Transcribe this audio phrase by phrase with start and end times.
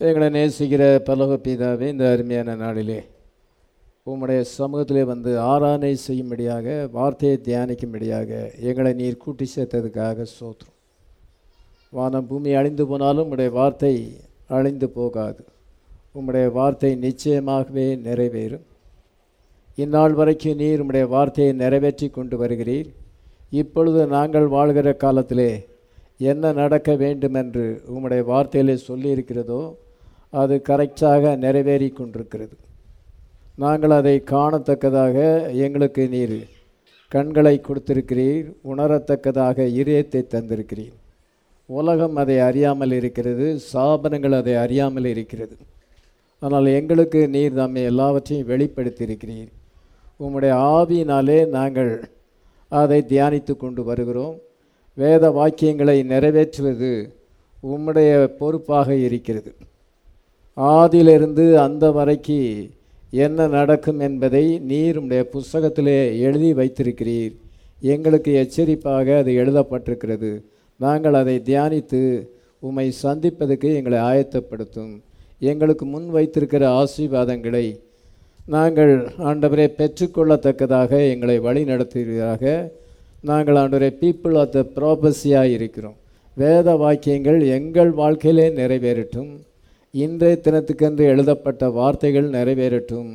[0.00, 2.98] எங்களை நேசிக்கிற பலக பிதாவே இந்த அருமையான நாளிலே
[4.06, 8.30] உம்முடைய சமூகத்திலே வந்து ஆராதனை செய்யும்படியாக வார்த்தையை தியானிக்கும்படியாக
[8.70, 10.74] எங்களை நீர் கூட்டி சேர்த்ததுக்காக சோற்றும்
[11.92, 13.92] வானம் பூமி அழிந்து போனாலும் உங்களுடைய வார்த்தை
[14.48, 15.40] அழிந்து போகாது.
[16.14, 18.66] உம்முடைய வார்த்தை நிச்சயமாகவே நிறைவேறும்.
[19.78, 22.90] இந்நாள் வரைக்கும் நீர் உம்முடைய வார்த்தையை நிறைவேற்றி கொண்டு வருகிறீர்.
[23.52, 25.50] இப்பொழுது நாங்கள் வாழ்கிற காலத்திலே
[26.24, 29.60] என்ன நடக்க வேண்டுமென்று உம்முடைய வார்த்தையிலே சொல்லியிருக்கிறதோ
[30.32, 32.56] அது கரெக்டாக நிறைவேறி கொண்டிருக்கிறது.
[33.56, 35.16] நாங்கள் அதை காணத்தக்கதாக
[35.52, 36.38] எங்களுக்கு நீர்
[37.12, 40.96] கண்களை கொடுத்திருக்கிறீர் உணரத்தக்கதாக இதயத்தை தந்திருக்கிறீர்.
[41.68, 45.56] உலகம் அதை அறியாமல் இருக்கிறது சாபனங்கள் அதை அறியாமல் இருக்கிறது.
[46.38, 49.52] ஆனால் எங்களுக்கு நீர் நம்மை எல்லாவற்றையும் வெளிப்படுத்தியிருக்கிறீர்.
[50.20, 51.92] உம்முடைய ஆவியினாலே நாங்கள்
[52.68, 54.36] அதை தியானித்து கொண்டு வருகிறோம்.
[54.94, 56.90] வேத வாக்கியங்களை நிறைவேற்றுவது
[57.62, 59.50] உம்முடைய பொறுப்பாக இருக்கிறது.
[60.56, 62.70] ஆதியிலிருந்து அந்த வரைக்கு
[63.10, 67.34] என்ன நடக்கும் என்பதை நீர் புஸ்தகத்திலே எழுதி வைத்திருக்கிறீர்.
[67.80, 70.42] எங்களுக்கு எச்சரிப்பாக அது எழுதப்பட்டிருக்கிறது.
[70.76, 72.26] நாங்கள் அதை தியானித்து
[72.58, 75.00] உம்மை சந்திப்பதற்கு எங்களை ஆயத்தப்படுத்தும்.
[75.38, 77.78] எங்களுக்கு முன் வைத்திருக்கிற ஆசீர்வாதங்களை
[78.46, 82.70] நாங்கள் ஆண்டவரை பெற்றுக்கொள்ளத்தக்கதாக எங்களை வழி நடத்துகிறதாக
[83.20, 85.96] நாங்கள் ஆண்டவரை பீப்புள் ஆஃப் த ப்ராபஸியாக இருக்கிறோம்.
[86.34, 89.30] வேத வாக்கியங்கள் எங்கள் வாழ்க்கையிலே நிறைவேறட்டும்.
[90.02, 93.10] இன்றைய தினத்துக்கென்று எழுதப்பட்ட வார்த்தைகள் நிறைவேறட்டும்.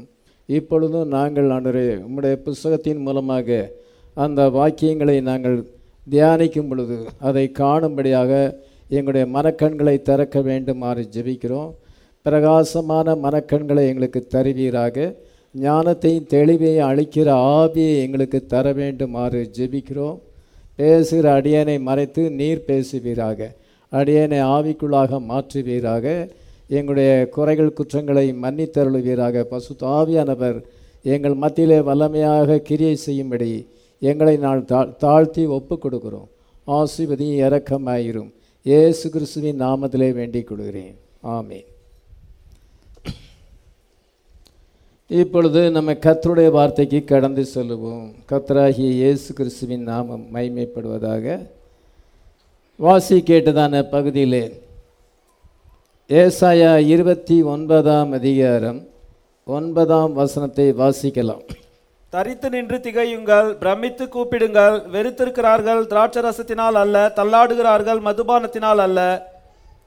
[0.45, 3.57] இப்பொழுதும் நாங்கள் ஆண்டவரே உம்முடைய புஸ்தகத்தின் மூலமாக
[4.13, 5.57] அந்த வாக்கியங்களை நாங்கள்
[6.09, 8.31] தியானிக்கும் பொழுது அதை காணும்படியாக
[8.87, 11.71] எங்களுடைய மனக்கண்களை திறக்க வேண்டுமாறு ஜெபிக்கிறோம்.
[12.21, 15.15] பிரகாசமான மனக்கண்களை எங்களுக்கு தருவீராக.
[15.61, 20.19] ஞானத்தையும் தெளிவையும் அளிக்கிற ஆவியை எங்களுக்கு தர வேண்டுமாறு ஜெபிக்கிறோம்.
[20.75, 23.41] பேசுகிற அடியனை மறைத்து நீர் பேசுவீராக.
[23.91, 26.05] அடியனை ஆவிக்குள்ளாக மாற்றுவீராக.
[26.77, 29.41] எங்களுடைய குறைகள் குற்றங்களை மன்னித்தருளுவீராக.
[29.51, 30.59] பசு ஆவியானவர்
[31.13, 33.51] எங்கள் மத்தியிலே வல்லமையாக கிரியை செய்யும்படி
[34.09, 36.29] எங்களை நான் தா தாழ்த்தி ஒப்பு கொடுக்கிறோம்
[36.67, 38.31] ஆசிபதி இறக்கமாயிரும்
[38.69, 40.95] இயேசு கிறிஸ்துவின் நாமத்திலே வேண்டிக் கொள்கிறேன்.
[41.35, 41.59] ஆமே
[45.21, 48.05] இப்பொழுது நம்ம கத்தருடைய வார்த்தைக்கு கடந்து செல்லுவோம்.
[48.31, 51.25] கத்தராகிய இயேசு கிறிஸ்துவின் நாமம் மைமைப்படுவதாக
[52.85, 54.43] வாசி கேட்டதான பகுதியிலே
[56.19, 58.79] ஏசாயா இருபத்தி ஒன்பதாம் அதிகாரம்
[59.47, 61.43] ஒன்பதாம் வசனத்தை வாசிக்கலாம்.
[62.13, 68.99] தரித்து நின்று திகையுங்கள் பிரமித்து கூப்பிடுங்கள் வெறுத்திருக்கிறார்கள் திராட்சரசத்தினால் அல்ல தள்ளாடுகிறார்கள் மதுபானத்தினால் அல்ல.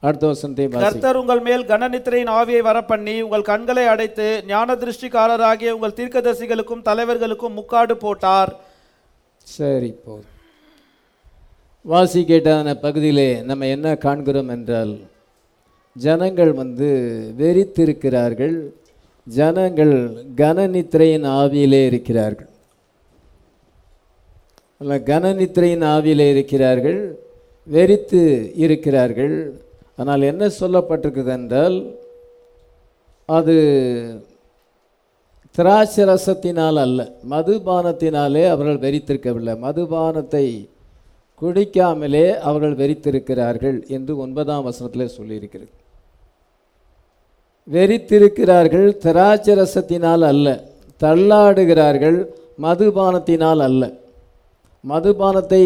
[0.07, 5.97] அடுத்த வசனத்தை வாசி கர்த்தர் உங்கள் மேல் கனநித்திரையின் ஆவியை வரப்பண்ணி உங்கள் கண்களை அடைத்து ஞான திருஷ்டிக்காரராகிய உங்கள்
[5.99, 8.53] தீர்க்கதரிசிகளுக்கும் தலைவர்களுக்கும் முக்காடு போட்டார்.
[9.47, 10.31] சரி போதும்
[11.85, 14.95] வாசி கேட்டதான பகுதியிலே நம்ம என்ன காண்கிறோம் என்றால்
[15.95, 16.87] ஜனங்கள் வந்து
[17.41, 18.57] வெறித்திருக்கிறார்கள்.
[19.27, 19.93] ஜனங்கள்
[20.41, 22.49] கனநித்திரையின் ஆவியிலே இருக்கிறார்கள்.
[24.81, 26.99] அல்ல கனநித்திரையின் ஆவியிலே இருக்கிறார்கள்
[27.67, 28.21] வெறித்து
[28.63, 29.35] இருக்கிறார்கள்.
[30.01, 31.77] ஆனால் என்ன சொல்லப்பட்டிருக்குது என்றால்
[33.29, 33.55] அது
[35.55, 37.01] திராட்சை ரசத்தினால் அல்ல
[37.33, 39.53] மதுபானத்தினாலே அவர்கள் வெறித்திருக்கவில்லை.
[39.65, 40.45] மதுபானத்தை
[41.41, 45.71] குடிக்காமலே அவர்கள் வெறித்திருக்கிறார்கள் என்று ஒன்பதாம் வசனத்தில் சொல்லியிருக்கிறது.
[47.67, 50.47] வெறித்திருக்கிறார்கள் திராட்சை ரசத்தினால் அல்ல
[51.01, 52.17] தள்ளாடுகிறார்கள்
[52.63, 53.83] மதுபானத்தினால் அல்ல.
[54.83, 55.63] மதுபானத்தை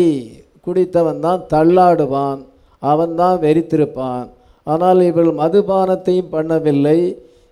[0.65, 2.39] குடித்தவன் தான் தள்ளாடுவான்
[2.81, 4.27] அவன்தான் வெறித்திருப்பான்.
[4.67, 6.99] ஆனால் இவள் மதுபானத்தையும் பண்ணவில்லை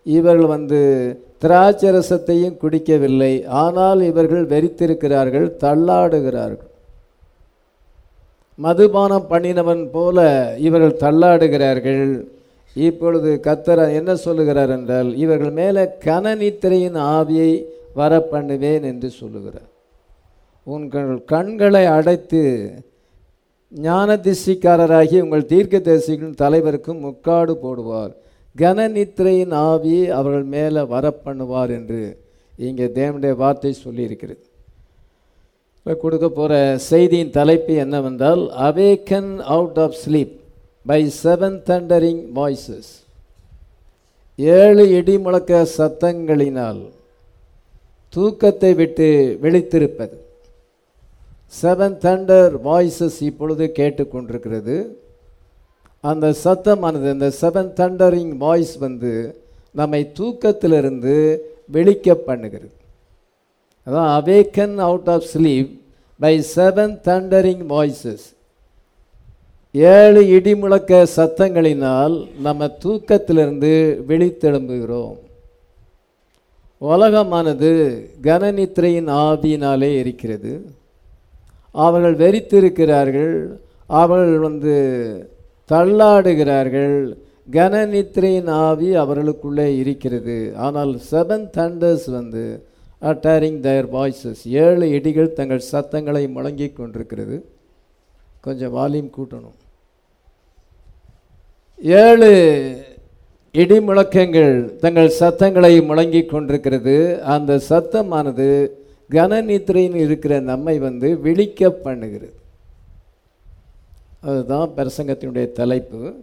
[0.05, 0.79] இவர்கள் வந்து
[1.43, 3.33] திராட்சரசத்தையும் குடிக்கவில்லை.
[3.63, 6.71] ஆனால் இவர்கள் வெறித்திருக்கிறார்கள் தள்ளாடுகிறார்கள்.
[8.59, 10.17] மதுபானம் பண்ணினவன் போல
[10.67, 12.07] இவர்கள் தள்ளாடுகிறார்கள்.
[12.85, 17.51] இப்பொழுது கத்தர் என்ன சொல்லுகிறார் என்றால் இவர்கள் மேலே கனநித்திரையின் ஆவியை
[17.99, 19.69] வர பண்ணுவேன் என்று சொல்லுகிறார்.
[20.67, 22.41] உங்கள் கண்களை அடைத்து
[23.71, 28.13] ஞான திசிக்காரராகி உங்கள் தீர்க்க தரிசிகளின் தலைவருக்கும் முக்காடு போடுவார்.
[28.55, 32.01] கனநித்திரையின் ஆவி அவர்கள் மேலே வர பண்ணுவார் என்று
[32.67, 34.43] இங்கே தேவனுடைய வார்த்தை சொல்லியிருக்கிறது.
[35.77, 36.53] இப்போ கொடுக்க போகிற
[36.89, 40.33] செய்தியின் தலைப்பு என்னவென்றால் awaken out of sleep
[40.89, 42.91] by seven thundering voices
[44.39, 46.81] ஏழு இடி முழக்க சத்தங்களினால்
[48.13, 49.07] தூக்கத்தை விட்டு
[49.41, 50.15] விழித்திருப்பது.
[51.61, 54.75] செவன் தண்டர் வாய்ஸஸ் இப்பொழுது கேட்டுக்கொண்டிருக்கிறது.
[56.03, 59.13] அந்த சத்தமானது இந்த செவன் தண்டரிங் வாய்ஸ் வந்து
[59.79, 61.15] நம்மை தூக்கத்திலிருந்து
[61.75, 62.73] விழிக்க பண்ணுகிறது.
[63.87, 65.71] அதான் awaken out of sleep
[66.19, 68.25] by seven thundering voices
[69.71, 73.71] ஏழு இடி முழக்க சத்தங்களினால் நம்ம தூக்கத்திலிருந்து
[74.07, 75.15] விழித்தெழும்புகிறோம்
[76.81, 77.69] உலகமானது
[78.21, 80.65] கனநித்திரையின் ஆவியினாலே இருக்கிறது.
[81.71, 84.75] அவர்கள் வெறித்திருக்கிறார்கள் அவர்கள் வந்து
[85.71, 87.17] தள்ளாடுகிறார்கள்.
[87.51, 90.53] கனநித்திரையின் ஆவி அவர்களுக்குள்ளே இருக்கிறது.
[90.55, 92.63] ஆனால் செவன் தண்டர்ஸ் வந்து
[93.01, 97.49] அட்டாரிங் தயர் வாய்ஸஸ் ஏழு இடிகள் தங்கள் சத்தங்களை முழங்கிக் கொண்டிருக்கிறது.
[98.39, 99.55] கொஞ்சம் வால்யூம் கூட்டணும்.
[101.81, 102.85] ஏழு
[103.51, 107.23] இடி முழக்கங்கள் தங்கள் சத்தங்களை முழங்கிக் கொண்டிருக்கிறது.
[107.23, 108.69] அந்த சத்தமானது
[109.11, 112.29] கனநித்திரையில் இருக்கிற நம்மை வந்து விழிக்க பண்ணுகிறது.
[114.21, 116.13] அதுதான் பிரசங்கத்தினுடைய தலைப்பு.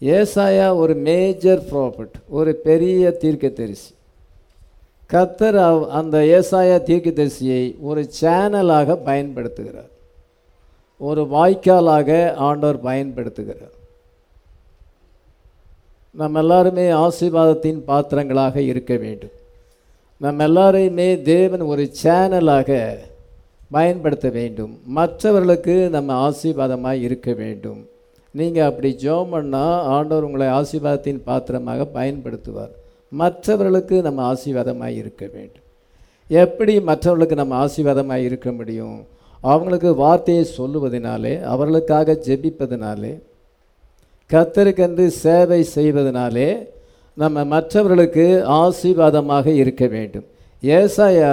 [0.00, 3.94] ஏசாயா ஒரு மேஜர் ப்ராஃபிட் ஒரு பெரிய தீர்க்கதரிசி.
[5.12, 9.92] கத்தர் அவ்- அந்த ஏசாயா தீர்க்கதரிசியை ஒரு சேனலாக பயன்படுத்துகிறார்.
[10.98, 13.72] ஒரு வாய்க்காலாக ஆண்டவர் பயன்படுத்துகிறார்.
[16.10, 19.30] நம்ம எல்லாருமே ஆசீர்வாதத்தின் பாத்திரங்களாக இருக்க வேண்டும்.
[20.16, 22.98] நம்ம எல்லாரையுமே தேவன் ஒரு சேனலாக
[23.70, 24.80] பயன்படுத்த வேண்டும்.
[24.84, 27.88] மற்றவர்களுக்கு நம்ம ஆசீர்வாதமாக இருக்க வேண்டும்.
[28.30, 32.70] நீங்கள் அப்படி ஜெபம் பண்ணால் ஆண்டவர் உங்களை ஆசீர்வாதத்தின் பாத்திரமாக பயன்படுத்துவார்.
[33.08, 35.62] மற்றவர்களுக்கு நம்ம ஆசீர்வாதமாக இருக்க வேண்டும்.
[36.28, 39.06] எப்படி மற்றவர்களுக்கு நம்ம ஆசீர்வாதமாக இருக்க முடியும்?
[39.50, 43.12] அவங்களுக்கு வார்த்தையை சொல்லுவதனாலே அவர்களுக்காக ஜெபிப்பதனாலே
[44.30, 46.48] கத்தருக்கென்று சேவை செய்வதனாலே
[47.22, 48.24] நம்ம மற்றவர்களுக்கு
[48.62, 50.26] ஆசீர்வாதமாக இருக்க வேண்டும்.
[50.76, 51.32] ஏசாயா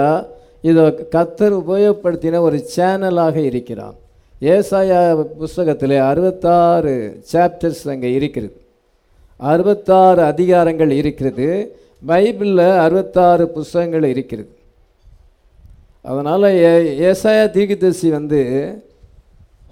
[0.68, 3.96] இதை கத்தர் உபயோகப்படுத்தின ஒரு சேனலாக இருக்கிறான்.
[4.54, 5.00] ஏசாயா
[5.40, 6.94] புஸ்தகத்தில் அறுபத்தாறு
[7.32, 8.54] சாப்டர்ஸ் அங்கே இருக்கிறது.
[9.52, 11.48] அறுபத்தாறு அதிகாரங்கள் இருக்கிறது.
[12.10, 14.50] பைபிளில் அறுபத்தாறு புஸ்தகங்கள் இருக்கிறது.
[16.10, 16.70] அதனால் ஏ
[17.10, 18.40] ஏசாயா தீர்க்கதரிசி வந்து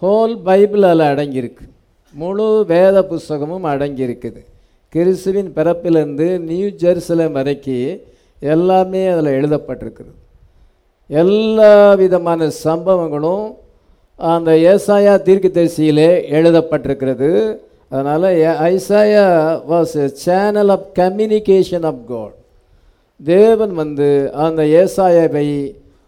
[0.02, 1.64] ஹோல் பைபிள் அதில் அடங்கியிருக்கு.
[2.12, 4.40] முழு வேத புஸ்தகமும் அடங்கியிருக்குது.
[4.88, 7.98] கிறிஸ்துவின் பிறப்பிலிருந்து நியூ ஜெருசலம் வரைக்கும்
[8.40, 10.12] எல்லாமே அதில் எழுதப்பட்டிருக்குது.
[11.06, 13.46] எல்லா விதமான சம்பவங்களும்
[14.16, 17.58] அந்த ஏசாயா தீர்க்கதரிசியிலே எழுதப்பட்டிருக்கிறது.
[17.88, 18.26] அதனால்
[18.72, 19.26] Isaiah
[19.70, 22.36] was a channel of communication of God
[23.24, 25.46] தேவன் வந்து அந்த ஏசாயாவை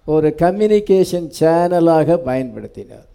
[0.05, 3.09] ஒரு கம்யூனிகேஷன் சேனலாக பயன்படுத்தினார்.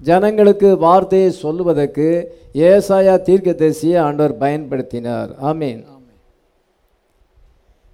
[0.00, 2.06] ஜனங்களுக்கு வார்த்தையை சொல்லுவதற்கு
[2.54, 5.30] ஏசாயா தீர்க்கதரிசியை ஆண்டவர் பயன்படுத்தினார்.
[5.42, 5.82] ஆமீன்.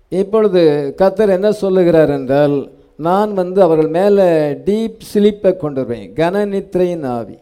[0.08, 0.62] இப்பொழுது
[0.98, 2.56] கத்தர் என்ன சொல்லுகிறார் என்றால்
[2.96, 4.28] நான் வந்து அவர்கள் மேலே
[4.68, 6.12] டீப் ஸ்லீப்பை கொண்டு வருவேன்.
[6.14, 7.36] கனநித்திரையின் ஆவி.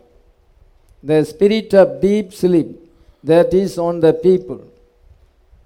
[1.06, 2.74] The spirit of deep sleep
[3.26, 4.62] that is on the people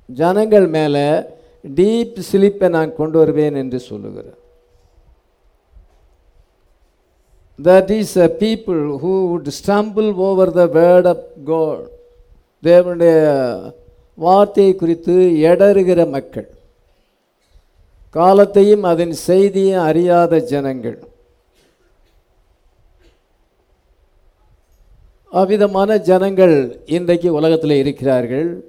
[0.06, 1.06] ஜனங்கள் மேலே
[1.80, 4.39] டீப் ஸ்லீப்பை நான் கொண்டு வருவேன் என்று சொல்லுகிறார்.
[7.64, 11.88] That is a people who would stumble over the word of God.
[12.62, 13.14] தேவனுடைய
[14.14, 15.12] வார்த்தையை குறித்து
[15.50, 16.48] எடறுகிற மக்கள்.
[18.10, 20.98] காலத்தையும் அதன் செய்தியும் அறியாத ஜனங்கள்.
[25.30, 28.64] அவ்விதமான ஜனங்கள் இன்றைக்கு உலகத்தில் இருக்கிறார்கள்.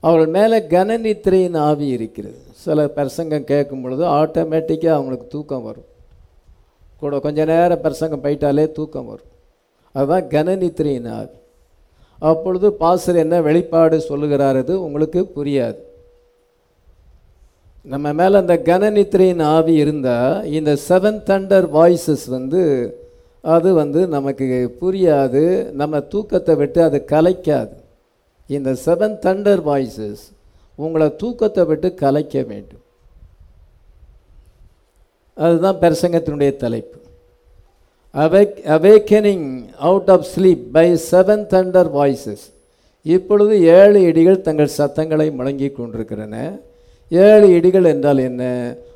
[0.00, 2.38] அவர்கள் மேலே கனநித்திரையின் ஆவி இருக்கிறது.
[2.52, 5.94] சில பிரசங்கம் கேட்கும் பொழுது ஆட்டோமேட்டிக்காக அவங்களுக்கு தூக்கம் வரும்.
[7.00, 9.32] கூட கொஞ்ச நேரம் பிரசங்கம் போயிட்டாலே தூக்கம் வரும்.
[9.94, 11.36] அதுதான் கனநித்திரையின் ஆவி
[12.28, 15.80] அப்பொழுது பாசர் என்ன வெளிப்பாடு சொல்லுகிறாரது உங்களுக்கு புரியாது.
[17.92, 22.62] நம்ம மேலே அந்த கனநித்திரையின் ஆவி இருந்தால் இந்த செவன் தண்டர் வாய்ஸஸ் வந்து
[23.54, 24.46] அது வந்து நமக்கு
[24.80, 25.44] புரியாது.
[25.80, 27.74] நம்ம தூக்கத்தை விட்டு அது கலைக்காது.
[28.56, 30.24] இந்த செவன் தண்டர் வாய்ஸஸ்
[30.84, 32.84] உங்களை தூக்கத்தை விட்டு கலைக்க வேண்டும்.
[35.36, 36.98] அதுதான் பிரசங்கத்தினுடைய தலைப்பு.
[38.14, 39.46] Awake awakening
[39.78, 42.44] out of sleep by seven thunder voices
[43.06, 46.36] இப்பொழுது ஏழு இடிகள் தங்கள் சத்தங்களை முழங்கி கொண்டிருக்கிறன
[47.10, 48.42] ஏழு இடிகள் என்றால் என்ன?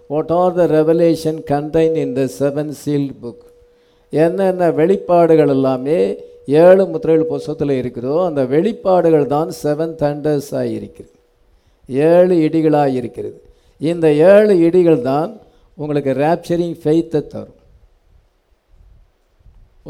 [0.08, 3.44] What are the revelation contained in the seven sealed book
[4.12, 5.98] என்னென்ன வெளிப்பாடுகள் எல்லாமே
[6.62, 11.16] ஏழு முத்திரைகள் புஸ்தத்தில் இருக்கிறதோ அந்த வெளிப்பாடுகள் தான் செவன் தண்டர்ஸாக இருக்கிறது
[12.08, 13.38] ஏழு இடிகளாக இருக்கிறது
[13.80, 15.30] இந்த ஏழு இடிகள் தான்
[15.78, 17.58] உங்களுக்கு ரேப்சரிங் ஃபெய்த்தை தரும்.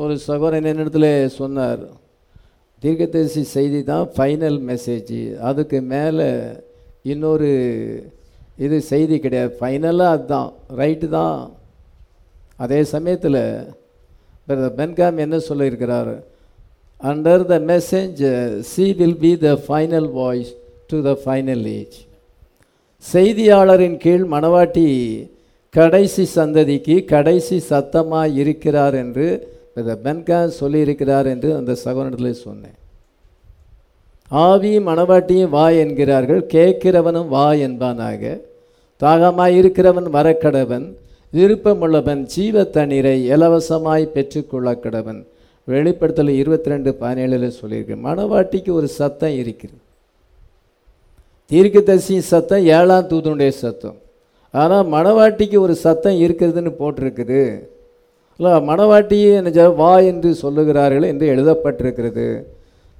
[0.02, 1.06] ஒரு சகோதரன் என்னிடத்துல
[1.40, 1.84] சொன்னார்?
[2.82, 5.16] தீர்க்கதரிசி செய்தி தான் ஃபைனல் மெசேஜ்
[5.48, 6.28] அதுக்கு மேலே
[7.12, 7.50] இன்னொரு
[8.64, 9.52] இது செய்தி கிடையாது.
[9.60, 10.50] ஃபைனலாக அதுதான்.
[10.80, 11.38] ரைட்டு தான்.
[12.64, 13.42] அதே சமயத்தில்
[14.46, 16.12] பிரதர் பென்காம் என்ன சொல்லியிருக்கிறார்?
[17.00, 20.50] Under the messenger she will be the final voice
[20.90, 21.98] to the final age
[23.04, 24.88] செய்தியாளரின் கீழ் மணவாட்டி
[25.74, 29.26] கடைசி சந்ததிக்கு கடைசி சத்தமாக இருக்கிறார் என்று
[29.78, 32.78] இந்த பென்கா சொல்லியிருக்கிறார் என்று அந்த சகோதரத்தில் சொன்னேன்.
[34.30, 38.22] ஆவியும் மணவாட்டியும் வா என்கிறார்கள் கேட்கிறவனும் வா என்பானாக.
[39.02, 40.86] தாகமாய் இருக்கிறவன் வரக்கடவன்
[41.36, 45.20] விருப்பமுள்ளவன் ஜீவ தண்ணீரை இலவசமாய் பெற்றுக்கொள்ள கடவன்
[45.68, 49.76] வெளிப்படுத்தல் இருபத்தி ரெண்டு பதினேழில் சொல்லியிருக்கு மணவாட்டிக்கு ஒரு சத்தம் இருக்குது
[51.50, 53.98] தீர்க்கதரிசி சத்தம் ஏழாம் தூதனுடைய சத்தம்.
[54.54, 57.42] ஆனால் மணவாட்டிக்கு ஒரு சத்தம் இருக்கிறதுன்னு போட்டிருக்குது.
[58.40, 62.26] இல்லை மணவாட்டியை என்ன வா என்று சொல்லுகிறார்கள் என்று எழுதப்பட்டிருக்கிறது.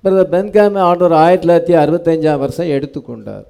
[0.04, 3.46] பிரதர் பென்காமி ஆண்டவர் ஆயிரத்தி தொள்ளாயிரத்தி அறுபத்தஞ்சாம் வருஷம் எடுத்துக்கொண்டார்.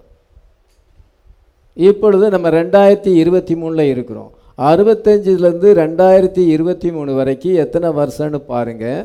[1.76, 4.30] இப்பொழுது நம்ம ரெண்டாயிரத்தி இருபத்தி மூணில் இருக்கிறோம்.
[4.71, 9.02] அறுபத்தஞ்சிலேருந்து ரெண்டாயிரத்தி இருபத்தி மூணு வரைக்கும் எத்தனை வருஷம்னு பாருங்கள்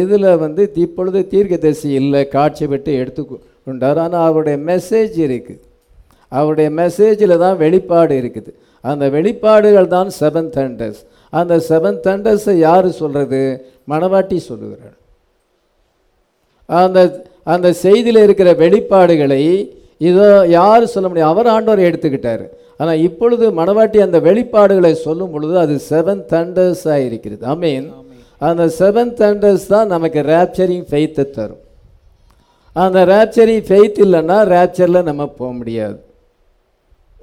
[0.00, 4.00] இதில் வந்து இப்பொழுது தீர்க்கதரிசி இல்லை காட்சி விட்டு எடுத்துக்கொண்டார்.
[4.04, 5.62] ஆனால் அவருடைய மெசேஜ் இருக்குது
[6.38, 8.50] அவருடைய மெசேஜில் தான் வெளிப்பாடு இருக்குது.
[8.90, 11.02] அந்த வெளிப்பாடுகள் தான் செவன் தண்டர்ஸ்
[11.40, 13.42] அந்த செவன் தண்டர்ஸை யார் சொல்கிறது
[13.92, 14.96] மணவாட்டி சொல்லுகிறார்.
[16.68, 16.98] அந்த
[17.54, 19.42] அந்த செய்தியில் இருக்கிற வெளிப்பாடுகளை
[20.08, 20.26] இதோ
[20.58, 21.32] யார் சொல்ல முடியும்?
[21.32, 22.44] அவர் ஆண்டவர் எடுத்துக்கிட்டார்.
[22.80, 27.42] ஆனால் இப்பொழுது மணவாட்டி அந்த வெளிப்பாடுகளை சொல்லும் பொழுது அது செவன் தண்டர்ஸாக இருக்கிறது.
[27.52, 27.86] ஐ மீன்
[28.48, 31.62] அந்த செவன் தண்டர்ஸ் தான் நமக்கு ரேப்சரிங் ஃபெய்த்தை தரும்.
[32.76, 35.98] அந்த ரேப்சரிங் ஃபெய்த் இல்லைன்னா ரேப்சரில் நம்ம போக முடியாது.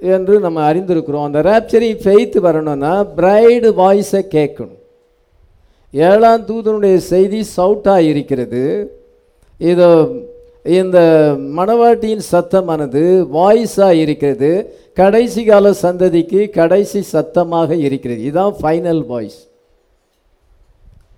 [0.00, 1.24] என்று நம்ம அறிந்திருக்கிறோம்.
[1.24, 4.78] அந்த ரேப்சரிங் ஃபெய்த் வரணும்னா பிரைடு வாய்ஸை கேட்கணும்.
[5.92, 8.64] ஏழாம் தூதனுடைய செய்தி சவுட்டாக இருக்கிறது.
[9.58, 10.08] இதோ
[10.62, 10.98] இந்த
[11.38, 13.02] மணவாட்டியின் சத்தமானது
[13.34, 14.74] வாய்ஸாக இருக்கிறது.
[14.94, 18.22] கடைசி கால சந்ததிக்கு கடைசி சத்தமாக இருக்கிறது.
[18.22, 19.48] இதுதான் ஃபைனல் வாய்ஸ்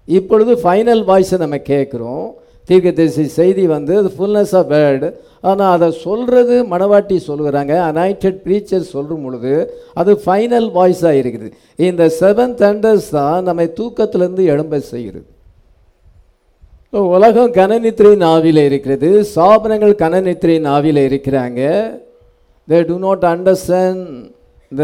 [0.07, 2.33] இப்பொழுது ஃபைனல் வாய்ஸை நம்ம கேட்குறோம்.
[2.69, 5.09] தீர்க்கதரிசி செய்தி வந்து அது ஃபுல்னஸ் ஆஃப் வேர்டு
[5.51, 9.55] ஆனால் அதை சொல்கிறது மணவாட்டி சொல்கிறாங்க அனாய்டட் ப்ரீச்சர் சொல்லும் பொழுது
[10.01, 11.49] அது ஃபைனல் வாய்ஸாக இருக்குது.
[11.89, 15.27] இந்த செவன் தண்டர்ஸ் தான் நம்மை தூக்கத்திலேருந்து எழும்ப செய்கிறது.
[17.17, 19.11] உலகம் கனநித்திரை ஆவியில் இருக்கிறது.
[19.35, 21.61] சாபனங்கள் கனநித்திரை நாவில் இருக்கிறாங்க.
[22.69, 24.05] They do not understand
[24.81, 24.83] the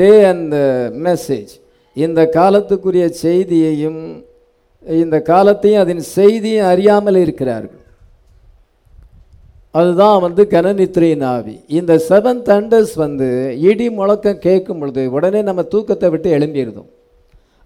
[0.00, 0.60] day and the
[1.08, 1.52] message
[1.96, 4.02] இந்த காலத்துக்குரிய செய்தியையும்
[4.86, 7.78] இந்த காலத்தையும் அதன் செய்தியும் அறியாமல் இருக்கிறார்கள்.
[9.74, 11.54] அதுதான் வந்து கனநித்திரையின் ஆவி.
[11.78, 13.28] இந்த செவன் தண்டர்ஸ் வந்து
[13.70, 16.90] இடி முழக்கம் கேட்கும் பொழுது உடனே நம்ம தூக்கத்தை விட்டு எழும்பிடுதோம்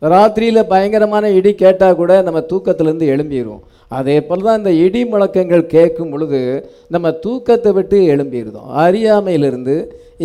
[0.03, 6.11] ராத்திரியில் பயங்கரமான இடி கேட்டால் கூட நம்ம தூக்கத்திலேருந்து எழும்பிடுவோம் அதே போல் தான் இந்த இடி முழக்கங்கள் கேட்கும்
[6.11, 6.41] பொழுது
[6.89, 9.77] நம்ம தூக்கத்தை விட்டு எழும்பிடுதோம் அறியாமையிலிருந்து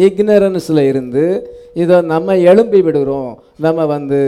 [0.06, 1.24] இக்னரன்ஸில் இருந்து
[1.74, 4.22] இதை நம்ம எழும்பி விடுகிறோம் நம்ம வந்து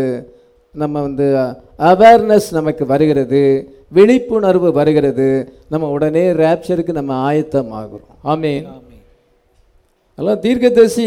[0.73, 1.27] நம்ம வந்து
[1.79, 3.41] அவேர்னஸ் நமக்கு வருகிறது
[3.97, 5.27] விழிப்புணர்வு வருகிறது
[5.69, 8.65] நம்ம உடனே ரேப்சருக்கு நம்ம ஆயத்தம் ஆகிறோம் ஆமீன்.
[10.15, 11.05] அதெல்லாம் தீர்க்கதரிசி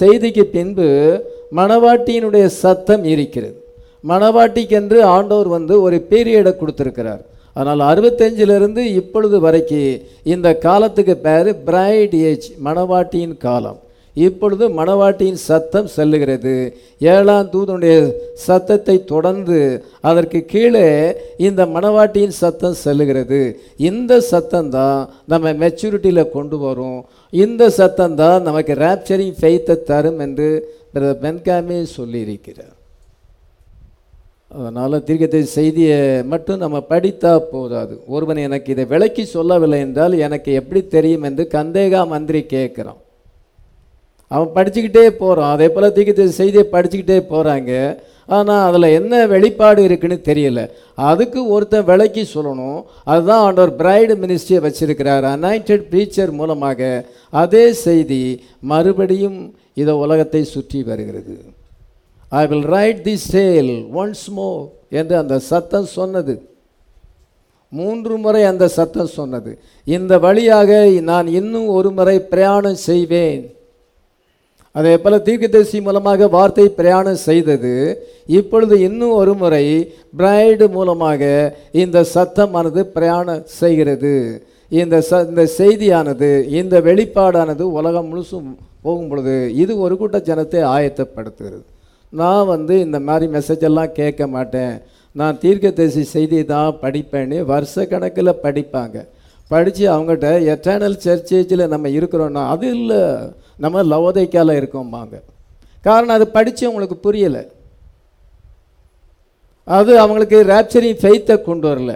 [0.00, 0.88] செய்திக்கு பின்பு
[1.58, 3.56] மணவாட்டியினுடைய சத்தம் இருக்கிறது.
[4.10, 7.22] மணவாட்டிக்கென்று ஆண்டவர் வந்து ஒரு பீரியடை கொடுத்துருக்கிறார்.
[7.56, 10.00] அதனால் அறுபத்தஞ்சிலிருந்து இப்பொழுது வரைக்கும்
[10.34, 13.78] இந்த காலத்துக்கு பேர் பிரைட் ஏஜ் மணவாட்டியின் காலம்.
[14.26, 16.54] இப்பொழுது மணவாட்டியின் சத்தம் செல்லுகிறது.
[17.14, 17.94] ஏழாம் தூதனுடைய
[18.44, 19.58] சத்தத்தை தொடர்ந்து
[20.10, 20.86] அதற்கு கீழே
[21.46, 23.40] இந்த மணவாட்டியின் சத்தம் செல்லுகிறது.
[23.90, 25.00] இந்த சத்தம் தான்
[25.32, 27.00] நம்ம மெச்சூரிட்டியில் கொண்டு வரும்.
[27.44, 30.48] இந்த சத்தம் தான் நமக்கு ரேப்சரிங் ஃபெய்த்தை தரும் என்று
[31.24, 32.74] பென்காமே சொல்லியிருக்கிறார்.
[34.56, 36.00] அதனால் தீர்க்கத்தை செய்தியை
[36.32, 37.94] மட்டும் நம்ம படித்தா போதாது.
[38.14, 43.00] ஒருவன் எனக்கு இதை விளக்கி சொல்லவில்லை என்றால் எனக்கு எப்படி தெரியும் என்று கந்தேகா மந்திரி கேட்குறான்.
[44.32, 47.72] அவன் படிச்சுக்கிட்டே போகிறான் அதே போல் தீர்க்கதரிசி செய்தியை படிச்சுக்கிட்டே போகிறாங்க
[48.36, 50.60] ஆனால் அதில் என்ன வெளிப்பாடு இருக்குன்னு தெரியல.
[51.08, 52.78] அதுக்கு ஒருத்தன் விளக்கி சொல்லணும்.
[53.12, 55.24] அதுதான் ஆண்டவர் பிரைடு மினிஸ்ட்ரியை வச்சுருக்கிறார்.
[55.34, 56.80] அனாயிண்டட் ப்ரீச்சர் மூலமாக
[57.42, 58.22] அதே செய்தி
[58.72, 59.38] மறுபடியும்
[59.82, 61.36] இதை உலகத்தை சுற்றி வருகிறது.
[62.40, 64.50] I will write the seal once more
[65.00, 66.34] என்று அந்த சத்தம் சொன்னது.
[67.72, 69.52] மூன்று முறை அந்த சத்தம் சொன்னது.
[69.96, 70.70] இந்த வழியாக
[71.10, 73.42] நான் இன்னும் ஒரு முறை பிரயாணம் செய்வேன்.
[74.74, 77.74] அதே போல் தீர்க்கதரிசி மூலமாக வார்த்தை பிரயாணம் செய்தது
[78.38, 79.64] இப்பொழுது இன்னும் ஒரு முறை
[80.20, 81.22] பிரைடு மூலமாக
[81.82, 84.14] இந்த சத்தமானது பிரயாணம் செய்கிறது.
[84.80, 88.48] இந்த ச இந்த செய்தியானது இந்த வெளிப்பாடானது உலகம் முழுசும்
[88.84, 91.64] போகும் பொழுது இது ஒரு கூட்ட ஜனத்தை ஆயத்தப்படுத்துகிறது.
[92.12, 94.74] நான் வந்து இந்த மாதிரி மெசேஜ் எல்லாம் கேட்க மாட்டேன்.
[95.16, 98.96] நான் தீர்க்கதரிசி செய்தி தான் படிப்பேன்னு வருஷ கணக்கில் படிப்பாங்க.
[99.50, 103.02] படித்து அவங்ககிட்ட எட்டர்னல் சர்ச்சேஜில் நம்ம இருக்கிறோன்னா அது இல்லை.
[103.62, 105.14] நம்ம லவோதைக்கால இருக்கோம்பாங்க
[105.86, 107.42] காரணம் அது படித்து அவங்களுக்கு புரியலை.
[109.78, 111.92] அது அவங்களுக்கு ரேப்சரிங் ஃபெய்த்தை கொண்டு வரல.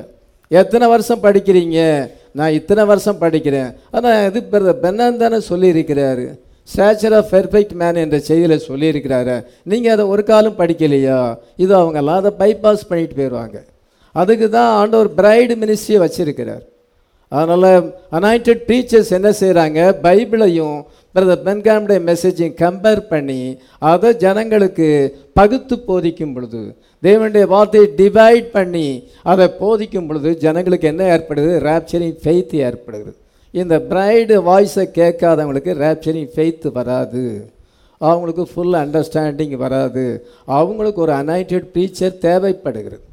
[0.61, 1.81] எத்தனை வருஷம் படிக்கிறீங்க?
[2.39, 3.71] நான் இத்தனை வருஷம் படிக்கிறேன்.
[3.91, 4.41] ஆனால் இது
[4.85, 6.27] பென்னன் தானே சொல்லியிருக்கிறாரு.
[6.73, 9.37] ஸ்டாச்சர் ஆஃப் பெர்ஃபெக்ட் மேன் என்ற செய்தியில் சொல்லியிருக்கிறாரு.
[9.71, 11.19] நீங்கள் அதை ஒரு காலம் படிக்கலையா?
[11.65, 13.59] இது அவங்கெல்லாம் அதை பைபாஸ் பண்ணிட்டு போயிடுவாங்க
[14.15, 16.65] அதுக்கு தான் ஆண்டவர் பிரைடு மினிஸ்ட்ரியை வச்சுருக்கிறார்.
[17.33, 17.71] அதனால்
[18.17, 20.79] அனாயிண்டட் டீச்சர்ஸ் என்ன செய்கிறாங்க பைபிளையும்
[21.15, 29.49] பிரதர் பென்காமுடைய மெசேஜையும் கம்பேர் பண்ணி அதை ஜனங்களுக்கு பகுத்து போதிக்கும் பொழுது தேவனுடைய வார்த்தையை டிவைட் பண்ணி அதை
[29.49, 31.57] போதிக்கும் பொழுது ஜனங்களுக்கு என்ன ஏற்படுது?
[31.69, 33.17] ரேப்சரிங் ஃபெய்த் ஏற்படுகிறது.
[33.51, 37.51] இந்த பிரைடு வாய்ஸை கேட்காதவங்களுக்கு ரேப்சரிங் ஃபெய்த் வராது.
[37.99, 40.27] அவங்களுக்கு ஃபுல் அண்டர்ஸ்டாண்டிங் வராது.
[40.45, 43.07] அவங்களுக்கு ஒரு அனாயிண்டட் ப்ரீச்சர் தேவைப்படுகிறது.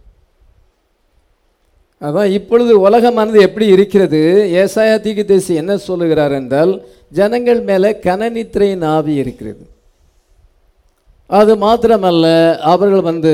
[2.01, 4.21] அதான் இப்பொழுது உலகமானது எப்படி இருக்கிறது?
[4.51, 9.63] ஏசாயா தீர்க்கதரிசி என்ன சொல்லுகிறார் என்றால் ஜனங்கள் மேலே கனநித்திரையின் ஆவி இருக்கிறது.
[11.27, 13.33] அது மாத்திரமல்ல அவர்கள் வந்து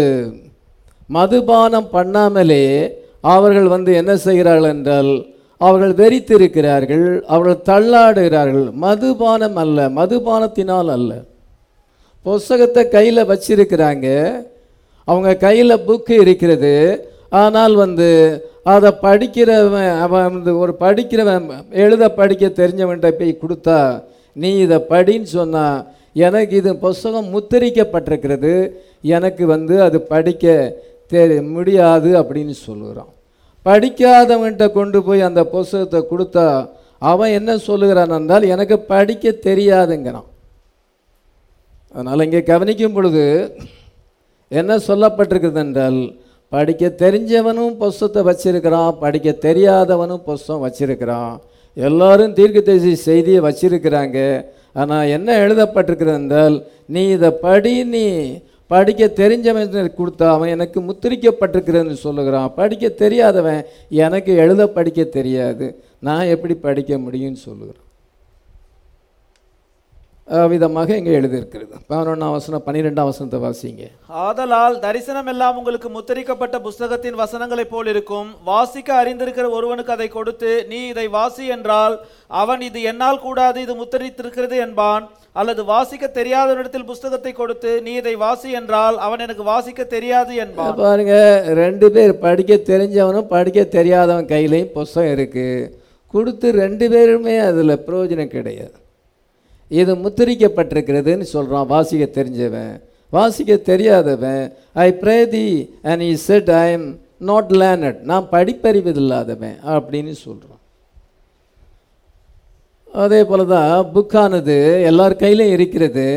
[1.10, 2.92] மதுபானம் பண்ணாமலே
[3.22, 5.28] அவர்கள் வந்து என்ன செய்கிறார்கள் என்றால்
[5.58, 8.72] அவர்கள் வெறித்திருக்கிறார்கள் அவர்கள் தள்ளாடுகிறார்கள்.
[8.72, 11.24] மதுபானம் அல்ல மதுபானத்தினால் அல்ல.
[12.22, 14.08] புஸ்தகத்தை கையில் வச்சிருக்கிறாங்க.
[15.04, 16.74] அவங்க கையில் புக்கு இருக்கிறது.
[17.32, 18.10] ஆனால் வந்து
[18.74, 21.46] அதை படிக்கிறவன் அவன் வந்து ஒரு படிக்கிறவன்
[21.84, 23.80] எழுத படிக்க தெரிஞ்சவன்கிட்ட போய் கொடுத்தா
[24.36, 25.80] நீ இதை படின்னு சொன்னால்
[26.26, 28.54] எனக்கு இது புஸ்தகம் முத்திரிக்கப்பட்டிருக்கிறது.
[29.18, 30.46] எனக்கு வந்து அது படிக்க
[31.12, 33.12] தெரி முடியாது அப்படின்னு சொல்லுகிறான்
[33.66, 36.46] படிக்காதவன்கிட்ட கொண்டு போய் அந்த புஸ்தகத்தை கொடுத்தா
[37.12, 40.28] அவன் என்ன சொல்லுகிறான் என்றால் எனக்கு படிக்க தெரியாதுங்கிறான்.
[41.96, 43.24] அதனால் இங்கே கவனிக்கும் பொழுது
[44.52, 46.02] என்ன சொல்லப்பட்டிருக்கிறது என்றால்
[46.54, 51.36] படிக்க தெரிஞ்சவனும் புஸ்தத்தை வச்சிருக்கிறான் படிக்க தெரியாதவனும் புஸ்தகம் வச்சிருக்கிறான்.
[51.88, 54.18] எல்லாரும் தீர்க்கதரிசி செய்தியை வச்சிருக்கிறாங்க.
[54.82, 56.58] ஆனால் என்ன எழுதப்பட்டிருக்கிறது என்றால்
[56.94, 58.06] நீ இதை படி நீ
[58.74, 62.50] படிக்க தெரிஞ்சவன் கொடுத்தா அவன் எனக்கு முத்திரிக்கப்பட்டிருக்கிறதுன்னு சொல்லுகிறான்.
[62.60, 63.62] படிக்க தெரியாதவன்
[64.06, 65.66] எனக்கு எழுத படிக்க தெரியாது.
[66.08, 67.88] நான் எப்படி படிக்க முடியும்னு சொல்லுகிறான்.
[70.52, 71.74] விதமாக இங்கே எழுதியிருக்கிறது.
[71.92, 73.86] பதினொன்றாம் வசனம் பன்னிரெண்டாம் வசனத்தை வாசிங்க.
[74.26, 78.30] ஆதலால் தரிசனம் எல்லாம் உங்களுக்கு முத்திரிக்கப்பட்ட புஸ்தகத்தின் வசனங்களைப் போல் இருக்கும்.
[78.50, 81.96] வாசிக்க அறிந்திருக்கிற ஒருவனுக்கு அதை கொடுத்து நீ இதை வாசி என்றால்
[82.42, 85.06] அவன் இது என்னால் கூடாது இது முத்திரித்திருக்கிறது என்பான்.
[85.42, 90.76] அல்லது வாசிக்க தெரியாதவனிடத்தில் புஸ்தகத்தை கொடுத்து நீ இதை வாசி என்றால் அவன் எனக்கு வாசிக்க தெரியாது என்பான்.
[90.86, 91.16] பாருங்க
[91.62, 95.70] ரெண்டு பேர் படிக்க தெரிஞ்சவனும் படிக்க தெரியாதவன் கையிலையும் புஸ்தகம் இருக்குது
[96.14, 98.76] கொடுத்து ரெண்டு பேருமே அதில் பிரயோஜனம் கிடையாது.
[99.80, 102.74] இது முத்திரிக்கப்பட்டிருக்கிறதுன்னு சொல்கிறான் வாசிக்க தெரிஞ்சவன்.
[103.16, 104.44] வாசிக்க தெரியாதவன்
[104.86, 105.48] I pray thee
[105.90, 106.88] and he said I am
[107.32, 110.60] not learned நான் படிப்பறிவு இல்லாதவன் அப்படின்னு சொல்கிறான்
[113.04, 114.56] அதே போல தான் புக்கானது
[114.90, 116.08] எல்லார் கையிலையும் இருக்கிறது.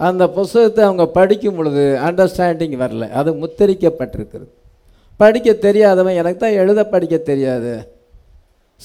[0.00, 3.04] அந்த புஸ்தகத்தை அவங்க படிக்கும் பொழுது அண்டர்ஸ்டாண்டிங் வரல.
[3.20, 4.50] அது முத்தரிக்கப்பட்டிருக்கிறது.
[5.22, 7.72] படிக்க தெரியாதவன் எனக்கு தான் எழுத படிக்க தெரியாது.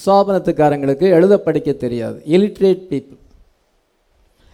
[0.04, 2.18] சோபனத்துக்காரங்களுக்கு எழுத படிக்க தெரியாது.
[2.36, 3.18] இலிட்ரேட் பீப்புள்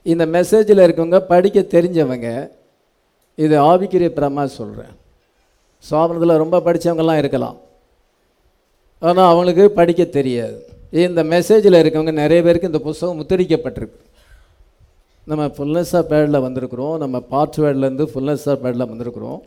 [0.06, 2.48] இந்த மெசேஜில் இருக்கவங்க படிக்க தெரிஞ்சவங்க
[3.34, 4.92] இது ஆவிக்கிரிய பிரமா சொல்கிறேன்
[5.90, 7.56] சோபனத்தில் ரொம்ப படித்தவங்கலாம் இருக்கலாம்.
[8.98, 10.68] ஆனால் அவங்களுக்கு படிக்க தெரியாது.
[10.90, 13.98] இந்த மெசேஜில் இருக்கவங்க நிறைய பேருக்கு இந்த புஸ்தகம் முத்திரிக்கப்பட்டிருக்கு.
[15.24, 16.96] நம்ம ஃபுல்னஸ் ஆஃப் பேடில் வந்திருக்கிறோம்.
[16.98, 19.40] நம்ம பார்ட் வேர்ட்லேருந்து ஃபுல்னஸ் ஆஃப் பேடில் வந்திருக்கிறோம்.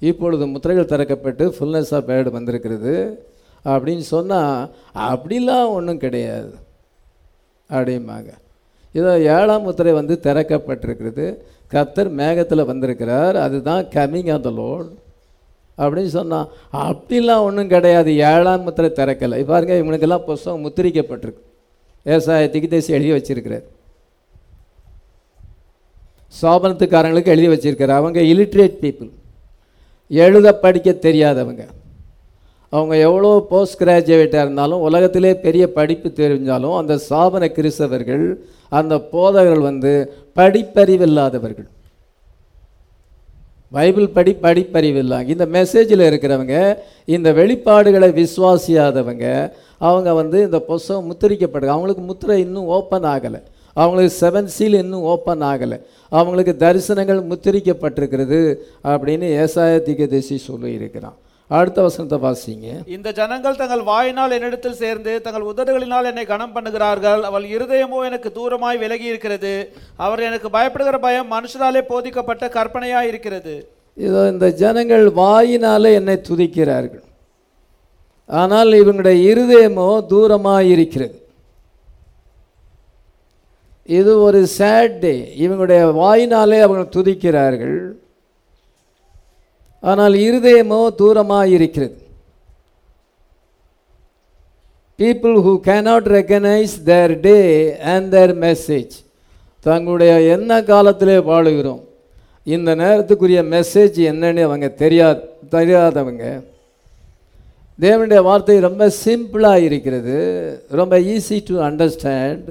[0.00, 2.92] இப்பொழுது முத்திரைகள் திறக்கப்பட்டு ஃபுல்னஸ் ஆஃப் பேடு வந்திருக்கிறது.
[3.64, 6.54] அப்படின்னு சொன்னால் அப்படிலாம் ஒன்றும் கிடையாது.
[7.68, 8.30] அப்படிம்பாங்க.
[8.94, 11.26] இதோ ஏழாம் முத்திரை வந்து திறக்கப்பட்டிருக்கிறது.
[11.68, 13.36] கர்த்தர் மேகத்தில் வந்திருக்கிறார்.
[13.36, 14.90] அதுதான் கமிங் ஆஃப் த லோட்
[15.78, 16.48] அப்படின்னு சொன்னான்.
[16.72, 18.10] அப்படிலாம் ஒன்றும் கிடையாது.
[18.16, 19.44] ஏழாம் முத்திரை திறக்கலை.
[19.44, 21.42] பாருங்க இவனுக்கெல்லாம் புஸ்தகம் முத்திரிக்கப்பட்டிருக்கு.
[22.06, 23.66] விவசாயத்துக்கு தேசி எழுதி வச்சிருக்கிறார்.
[26.42, 28.00] சோபனத்துக்காரங்களுக்கு எழுதி வச்சிருக்கிறார்.
[28.00, 29.10] அவங்க இலிட்ரேட் பீப்புள்
[30.08, 31.66] எழுத படிக்க தெரியாதவங்க.
[32.76, 38.24] அவங்க எவ்வளோ போஸ்ட் கிராஜுவேட்டாக இருந்தாலும் உலகத்திலே பெரிய படிப்பு தெரிஞ்சாலும் அந்த சாபன கிறிஸ்தவர்கள்
[38.78, 39.92] அந்த போதகர்கள் வந்து
[40.38, 41.68] படிப்பறிவில்லாதவர்கள்
[43.76, 46.56] பைபிள் படி படிப்பறிவில்லாங்க இந்த மெசேஜில் இருக்கிறவங்க
[47.14, 49.26] இந்த வெளிப்பாடுகளை விசுவாசியாதவங்க
[49.86, 53.40] அவங்க வந்து இந்த புஸ்தகம் முத்திரிக்கப்பட்டு அவங்களுக்கு முத்திரை இன்னும் ஓப்பன் ஆகலை.
[53.76, 55.78] அவங்களுக்கு செவன் சீல் இன்னும் ஓப்பன் ஆகலை.
[56.12, 58.38] அவங்களுக்கு தரிசனங்கள் முத்திரிக்கப்பட்டிருக்கிறது
[58.92, 61.16] அப்படின்னு ஏசாய திகதேசி சொல்லியிருக்கிறான்.
[61.50, 62.68] அடுத்த வசனத்தை வாசிங்க.
[62.96, 67.22] இந்த ஜனங்கள் தங்கள் வாயினால் என்னிடத்தில் சேர்ந்து தங்கள் உதடுகளினால் என்னை கனம் பண்ணுகிறார்கள்.
[67.28, 69.52] அவள் இருதயமோ எனக்கு தூரமாய் விலகி இருக்கிறது
[70.04, 73.54] அவர் எனக்கு பயப்படுகிற பயம் மனுஷராலே போதிக்கப்பட்ட கற்பனையாய் இருக்கிறது
[73.96, 77.04] இதோ இந்த ஜனங்கள் வாயினாலே என்னை துதிக்கிறார்கள்.
[78.30, 81.18] ஆனால் இவங்களுடைய இருதயமோ தூரமாக இருக்கிறது
[83.98, 87.76] இது ஒரு சேட் டே இவங்களுடைய வாயினாலே அவங்க துதிக்கிறார்கள்.
[89.90, 91.96] ஆனால் இருதயமோ தூரமாக இருக்கிறது
[94.98, 97.38] people who cannot recognise their day
[97.92, 98.94] and their message
[99.66, 101.82] தங்களுடைய என்ன காலத்திலே வாழுகிறோம்.
[102.46, 105.06] இந்த நேரத்துக்குரிய மெசேஜ் என்னன்னு அவங்க தெரியா
[105.54, 106.24] தெரியாதவங்க.
[107.78, 110.16] தேவனுடைய வார்த்தை ரொம்ப சிம்பிளாக இருக்கிறது
[110.80, 112.48] ரொம்ப ஈஸி டு அண்டர்ஸ்டாண்ட்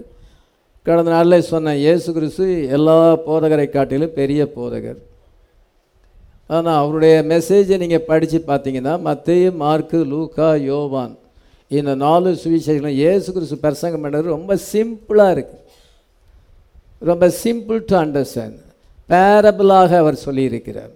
[0.88, 5.00] கடந்த நாளில் சொன்ன இயேசு கிறிஸ்து எல்லா போதகரை காட்டிலும் பெரிய போதகர்.
[6.50, 11.14] ஆனால் அவருடைய மெசேஜை நீங்கள் படித்து பார்த்தீங்கன்னா மத்திய மார்க்கு லூக்கா யோவான்
[11.72, 15.62] இந்த நாலு சுவிசேஷங்களும் ஏசு கிறிஸ்து பிரசங்கம் பண்ணுறது ரொம்ப சிம்பிளாக இருக்குது
[17.10, 18.60] ரொம்ப சிம்பிள் டு அண்டர்ஸ்டாண்ட்.
[19.10, 20.94] பேரபிளாக அவர் சொல்லியிருக்கிறார்.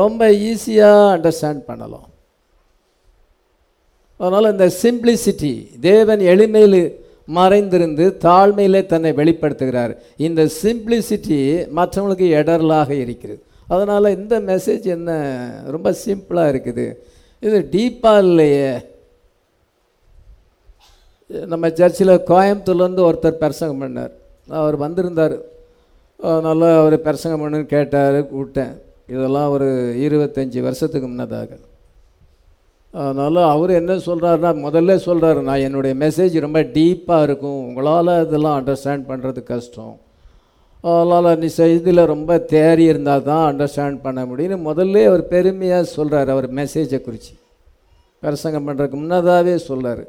[0.00, 2.08] ரொம்ப ஈஸியாக அண்டர்ஸ்டாண்ட் பண்ணலாம்.
[4.20, 6.82] அதனால் இந்த சிம்பிளிசிட்டி தேவன் எளிமையில்
[7.38, 9.92] மறைந்திருந்து தாழ்மையிலே தன்னை வெளிப்படுத்துகிறார்.
[10.26, 11.38] இந்த சிம்பிளிசிட்டி
[11.78, 13.42] மற்றவங்களுக்கு இடரலாக இருக்கிறது.
[13.74, 15.10] அதனால் இந்த மெசேஜ் என்ன?
[15.74, 16.86] ரொம்ப சிம்பிளாக இருக்குது.
[17.46, 18.72] இது டீப்பாக இல்லையே.
[21.52, 24.12] நம்ம சர்ச்சில் கோயம்புத்தூர்லேருந்து ஒருத்தர் பிரசங்கம் பண்ணார்.
[24.60, 25.36] அவர் வந்திருந்தார்.
[26.48, 28.74] நல்லா அவர் பிரசங்கம் பண்ணுன்னு கேட்டார் கூப்பிட்டேன்.
[29.14, 29.68] இதெல்லாம் ஒரு
[30.06, 31.50] இருபத்தஞ்சி வருஷத்துக்கு முன்னதாக.
[33.02, 37.60] அதனால் அவர் என்ன சொல்கிறாருன்னா முதல்ல சொல்கிறாரு நான் என்னுடைய மெசேஜ் ரொம்ப டீப்பாக இருக்கும்.
[37.68, 39.94] உங்களால் இதெல்லாம் அண்டர்ஸ்டாண்ட் பண்ணுறது கஷ்டம்.
[40.84, 46.48] அதனால் நீ செய்தியில் ரொம்ப தேறி இருந்தால் தான் அண்டர்ஸ்டாண்ட் பண்ண முடியும்னு முதல்ல அவர் பெருமையாக சொல்கிறார் அவர்
[46.60, 47.34] மெசேஜை குறித்து
[48.22, 50.02] பிரசங்கம் பண்ணுறதுக்கு முன்னதாகவே சொல்கிறார்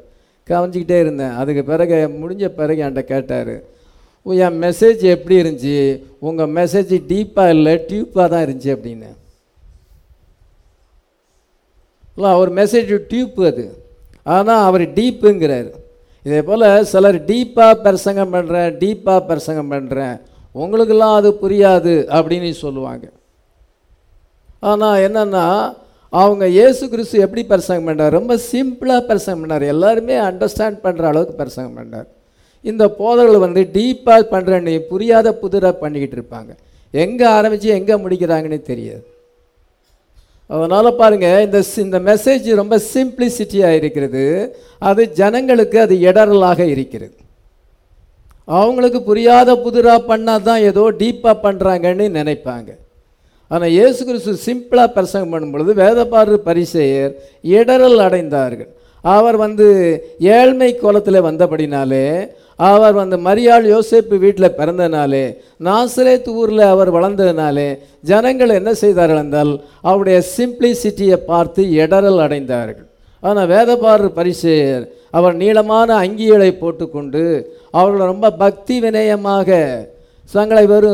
[0.48, 1.36] கவனிச்சிக்கிட்டே இருந்தேன்.
[1.40, 3.54] அதுக்கு பிறகு முடிஞ்ச பிறகு என்கிட்ட கேட்டார்.
[4.46, 5.76] என் மெசேஜ் எப்படி இருந்துச்சு?
[6.28, 9.10] உங்கள் மெசேஜ் டீப்பாக இல்லை டியூப்பாக தான் இருந்துச்சு அப்படின்னு.
[12.16, 13.64] இல்லை அவர் மெசேஜ் டியூப் அது.
[14.36, 15.70] ஆனால் அவர் டீப்புங்கிறார்
[16.24, 20.14] இதே போல் சிலர் டீப்பாக பிரசங்கம் பண்ணுறேன் டீப்பாக பிரசங்கம் பண்ணுறேன்
[20.62, 23.06] உங்களுக்கெல்லாம் அது புரியாது அப்படின்னு சொல்லுவாங்க.
[24.70, 25.46] ஆனால் என்னென்னா
[26.12, 28.16] அவங்க இயேசு கிறிஸ்து எப்படி பிரசங்கம் பண்ணார்?
[28.18, 29.64] ரொம்ப சிம்பிளாக பிரசங்கம் பண்ணார்.
[29.74, 32.06] எல்லாருமே அண்டர்ஸ்டாண்ட் பண்ணுற அளவுக்கு பிரசங்கம் பண்ணார்.
[32.70, 36.52] இந்த போதர்கள் வந்து டீப்பாக பண்ணுறேன்னு புரியாத புதிராக பண்ணிக்கிட்டு இருப்பாங்க.
[36.94, 39.04] எங்கே ஆரம்பித்து எங்கே முடிக்கிறாங்கன்னு தெரியாது.
[40.50, 44.24] அதனால் பாருங்கள் இந்த இந்த மெசேஜ் ரொம்ப சிம்பிளிசிட்டியாக இருக்கிறது.
[44.88, 47.16] அது ஜனங்களுக்கு அது இடரலாக இருக்கிறது.
[48.48, 52.70] அவங்களுக்கு புரியாத புதிராக பண்ணால் தான் ஏதோ டீப்பாக பண்ணுறாங்கன்னு நினைப்பாங்க.
[53.50, 55.72] ஆனால் இயேசு கிறிஸ்து சிம்பிளாக பிரசங்கம் பண்ணும் பொழுது
[56.48, 57.12] பரிசெயர்
[57.58, 58.70] இடரல் அடைந்தார்கள்.
[59.04, 59.66] அவர் வந்து
[60.36, 62.06] ஏழ்மை கோலத்தில் வந்தபடினாலே
[62.68, 65.24] அவர் வந்து மரியாள் யோசேப்பு வீட்டில் பிறந்தனாலே
[65.66, 67.68] நாசரேத் ஊரில் அவர் வளர்ந்ததுனாலே
[68.10, 69.52] ஜனங்கள் என்ன செய்தார்கள் என்றால்
[69.88, 72.88] அவருடைய சிம்பிளிசிட்டியை பார்த்து இடரல் அடைந்தார்கள்.
[73.22, 74.84] ஆனால் வேதபாரு பரிசெயர்
[75.16, 77.24] அவர் நீளமான அங்கிகளை போட்டுக்கொண்டு
[77.78, 79.58] அவர்கள் ரொம்ப பக்தி வினயமாக
[80.34, 80.90] தங்களை ஒரு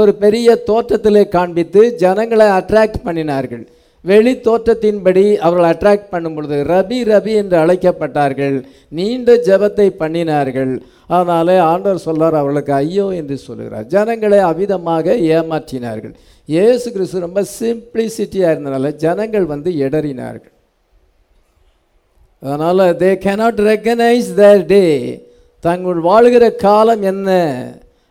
[0.00, 3.64] ஒரு பெரிய தோற்றத்திலே காண்பித்து ஜனங்களை அட்ராக்ட் பண்ணினார்கள்.
[4.04, 8.56] வெளி தோற்றத்தின்படி அவர்கள் அட்ராக்ட் பண்ணும் பொழுது ரபி ரபி என்று அழைக்கப்பட்டார்கள்.
[8.98, 10.72] நீண்ட ஜெபத்தை பண்ணினார்கள்.
[11.16, 13.86] அதனாலே ஆண்டவர் சொல்லார் அவர்களுக்கு ஐயோ என்று சொல்லுகிறார்.
[13.94, 16.14] ஜனங்களை அவிதமாக ஏமாற்றினார்கள்.
[16.48, 20.54] இயேசு கிறிஸ்து ரொம்ப சிம்பிளிசிட்டியாக இருந்தனால ஜனங்கள் வந்து இடறினார்கள்
[22.42, 24.84] அதனால் தே கேனாட் ரெக்கனைஸ் த டே
[25.60, 27.30] தங்கள் வாழ்கிற காலம் என்ன?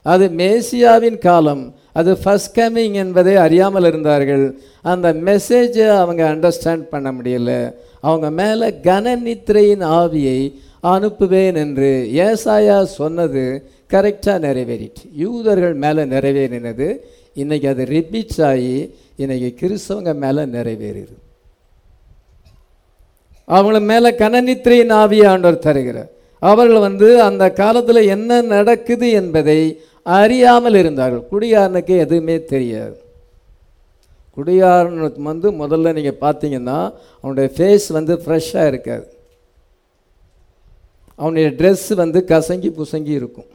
[0.06, 1.64] அது மேசியாவின் காலம்.
[2.00, 4.46] அது ஃபஸ்ட் கமிங் என்பதை அறியாமல் இருந்தார்கள்.
[4.82, 7.52] அந்த மெசேஜை அவங்க அண்டர்ஸ்டாண்ட் பண்ண முடியல.
[8.00, 10.40] அவங்க மேலே கனநித்திரையின் ஆவியை
[10.84, 11.90] அனுப்புவேன் என்று
[12.28, 13.44] ஏசாயா சொன்னது
[13.94, 16.88] கரெக்டாக நிறைவேறிட்டு யூதர்கள் மேலே நிறைவேறினது.
[17.42, 18.76] இன்றைக்கி அது ரிப்பீட்ஸ் ஆகி
[19.18, 21.16] இன்றைக்கி கிறிஸ்தவங்க மேலே நிறைவேறுது
[23.56, 26.12] அவங்கள மேலே கனநித்திரையின் ஆவியாண்டவர் தருகிறார்.
[26.40, 29.60] அவர்கள் வந்து அந்த காலத்தில் என்ன நடக்குது என்பதை
[30.04, 31.24] அறியாமல் இருந்தார்கள்.
[31.32, 32.98] குடியாரனுக்கு எதுவுமே தெரியாது.
[34.36, 36.78] குடியாரன் வந்து முதல்ல நீங்கள் பார்த்தீங்கன்னா
[37.22, 39.08] அவனுடைய ஃபேஸ் வந்து ஃப்ரெஷ்ஷாக இருக்காது.
[41.16, 43.50] அவனுடைய ட்ரெஸ் வந்து கசங்கி புசங்கி இருக்கும்.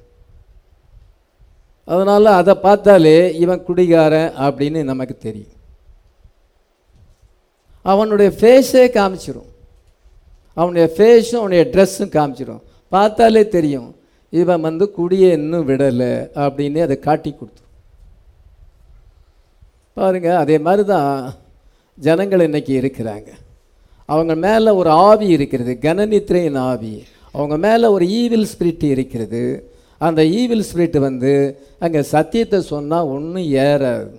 [1.85, 5.55] அதனால் அதை பார்த்தாலே இவன் குடிகாரன் அப்படின்னு நமக்கு தெரியும்.
[7.83, 9.51] அவனுடைய ஃபேஸே காமிச்சிரும்.
[10.61, 12.63] அவனுடைய ஃபேஸும் அவனுடைய ட்ரெஸ்ஸும் காமிச்சிடும்
[12.95, 13.91] பார்த்தாலே தெரியும்.
[14.41, 16.13] இவன் வந்து குடியே இன்னும் விடலை
[16.45, 17.63] அப்படின்னு அதை காட்டி கொடுத்து.
[19.99, 21.11] பாருங்க அதே மாதிரி தான்
[21.99, 23.29] ஜனங்கள் இன்றைக்கி இருக்கிறாங்க.
[24.15, 26.95] அவங்க மேலே ஒரு ஆவி இருக்கிறது கனநித்திரையின் ஆவி.
[27.37, 29.43] அவங்க மேலே ஒரு ஈவில் ஸ்பிரிட் இருக்கிறது.
[30.07, 31.33] அந்த ஈவில் ஸ்பிரிட் வந்து
[31.85, 34.15] அங்கே சத்தியத்தை சொன்னால் ஒன்றும் ஏறாது.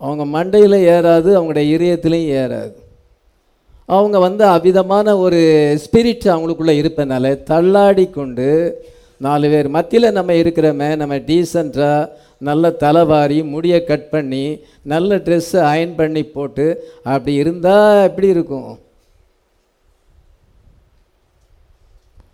[0.00, 2.76] அவங்க மண்டையில் ஏறாது அவங்களுடைய இதயத்துலேயும் ஏறாது.
[3.86, 5.40] அவங்க வந்து அவ்விதமான ஒரு
[5.84, 8.48] ஸ்பிரிட் அவங்களுக்குள்ளே இருப்பதுனால தள்ளாடி கொண்டு
[9.16, 9.68] நாலு பேர்.
[9.68, 16.66] மத்தியில் நம்ம இருக்கிறோமே நம்ம டீசெண்டாக நல்ல தலைவாரி முடியை கட் பண்ணி நல்ல ட்ரெஸ்ஸை அயன் பண்ணி போட்டு
[17.02, 18.78] அப்படி இருந்தால் எப்படி இருக்கும்?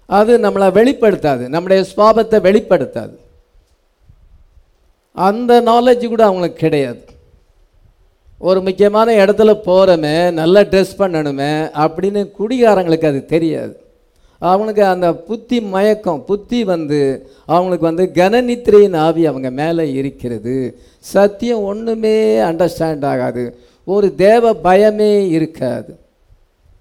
[0.06, 1.48] அது நம்மளை வெளிப்படுத்தாது.
[1.48, 3.16] நம்முடைய சுவாபத்தை வெளிப்படுத்தாது.
[5.12, 7.04] அந்த நாலேஜ் கூட அவங்களுக்கு கிடையாது.
[8.42, 11.50] ஒரு முக்கியமான இடத்துல போகிறோமே நல்லா ட்ரெஸ் பண்ணணுமே
[11.82, 13.80] அப்படின்னு குடிகாரங்களுக்கு அது தெரியாது.
[14.38, 20.78] அவனுக்கு அந்த புத்தி மயக்கம் புத்தி வந்து அவங்களுக்கு வந்து கனநித்திரையின் ஆவி அவங்க மேலே இருக்கிறது.
[20.98, 23.58] சத்தியம் ஒன்றுமே அண்டர்ஸ்டாண்ட் ஆகாது.
[23.84, 25.96] ஒரு தேவ பயமே இருக்காது.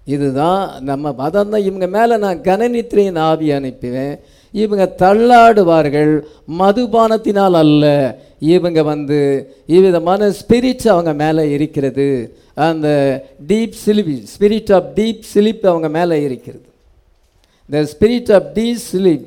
[0.04, 1.62] இதுதான் நம்ம மதம் தான்.
[1.62, 4.18] இவங்க மேலே நான் கனநித்திரையின் ஆவி அனுப்புவேன்.
[4.52, 6.20] இவங்க தள்ளாடுவார்கள்
[6.58, 8.18] மதுபானத்தினால் அல்ல.
[8.38, 9.18] இவங்க வந்து
[9.66, 12.36] இவ்விதமான ஸ்பிரிட்ஸ் அவங்க மேலே இருக்கிறது.
[12.54, 12.88] அந்த
[13.48, 16.64] deep sleep spirit of deep sleep அவங்க மேலே இருக்கிறது.
[17.70, 19.24] The spirit of deep sleep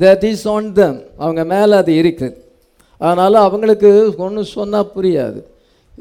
[0.00, 2.34] that is on them அவங்க மேலே அது இருக்குது.
[2.98, 5.42] அதனால் அவங்களுக்கு ஒன்றும் சொன்னால் புரியாது.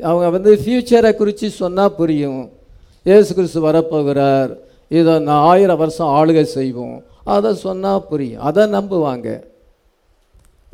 [0.01, 2.49] அவங்க வந்து ஃப்யூச்சரை குறித்து சொன்னால் புரியும்.
[3.03, 4.53] ஏசு கிறிஸ்து வரப்போகிறார்.
[4.87, 7.03] இதை நான் ஆயிரம் வருஷம் ஆளுகை செய்வோம்.
[7.35, 8.43] அதை சொன்னால் புரியும்.
[8.49, 9.27] அதை நம்புவாங்க.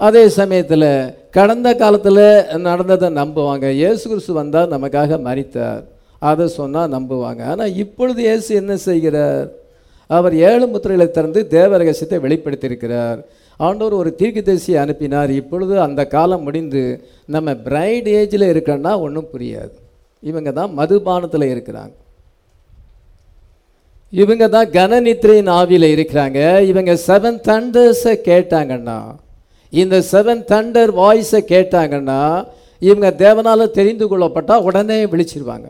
[0.05, 0.89] அதே சமயத்தில்
[1.37, 2.25] கடந்த காலத்தில்
[2.67, 3.65] நடந்ததை நம்புவாங்க.
[3.81, 5.83] இயேசு கிறிஸ்து வந்தால் நமக்காக மறித்தார்
[6.29, 7.41] அதை சொன்னால் நம்புவாங்க.
[7.51, 9.47] ஆனால் இப்பொழுது இயேசு என்ன செய்கிறார்?
[10.09, 13.19] அவர் ஏழு முத்திரைகளை திறந்து தேவ ரகசியத்தை வெளிப்படுத்தியிருக்கிறார்.
[13.59, 15.31] ஆண்டவர் ஒரு தீர்க்கதரிசியை அனுப்பினார்.
[15.41, 16.83] இப்பொழுது அந்த காலம் முடிந்து
[17.35, 19.75] நம்ம பிரைட் ஏஜில் இருக்கிறோன்னா ஒன்றும் புரியாது.
[20.23, 21.95] இவங்க தான் மதுபானத்தில் இருக்கிறாங்க.
[24.19, 26.39] இவங்க தான் கனநித்திரையின் ஆவியில் இருக்கிறாங்க.
[26.71, 28.99] இவங்க செவன் தண்டர்ஸை கேட்டாங்கன்னா
[29.73, 32.21] இந்த செவன் தண்டர் வாய்ஸை கேட்டாங்கன்னா
[32.89, 35.67] இவங்க தேவனால் தெரிந்து கொள்ளப்பட்டால் உடனே விழிச்சிருவாங்க.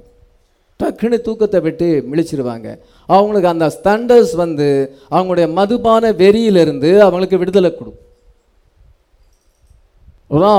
[0.79, 2.67] டக்குன்னு தூக்கத்தை விட்டு விழிச்சிருவாங்க.
[3.09, 4.67] அவங்களுக்கு அந்த தண்டர்ஸ் வந்து
[5.15, 8.01] அவங்களுடைய மதுபான வெறியிலிருந்து அவங்களுக்கு விடுதலை கொடுக்கும்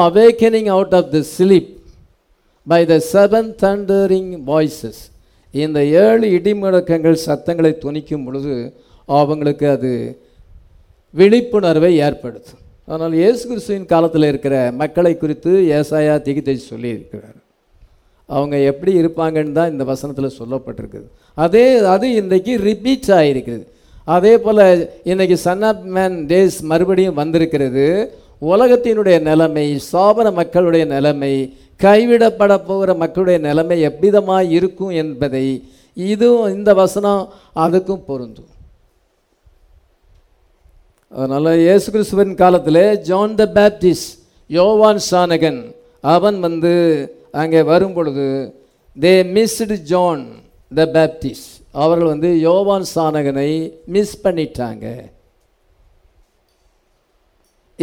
[0.08, 1.70] awakening out of the sleep
[2.66, 5.02] by the seven thundering voices
[5.62, 8.54] இந்த ஏழு இடிமுழக்கங்கள் சத்தங்களை துணிக்கும் பொழுது
[9.18, 9.92] அவங்களுக்கு அது
[11.14, 12.62] விழிப்புணர்வை ஏற்படுத்தும்.
[12.88, 17.38] அதனால் இயேசு கிறிஸ்துவின் காலத்தில் இருக்கிற மக்களை குறித்து ஏசாயா திகித்தை சொல்லியிருக்கிறார்.
[18.28, 21.06] அவங்க எப்படி இருப்பாங்கன்னு தான் இந்த வசனத்தில் சொல்லப்பட்டிருக்குது.
[21.44, 21.64] அதே
[21.94, 23.64] அது இன்றைக்கு ரிப்பீட் ஆகிருக்கிறது
[24.16, 24.62] அதே போல்
[25.12, 27.86] இன்றைக்கி சன் ஆஃப் மேன் டேஸ் மறுபடியும் வந்திருக்கிறது.
[28.52, 31.32] உலகத்தினுடைய நிலைமை சாபன மக்களுடைய நிலைமை
[31.80, 35.46] கைவிடப்பட போகிற மக்களுடைய நிலைமை எவ்விதமாக இருக்கும் என்பதை
[35.96, 37.22] இதுவும் இந்த வசனம்
[37.64, 38.50] அதுக்கும் பொருந்தும்.
[41.12, 44.12] அதனால் இயேசு கிறிஸ்துவின் காலத்தில் ஜான் த பேப்டிஸ்ட்
[44.50, 45.60] யோவான் சானகன்
[46.14, 46.72] அவன் வந்து
[47.42, 48.26] அங்கே வரும் பொழுது
[48.96, 50.24] they missed John
[50.78, 53.50] the Baptist அவர்கள் வந்து யோவான் சானகனை
[53.94, 54.86] மிஸ் பண்ணிட்டாங்க.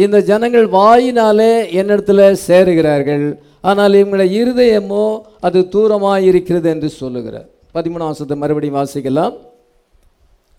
[0.04, 3.26] இந்த ஜனங்கள் வாயினாலே என்னிடத்துல சேருகிறார்கள்.
[3.70, 5.04] ஆனால் இவங்களுடைய இருதயமோ
[5.46, 7.48] அது தூரமாக இருக்கிறது என்று சொல்லுகிறார்.
[7.76, 9.34] பதிமூணாம் வசத்தை மறுபடியும் வாசிக்கலாம்.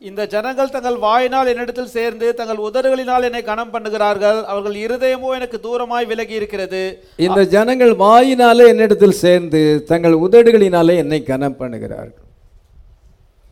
[0.10, 4.40] இந்த ஜனங்கள் தங்கள் வாயினால் என்னிடத்தில் சேர்ந்து தங்கள் உதடுகளினால் என்னை கனம் பண்ணுகிறார்கள்.
[4.52, 6.82] அவர்கள் இருதயமோ எனக்கு தூரமாய் விலகி இருக்கிறது
[7.26, 9.62] இந்த ஜனங்கள் வாயினாலே என்னிடத்தில் சேர்ந்து
[9.92, 12.26] தங்கள் உதடுகளினாலே என்னை கனம் பண்ணுகிறார்கள்.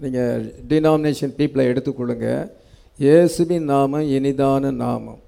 [0.03, 2.27] நீங்கள் டினாமினேஷன் பீப்புளை எடுத்துக்கொள்ளுங்க.
[3.05, 5.21] இயேசுவின் நாமம் இனிதான நாமம்.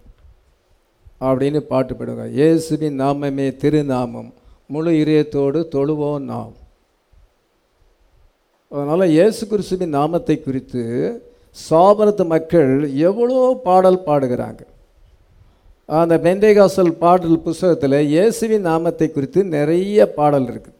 [1.28, 4.30] அப்படின்னு பாட்டு பாடுங்க இயேசுவின் நாமமே திருநாமம்.
[4.74, 6.54] முழு இதயத்தோடு தொழுவோம் நாம்.
[8.72, 10.84] அதனால் இயேசு கிறிஸ்துவின் நாமத்தை குறித்து
[11.56, 12.72] சாபனத்து மக்கள்
[13.08, 14.62] எவ்வளோ பாடல் பாடுகிறாங்க.
[15.90, 20.80] அந்த பெந்தைகாசல் பாடல் புஸ்தகத்தில் இயேசுவின் நாமத்தை குறித்து நிறைய பாடல் இருக்குது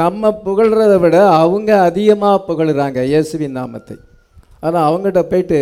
[0.00, 3.96] நம்ம புகழ்கிறத விட அவங்க அதிகமாக புகழ்கிறாங்க இயேசுவின் நாமத்தை.
[4.64, 5.60] ஆனால் அவங்ககிட்ட போயிட்டு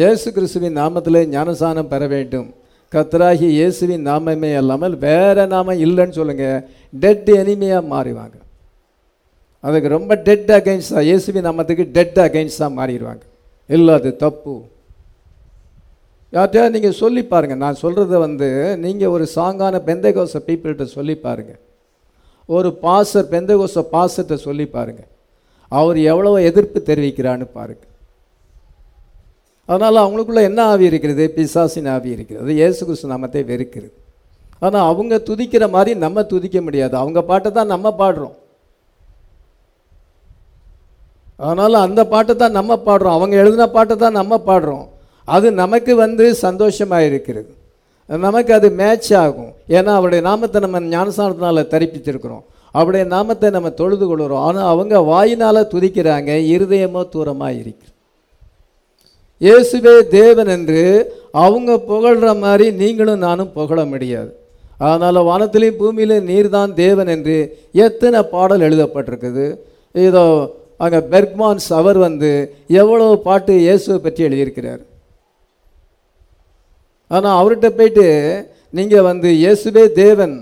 [0.00, 2.48] இயேசு கிறிஸ்துவின் நாமத்தில் ஞானசானம் பெற வேண்டும்.
[2.94, 6.58] கத்தராகி இயேசுவின் நாமமே அல்லாமல் வேறு நாமம் இல்லைன்னு சொல்லுங்கள்
[6.94, 8.36] டெட் எனிமையாக மாறிவாங்க
[9.64, 13.22] அதுக்கு ரொம்ப டெட் அகைன்ஸ்டாக இயேசுவின் நாமத்துக்கு டெட் அகைன்ஸ்டாக மாறிடுவாங்க.
[13.70, 14.54] இல்லை அது தப்பு.
[16.32, 21.60] யார்கிட்டயா நீங்கள் சொல்லி பாருங்கள் நான் சொல்கிறத வந்து நீங்கள் ஒரு சாங்கான பெந்தகோச பீப்புள்கிட்ட சொல்லி பாருங்கள்
[22.48, 25.10] ஒரு பாசர் பெந்தகோச பாசத்தை சொல்லி பாருங்கள்
[25.72, 27.93] அவர் எவ்வளோ எதிர்ப்பு தெரிவிக்கிறான்னு பாருங்கள்
[29.68, 31.24] அதனால் அவங்களுக்குள்ள என்ன ஆவி இருக்கிறது?
[31.36, 32.48] பிசாசின் ஆவி இருக்கிறது.
[32.60, 33.94] இயேசு கிறிஸ்து நாமத்தை வெறுக்கிறது.
[34.64, 36.94] ஆனால் அவங்க துதிக்கிற மாதிரி நம்ம துதிக்க முடியாது.
[37.02, 38.34] அவங்க பாட்டை தான் நம்ம பாடுறோம்.
[41.44, 43.16] அதனால் அந்த பாட்டை தான் நம்ம பாடுறோம்.
[43.18, 44.84] அவங்க எழுதின பாட்டை தான் நம்ம பாடுறோம்.
[45.28, 47.50] அது நமக்கு வந்து சந்தோஷமாக இருக்கிறது
[48.08, 49.52] நமக்கு அது மேட்ச் ஆகும்.
[49.76, 52.44] ஏன்னா அவருடைய நாமத்தை நம்ம ஞானசானத்தினால் தரிப்பிச்சிருக்கிறோம்.
[52.74, 54.44] அவருடைய நாமத்தை நம்ம தொழுது கொள்கிறோம்.
[54.48, 57.93] ஆனால் அவங்க வாயினால் துதிக்கிறாங்க இருதயமோ தூரமாக இருக்குது
[59.40, 60.82] இயேசுவே தேவன் என்று
[61.44, 64.30] அவங்க புகழ்கிற மாதிரி நீங்களும் நானும் புகழ முடியாது.
[64.84, 67.36] அதனால் வானத்திலையும் பூமியிலும் நீர்தான் தேவன் என்று
[67.86, 69.46] எத்தனை பாடல் எழுதப்பட்டிருக்குது.
[70.06, 70.24] இதோ
[70.84, 72.30] அங்கே பெர்க்மான்ஸ் அவர் வந்து
[72.80, 74.82] எவ்வளோ பாட்டு இயேசுவை பற்றி எழுதியிருக்கிறார்.
[77.10, 78.08] ஆனால் அவர்கிட்ட போயிட்டு
[78.78, 80.34] நீங்கள் வந்து இயேசுவே தேவன்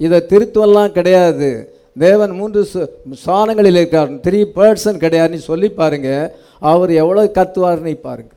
[0.00, 1.50] இதை திருத்துவெல்லாம் கிடையாது.
[1.98, 2.88] தேவன் மூன்று சு-
[3.26, 6.36] சாணங்களில் இருக்கார் த்ரீ பர்சன் கிடையாதுன்னு சொல்லி பாருங்க.
[6.60, 8.32] அவர் எவ்வளோ கத்துவார்னு பாருங்க.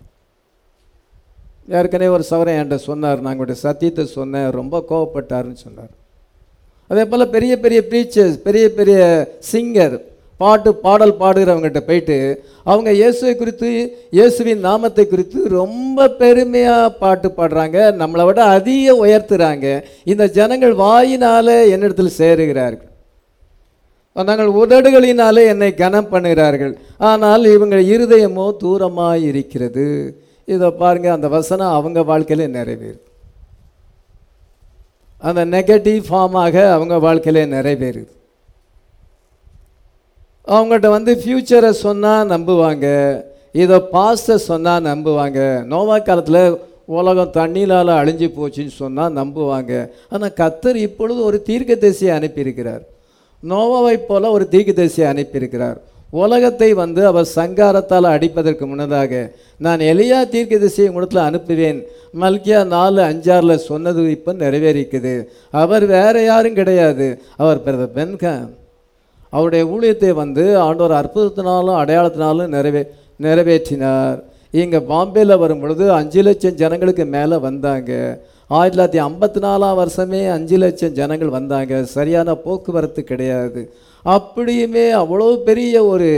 [1.70, 3.16] ஏற்கனவே ஒரு சவரன் என்கிட்ட சொன்னார்.
[3.16, 4.50] நான் உங்களுடைய சத்தியத்தை சொன்னேன்.
[4.50, 5.90] ரொம்ப கோவப்பட்டாருன்னு சொன்னார்.
[6.88, 10.02] அதே போல் பெரிய பெரிய ப்ரீச்சர்ஸ் பெரிய பெரிய சிங்கர்
[10.38, 17.94] பாட்டு பாடல் பாடுகிறவங்ககிட்ட போயிட்டு அவங்க இயேசுவை குறித்து இயேசுவின் நாமத்தை குறித்து ரொம்ப பெருமையாக பாட்டு பாடுறாங்க.
[17.94, 19.84] நம்மளை விட அதிக உயர்த்துறாங்க.
[20.04, 22.94] இந்த ஜனங்கள் வாயினால் என்னிடத்தில் சேருகிறார்கள்.
[24.16, 26.74] நாங்கள் உதடுகளினாலே என்னை கனம் பண்ணுகிறார்கள்.
[27.10, 29.88] ஆனால் இவங்க இருதயமோ தூரமாக இருக்கிறது
[30.48, 33.04] இதை பாருங்க அந்த வசனம் அவங்க வாழ்க்கையிலே நிறைவேறும்.
[35.28, 38.14] அந்த நெகட்டிவ் ஃபார்மாக அவங்க வாழ்க்கையிலே நிறைவேறுது
[40.56, 42.88] அவங்கள்ட்ட வந்து ஃப்யூச்சரை சொன்னால் நம்புவாங்க.
[43.64, 45.40] இதை பாஸ்ட்டை சொன்னால் நம்புவாங்க.
[45.72, 46.42] நோவா காலத்தில்
[46.98, 49.74] உலகம் தண்ணீரால் அழிஞ்சு போச்சுன்னு சொன்னால் நம்புவாங்க.
[50.14, 52.84] ஆனால் கத்தர் இப்பொழுது ஒரு தீர்க்கதரிசியை அனுப்பியிருக்கிறார்.
[53.52, 55.78] நோவாவைப் போல ஒரு தீக்குதரிசியை அனுப்பியிருக்கிறார்.
[56.24, 59.14] உலகத்தை வந்து அவர் சங்காரத்தால் அடிப்பதற்கு முன்னதாக
[59.66, 61.80] நான் எளியா தீர்க்கதரிசியை உடத்தில் அனுப்புவேன்.
[62.22, 65.16] மல்கியா நாலு அஞ்சாறில் சொன்னது இப்போ நிறைவேறிக்குது.
[65.62, 67.08] அவர் வேற யாரும் கிடையாது.
[67.42, 68.48] அவர் பிறந்த பென்காம்
[69.34, 72.84] அவருடைய ஊழியத்தை வந்து ஆண்டவர் அற்புதத்தினாலும் அடையாளத்தினாலும் நிறைவே
[73.26, 74.20] நிறைவேற்றினார்.
[74.62, 77.92] இங்கே பாம்பேயில் வரும் பொழுது அஞ்சு லட்சம் ஜனங்களுக்கு மேலே வந்தாங்க.
[78.50, 81.84] ஆயிரத்தி தொள்ளாயிரத்தி ஐம்பத்தி நாலாம் வருஷமே அஞ்சு லட்சம் ஜனங்கள் வந்தாங்க.
[81.96, 83.62] சரியான போக்குவரத்து கிடையாது.
[84.16, 86.10] அப்படியுமே அவ்வளோ பெரிய ஒரு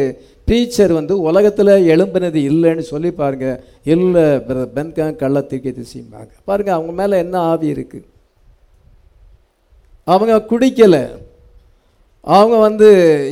[0.50, 3.48] டீச்சர் வந்து உலகத்தில் எழும்பினது இல்லைன்னு சொல்லி பாருங்க.
[3.94, 4.26] இல்லை
[4.76, 8.08] பென்கா கள்ள தூக்கி திசிம்பாங்க பாருங்க அவங்க மேலே என்ன ஆவி இருக்குது
[10.08, 11.04] அவங்க குடிக்கலை.
[12.36, 12.88] அவங்க வந்து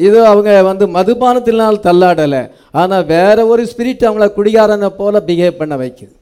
[0.08, 2.44] இது அவங்க வந்து மதுபானத்தினால் தள்ளாடலை.
[2.82, 6.14] ஆனால் வேற ஒரு ஸ்பிரிட் அவங்கள குடிகாரனை போல பிஹேவ் பண்ண வைக்குது.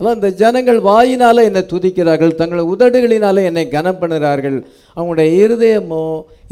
[0.00, 4.58] அதான் இந்த ஜனங்கள் வாயினால் என்னை துதிக்கிறார்கள் தங்கள் உதடுகளினால் என்னை கனம் பண்ணுகிறார்கள்.
[4.96, 6.04] அவங்களுடைய இருதயமோ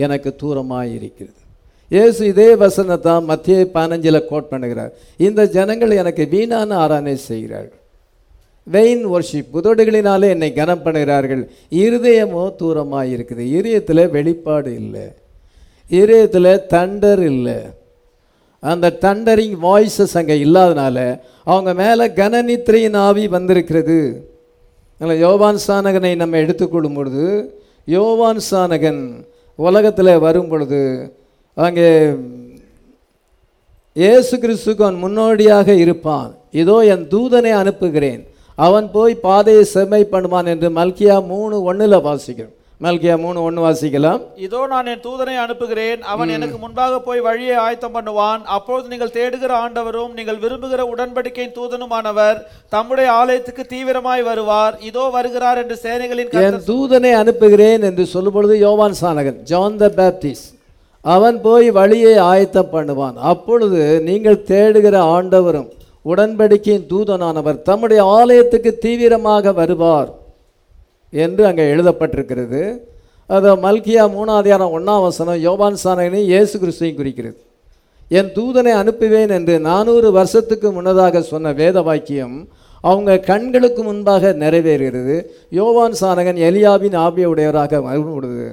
[0.05, 1.39] எனக்கு தூரமாக இருக்கிறது
[1.91, 4.93] இயேசு இதே வசனத்தான் மத்திய பதினஞ்சில் கோட் பண்ணுகிறார்.
[5.27, 7.81] இந்த ஜனங்கள் எனக்கு வீணான ஆராதனை செய்கிறார்கள்.
[8.67, 11.43] வெயின் ஒர்ஷிப் உதடுகளினாலே என்னை கனம் பண்ணுகிறார்கள்.
[11.85, 15.07] இருதயமோ தூரமாக இருக்குது இருதயத்தில் வெளிப்பாடு இல்லை.
[15.91, 17.59] இருதயத்தில் தண்டர் இல்லை.
[18.62, 20.98] அந்த தண்டரிங் வாய்ஸஸ் அங்கே இல்லாதனால
[21.51, 23.98] அவங்க மேலே கனநித்திரையின் ஆவி வந்திருக்கிறது.
[24.98, 27.25] அதனால் யோவான் சானகனை நம்ம எடுத்துக்கொள்ளும் பொழுது
[27.96, 29.03] யோவான் சானகன்
[29.59, 30.83] உலகத்தில் வரும் பொழுது
[31.64, 31.88] அங்கே
[34.03, 36.29] இயேசு கிறிஸ்துக்கு அவன் முன்னோடியாக இருப்பான்.
[36.62, 38.22] இதோ என் தூதனை அனுப்புகிறேன்.
[38.66, 42.57] அவன் போய் பாதையை செம்மை பண்ணுவான் என்று மல்கியா மூணு ஒன்றில் வாசிக்கிறோம்.
[42.85, 44.21] மல்கியா மூணு ஒன்று வாசிக்கலாம்.
[44.47, 46.01] இதோ நான் என் தூதனை அனுப்புகிறேன்.
[46.12, 48.40] அவன் எனக்கு முன்பாக போய் வழியை ஆயத்தம் பண்ணுவான்.
[48.57, 52.38] அப்பொழுது நீங்கள் தேடுகிற ஆண்டவரும் நீங்கள் விரும்புகிற உடன்படிக்கையின் தூதனுமானவர்
[52.75, 54.75] தம்முடைய ஆலயத்துக்கு தீவிரமாய் வருவார்.
[54.88, 60.51] இதோ வருகிறார் என்று சேனைகளின் என் தூதனை அனுப்புகிறேன் என்று சொல்லும் பொழுது யோவான் சானகன் ஜான் த பேப்டிஸ்ட்
[61.14, 63.16] அவன் போய் வழியை ஆயத்தம் பண்ணுவான்.
[63.33, 65.71] அப்பொழுது நீங்கள் தேடுகிற ஆண்டவரும்
[66.12, 70.11] உடன்படிக்கையின் தூதனானவர் தம்முடைய ஆலயத்துக்கு தீவிரமாக வருவார்.
[71.12, 72.62] என்று அங்கே எழுதப்பட்டிருக்கிறது.
[73.31, 77.37] அது மல்கியா மூணாதிகாரம் ஒன்றாம் வசனம் யோவான் சானகனை இயேசு கிறிஸ்துவையும் குறிக்கிறது.
[78.18, 82.37] என் தூதனை அனுப்புவேன் என்று நானூறு வருஷத்துக்கு முன்னதாக சொன்ன வேத வாக்கியம்
[82.85, 85.16] அவங்க கண்களுக்கு முன்பாக நிறைவேறுகிறது.
[85.59, 88.46] யோவான் சானகன் எலியாவின் ஆவியுடையவராக வரும்பொழுது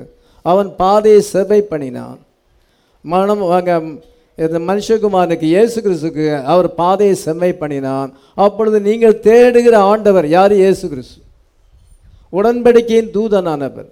[0.45, 2.19] அவன் பாதையை செவை பண்ணினான்.
[3.05, 3.75] மனம் அங்கே
[4.37, 8.11] இந்த மனுஷகுமாரனுக்கு இயேசு கிறிஸ்துக்கு அவர் பாதையை செம்மை பண்ணினான்.
[8.45, 10.55] அப்பொழுது நீங்கள் தேடுகிற ஆண்டவர் யார்?
[10.63, 11.19] இயேசு கிறிஸ்து.
[12.33, 13.89] உடன்படிக்கையின் தூதனானவர்.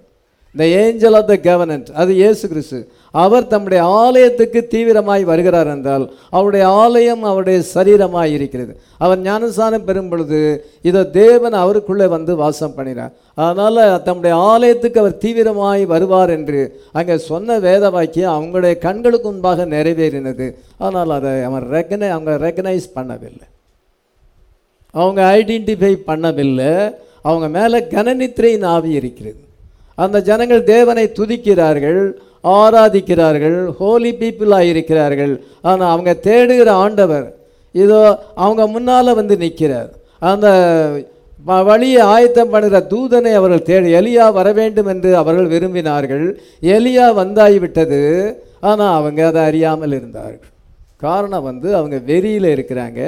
[0.54, 2.78] த ஏஞ்சல் ஆஃப் த கவர்னன்ட் அது இயேசு கிறிஸ்து.
[3.22, 6.04] அவர் தம்முடைய ஆலயத்துக்கு தீவிரமாய் வருகிறார் என்றால்
[6.36, 8.72] அவருடைய ஆலயம் அவருடைய சரீரமாய் இருக்கிறது.
[9.04, 10.40] அவர் ஞானசானம் பெறும் பொழுது
[10.88, 13.12] இதை தேவன் அவருக்குள்ளே வந்து வாசம் பண்ணினார்
[13.44, 16.62] அதனால் தம்முடைய ஆலயத்துக்கு அவர் தீவிரமாய் வருவார் என்று
[17.00, 20.48] அங்கே சொன்ன வேத வாக்கியம் அவங்களுடைய கண்களுக்கு முன்பாக நிறைவேறினது.
[20.86, 23.46] ஆனால் அதை அவன் ரெக்கனை அவங்க ரெக்கனைஸ் பண்ணவில்லை.
[24.94, 26.72] அவங்க ஐடென்டிஃபை பண்ணவில்லை.
[27.28, 29.40] அவங்க மேலே கனநித்திரையின் ஆவி இருக்கிறது.
[29.94, 32.00] அந்த ஜனங்கள் தேவனை துதிக்கிறார்கள்
[32.44, 35.32] ஆராதிக்கிறார்கள் ஹோலி பீப்புளாக இருக்கிறார்கள்.
[35.62, 37.26] ஆனால் அவங்க தேடுகிற ஆண்டவர்
[37.74, 38.00] இதோ
[38.34, 40.48] அவங்க முன்னால் வந்து நிற்கிறார் அந்த
[41.46, 46.26] வ- வழியை ஆயத்தம் பண்ணுகிற தூதனை அவர்கள் தேடி எலியா வர வேண்டும் என்று அவர்கள் விரும்பினார்கள்.
[46.74, 48.00] எலியா வந்தாகிவிட்டது
[48.60, 50.48] ஆனால் அவங்க அதை அறியாமல் இருந்தார்கள்.
[50.96, 53.00] காரணம் வந்து அவங்க வெறியில் இருக்கிறாங்க.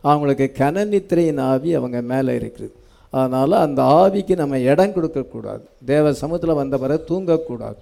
[0.00, 2.72] அவங்களுக்கு கனநித்திரையின் ஆவி அவங்க மேலே இருக்குது.
[3.18, 7.80] அதனால் அந்த ஆவிக்கு நம்ம இடம் கொடுக்கக்கூடாது தேவ சமூகத்தில் வந்தவரை தூங்கக்கூடாது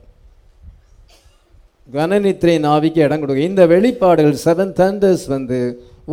[1.94, 5.58] கனநித்திரையின் ஆவிக்கு இடம் கொடுக்க இந்த வெளிப்பாடுகள் செவன் தண்டர்ஸ் வந்து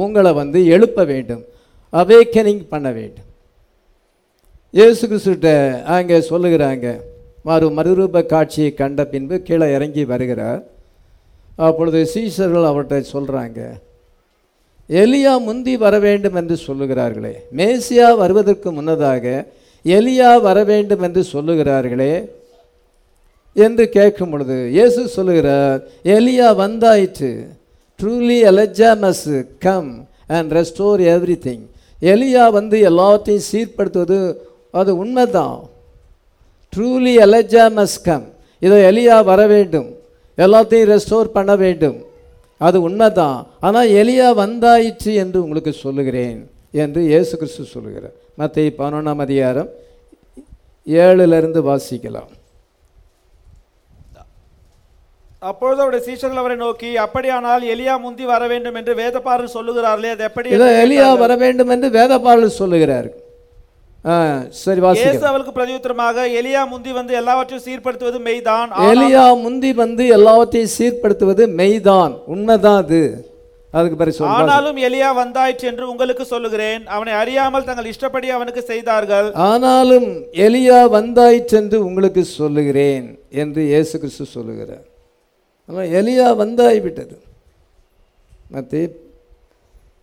[0.04, 1.44] உங்களை வந்து எழுப்ப வேண்டும்.
[1.94, 3.28] அவேக்கனிங் பண்ண வேண்டும்.
[4.78, 5.50] இயேசு கிறிஸ்துட்ட
[5.96, 6.88] அங்கே சொல்லுகிறாங்க.
[7.50, 10.62] மறு மறுரூப காட்சியை கண்ட பின்பு கீழே இறங்கி வருகிறார்.
[11.68, 13.60] அப்பொழுது சீசர்கள் அவர்கிட்ட சொல்கிறாங்க
[15.00, 17.34] எலியா முந்தி வர வேண்டும் என்று சொல்லுகிறார்களே.
[17.58, 19.26] மேசியா வருவதற்கு முன்னதாக
[19.86, 22.14] எலியா வர வேண்டும் என்று சொல்லுகிறார்களே
[23.56, 25.80] என்று கேட்கும் பொழுது இயேசு சொல்லுகிறார்
[26.18, 27.32] எலியா வந்தாயிற்று.
[28.00, 29.26] Truly Elijah must
[29.66, 29.92] come
[30.38, 31.66] and restore every thing
[32.14, 34.20] எலியா வந்து எல்லாத்தையும் சீர்படுத்துவது
[34.80, 35.58] அது உண்மைதான்.
[36.74, 38.26] ட்ரூலி எலஜா மஸ் கம்
[38.62, 39.90] இதோ எலியா வர வேண்டும்.
[40.38, 42.00] எல்லாத்தையும் ரெஸ்டோர் பண்ண வேண்டும்.
[42.68, 43.40] அது உண்மைதான்.
[43.68, 46.40] ஆனால் எலியா வந்தாயிற்று என்று உங்களுக்கு சொல்லுகிறேன்
[46.84, 48.16] என்று இயேசு கிறிஸ்து சொல்லுகிறார்.
[48.40, 49.70] மற்ற பதினொன்றாம் அதிகாரம்
[50.88, 52.32] ஏழுலேருந்து வாசிக்கலாம்.
[55.50, 60.50] அப்பொழுது அவருடைய சீஷர்கள் அவரை நோக்கி அப்படியானால் எலியா முந்தி வர வேண்டும் என்று வேதப்பாரர் சொல்லுகிறார்களே அது எப்படி?
[60.84, 63.21] எலியா வர வேண்டும் என்று வேதபாடல் சொல்லுகிறார் ஆ
[64.62, 68.70] சரி வாசிக்கலாம் அவளுக்கு பிரதியுத்தரமாக எலியா முந்தி வந்து எல்லாவற்றையும் சீர்படுத்துவது மெய்தான்.
[68.92, 72.14] எலியா முந்தி வந்து எல்லாவற்றையும் சீர்படுத்துவது மெய்தான்.
[72.34, 73.02] உண்மைதான் அது.
[73.78, 76.82] அதுக்கு பிறகு ஆனாலும் எலியா வந்தாயிற்று என்று உங்களுக்கு சொல்லுகிறேன்.
[76.96, 79.28] அவனை அறியாமல் தங்கள் இஷ்டப்படி அவனுக்கு செய்தார்கள்.
[79.50, 80.10] ஆனாலும்
[80.48, 83.08] எலியா வந்தாயிற்றென்று உங்களுக்கு சொல்லுகிறேன்
[83.44, 84.86] என்று இயேசு கிறிஸ்து சொல்லுகிறார்.
[85.70, 87.16] ஆனால் எலியா வந்தாய்விட்டது.
[88.56, 88.90] மத்திய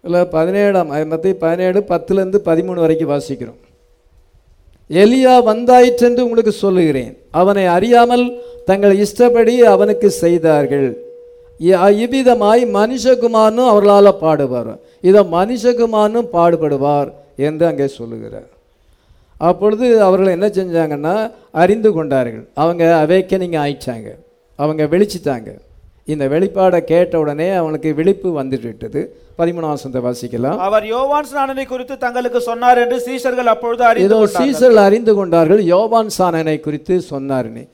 [0.04, 3.62] இல்லை பதினேழாம் மத்திய பதினேழு பத்துலேருந்து பதிமூணு வரைக்கும் வாசிக்கிறோம்.
[4.90, 7.12] எலியா வந்தாயிற்றென்று உங்களுக்கு சொல்லுகிறேன்.
[7.40, 8.24] அவனை அறியாமல்
[8.68, 10.88] தங்கள் இஷ்டப்படி அவனுக்கு செய்தார்கள்.
[12.02, 14.72] இவ்விதமாய் மனுஷகுமாரனும் அவர்களால் பாடுவார்.
[15.08, 17.10] இதை மனுஷகுமாரனும் பாடுபடுவார்
[17.48, 18.48] என்று அங்கே சொல்லுகிறார்.
[19.50, 21.14] அப்பொழுது அவர்கள் என்ன செஞ்சாங்கன்னா
[21.62, 22.44] அறிந்து கொண்டார்கள்.
[22.62, 24.08] அவங்க அவேக்கனிங் ஆயிட்டாங்க.
[24.58, 25.50] அவங்க வெளிச்சிட்டாங்க
[26.08, 30.56] இந்த வெளிப்பாடை கேட்ட உடனே அவனுக்கு விழிப்பு வந்துட்டு விட்டது பதிமூணாம் வாசிக்கலாம்.
[30.56, 34.26] அவர் யோவான் ஸ்நானனை குறித்து தங்களுக்கு சொன்னார் என்று சீஷர்கள் அப்பொழுது அறிந்து ஏதோ.
[34.26, 37.68] சீசர்கள் அறிந்து கொண்டார்கள் யோவான் சானனை குறித்து சொன்னார்னு.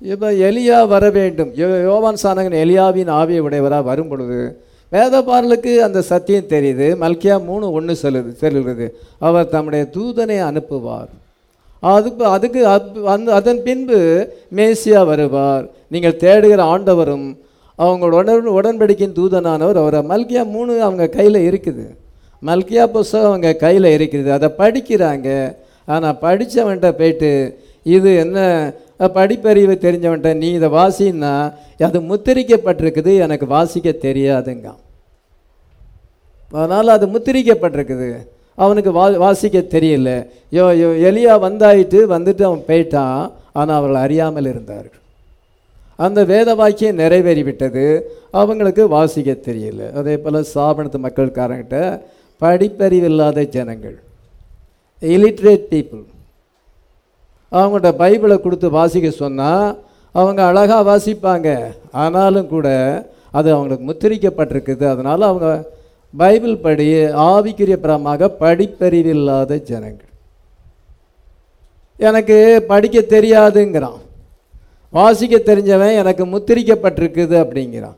[0.00, 1.50] இப்போ எலியா வர வேண்டும்.
[1.54, 4.60] யோவான் சானகன் எலியாவின் ஆவியை உடையவராக வரும் பொழுது
[4.92, 6.96] வேதபாரலுக்கு அந்த சத்தியம் தெரியுது.
[7.00, 8.98] மல்கியா மூணு ஒன்று சொல்லுது சொல்லுகிறது.
[9.18, 11.08] அவர் தம்முடைய தூதனை அனுப்புவார்.
[11.80, 15.68] அதுக்கு அதுக்கு அப்- அந்த அதன் பின்பு மேசியா வருவார்.
[15.88, 17.42] நீங்கள் தேடுகிற ஆண்டவரும்
[17.78, 21.84] அவங்களோட உடன் உடன்படிக்கையின் தூதனானவர் அவரை மல்கியா மூணு அவங்க கையில் இருக்குது.
[22.48, 24.28] மல்கியா புஸ்தகம் அவங்க கையில் இருக்குது.
[24.36, 25.28] அதை படிக்கிறாங்க.
[25.94, 27.30] ஆனால் படித்தவன்கிட்ட போயிட்டு
[27.96, 28.38] இது என்ன
[29.16, 31.34] படிப்பறிவு தெரிஞ்சவன்கிட்ட நீ இதை வாசின்னா
[31.88, 34.68] அது முத்திரிக்கப்பட்டிருக்குது எனக்கு வாசிக்க தெரியாதுங்க.
[36.58, 38.08] அதனால் அது முத்திரிக்கப்பட்டிருக்குது.
[38.64, 40.10] அவனுக்கு வா வாசிக்க தெரியல.
[40.56, 43.22] யோ யோ எலியா வந்தாயிட்டு வந்துட்டு அவன் போயிட்டான்.
[43.58, 45.02] ஆனால் அவர்கள் அறியாமல் இருந்தார்கள்.
[45.96, 48.00] அந்த வேத வாக்கியம் நிறைவேறிவிட்டது.
[48.30, 49.92] அவங்களுக்கு வாசிக்க தெரியல.
[49.92, 52.00] அதே போல் சாபனத்து மக்கள்காரங்கிட்ட
[52.40, 54.02] படிப்பறிவில்லாத ஜனங்கள்.
[55.00, 56.04] இலிட்ரேட் பீப்புள்
[57.52, 59.78] அவங்கள்ட்ட பைபிளை கொடுத்து வாசிக்க சொன்னால்
[60.12, 61.48] அவங்க அழகாக வாசிப்பாங்க.
[61.90, 62.68] ஆனாலும் கூட
[63.30, 64.84] அது அவங்களுக்கு முத்திரிக்கப்பட்டிருக்குது.
[64.88, 65.70] அதனால் அவங்க
[66.16, 66.88] பைபிள் படி
[67.28, 70.10] ஆவிக்குரிய பிரமாக படிப்பறிவில்லாத ஜனங்கள்.
[71.96, 74.00] எனக்கு படிக்க தெரியாதுங்கிறான்.
[74.96, 77.96] வாசிக்க தெரிஞ்சவன் எனக்கு முத்திரிக்கப்பட்டிருக்குது அப்படிங்கிறான்.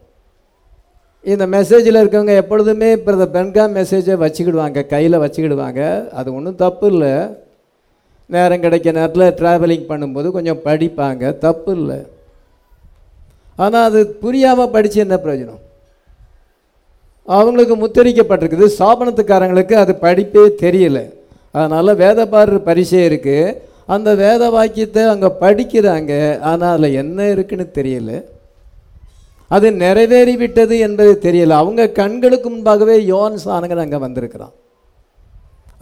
[1.33, 3.27] இந்த மெசேஜில் இருக்கவங்க எப்பொழுதுமே இப்போ இந்த
[3.79, 5.83] மெசேஜை வச்சுக்கிடுவாங்க கையில் வச்சுக்கிடுவாங்க.
[6.19, 7.15] அது ஒன்றும் தப்பு இல்லை.
[8.35, 11.99] நேரம் கிடைக்க நேரத்தில் ட்ராவலிங் பண்ணும்போது கொஞ்சம் படிப்பாங்க தப்பு இல்லை.
[13.65, 15.63] ஆனால் அது புரியாமல் படித்து என்ன பிரயோஜனம்?
[17.37, 20.99] அவங்களுக்கு முத்தரிக்கப்பட்டிருக்குது சாபனத்துக்காரங்களுக்கு அது படிப்பே தெரியல.
[21.59, 23.55] அதனால் வேதப்பாடு பரிசே இருக்குது
[23.95, 26.13] அந்த வேத வாக்கியத்தை அங்கே படிக்கிறாங்க.
[26.51, 28.13] ஆனால் அதில் என்ன இருக்குன்னு தெரியல.
[29.57, 31.59] அது நிறைவேறி விட்டது என்பது தெரியல.
[31.63, 34.55] அவங்க கண்களுக்கு முன்பாகவே யோன் சாணங்கள் அங்கே வந்திருக்கிறான்.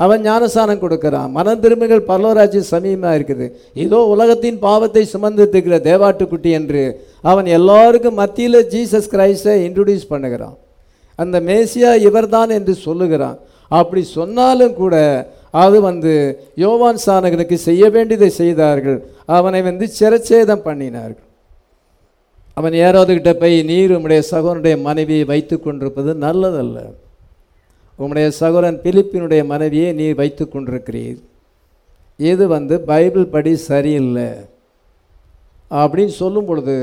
[0.04, 1.28] அவன் ஞானசானம் கொடுக்கிறான்.
[1.36, 3.46] மன திரும்புகள் பரலோராட்சி சமீபமாக இருக்குது.
[3.84, 6.82] இதோ உலகத்தின் பாவத்தை சுமந்திருக்கிற தேவாட்டுக்குட்டி என்று
[7.30, 10.56] அவன் எல்லாருக்கும் மத்தியில் ஜீசஸ் கிரைஸ்டை இன்ட்ரடியூஸ் பண்ணுகிறான்.
[11.22, 13.38] அந்த மேசியா இவர்தான் என்று சொல்லுகிறான்.
[13.80, 14.94] அப்படி சொன்னாலும் கூட
[15.62, 16.12] அது வந்து
[16.62, 18.98] யோவான் சானகனுக்கு செய்ய வேண்டியதை செய்தார்கள்.
[19.36, 21.28] அவனை வந்து சிரச்சேதம் பண்ணினார்கள்.
[22.58, 26.78] அவன் ஏறாவதுகிட்ட போய் நீர் உம்முடைய சகோனுடைய மனைவியை வைத்து கொண்டிருப்பது நல்லதல்ல.
[27.98, 31.20] உம்முடைய சகோதரன் பிலிப்பினுடைய மனைவியை நீர் வைத்து கொண்டிருக்கிறீர்
[32.18, 34.28] இது வந்து பைபிள் படி சரியில்லை.
[35.82, 36.74] அப்படின்னு சொல்லும் பொழுது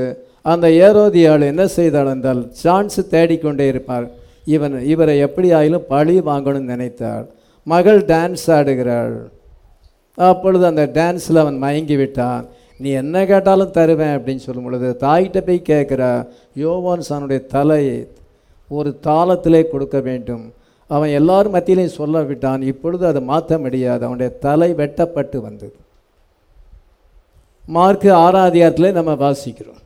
[0.52, 4.06] அந்த ஏரோதியாள் என்ன செய்தாள் என்றால் சான்ஸ் தேடிக்கொண்டே இருப்பார்.
[4.54, 7.26] இவன் இவரை எப்படி ஆயிலும் பழி வாங்கணும்னு நினைத்தாள்.
[7.66, 9.16] மகள் டான்ஸ் ஆடுகிறாள்.
[10.14, 12.48] அப்பொழுது அந்த டான்ஸில் அவன் மயங்கி விட்டான்
[12.78, 18.08] நீ என்ன கேட்டாலும் தருவேன் அப்படின்னு சொல்லும் பொழுது தாய்கிட்ட போய் கேட்குற யோவான் சானுடைய தலையை
[18.68, 20.44] ஒரு தாளத்திலே கொடுக்க வேண்டும்.
[20.86, 22.62] அவன் எல்லாரும் மத்தியிலையும் சொல்ல விட்டான்.
[22.62, 24.04] இப்பொழுது அதை மாற்ற முடியாது.
[24.04, 25.76] அவனுடைய தலை வெட்டப்பட்டு வந்தது.
[27.66, 29.80] மார்க்கு ஆறாம் நம்ம வாசிக்கிறோம்.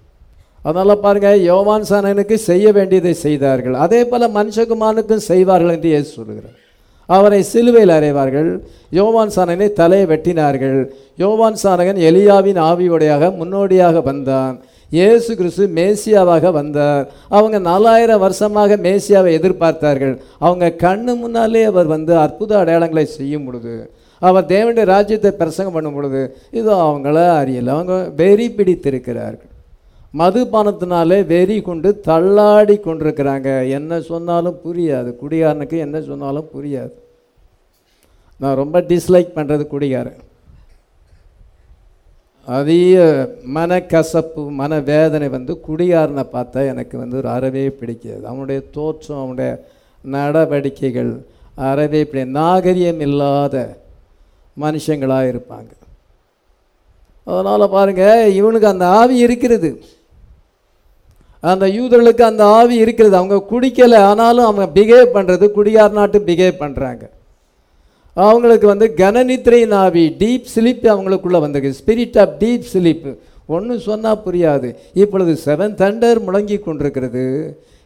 [0.63, 3.75] அதனால் பாருங்கள் யோவான் சானனுக்கு செய்ய வேண்டியதை செய்தார்கள்.
[3.75, 6.65] அதே போல் மனுஷகுமானுக்கும் செய்வார்கள் என்று இயேசு சொல்கிறார்
[7.07, 8.51] அவரை சிலுவையில் அறைவார்கள்.
[8.99, 10.79] யோவான் சானனை தலையை வெட்டினார்கள்.
[11.17, 14.57] யோவான் சானகன் எலியாவின் ஆவியுடையாக முன்னோடியாக வந்தான்.
[14.91, 17.05] இயேசு கிறிஸ்து மேசியாவாக வந்தார்.
[17.37, 20.15] அவங்க நாலாயிரம் வருஷமாக மேசியாவை எதிர்பார்த்தார்கள்.
[20.39, 23.75] அவங்க கண்ணு முன்னாலே அவர் வந்து அற்புத அடையாளங்களை செய்யும் பொழுது
[24.23, 26.21] அவர் தேவனுடைய ராஜ்யத்தை பிரசங்கம் பண்ணும் பொழுது
[26.59, 27.75] இது அவங்கள அறியல.
[27.77, 29.51] அவங்க வெறி பிடித்திருக்கிறார்கள்.
[30.19, 33.69] மதுபானத்தினாலே வெறி கொண்டு தள்ளாடி கொண்டிருக்கிறாங்க.
[33.71, 35.15] என்ன சொன்னாலும் புரியாது.
[35.23, 36.93] குடிகாரனுக்கு என்ன சொன்னாலும் புரியாது.
[38.39, 40.21] நான் ரொம்ப டிஸ்லைக் பண்ணுறது குடிகாரன்.
[42.47, 42.97] அதிக
[43.55, 48.27] மனக்கசப்பு மனவேதனை வந்து குடிகாரனை பார்த்தா எனக்கு வந்து ஒரு அறவே பிடிக்காது.
[48.27, 49.51] அவனுடைய தோற்றம் அவனுடைய
[50.05, 53.77] நடவடிக்கைகள் அறவே பிடி நாகரியம் இல்லாத
[54.61, 55.73] மனுஷங்களாக இருப்பாங்க.
[57.25, 59.71] அதனால் பாருங்கள் இவனுக்கு அந்த ஆவி இருக்கிறது.
[61.53, 63.17] அந்த யூதர்களுக்கு அந்த ஆவி இருக்கிறது.
[63.17, 67.05] அவங்க குடிக்கலை ஆனாலும் அவங்க பிஹேவ் பண்ணுறது குடியார் நாட்டு பிஹேவ் பண்ணுறாங்க
[68.15, 71.79] அவங்களுக்கு வந்து கனநித்திரையின் ஆவி டீப் ஸ்லீப் அவங்களுக்குள்ளே வந்திருக்கு.
[71.81, 73.09] ஸ்பிரிட் ஆஃப் டீப் ஸ்லீப்
[73.47, 74.69] ஒன்றும் சொன்னால் புரியாது.
[74.95, 77.25] இப்பொழுது செவன் தண்டர் முழங்கி கொண்டிருக்கிறது.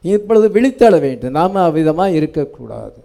[0.03, 1.37] இப்பொழுது விழித்தள வேண்டும்.
[1.39, 2.99] நாம் அவ்விதமாக இருக்கக்கூடாது.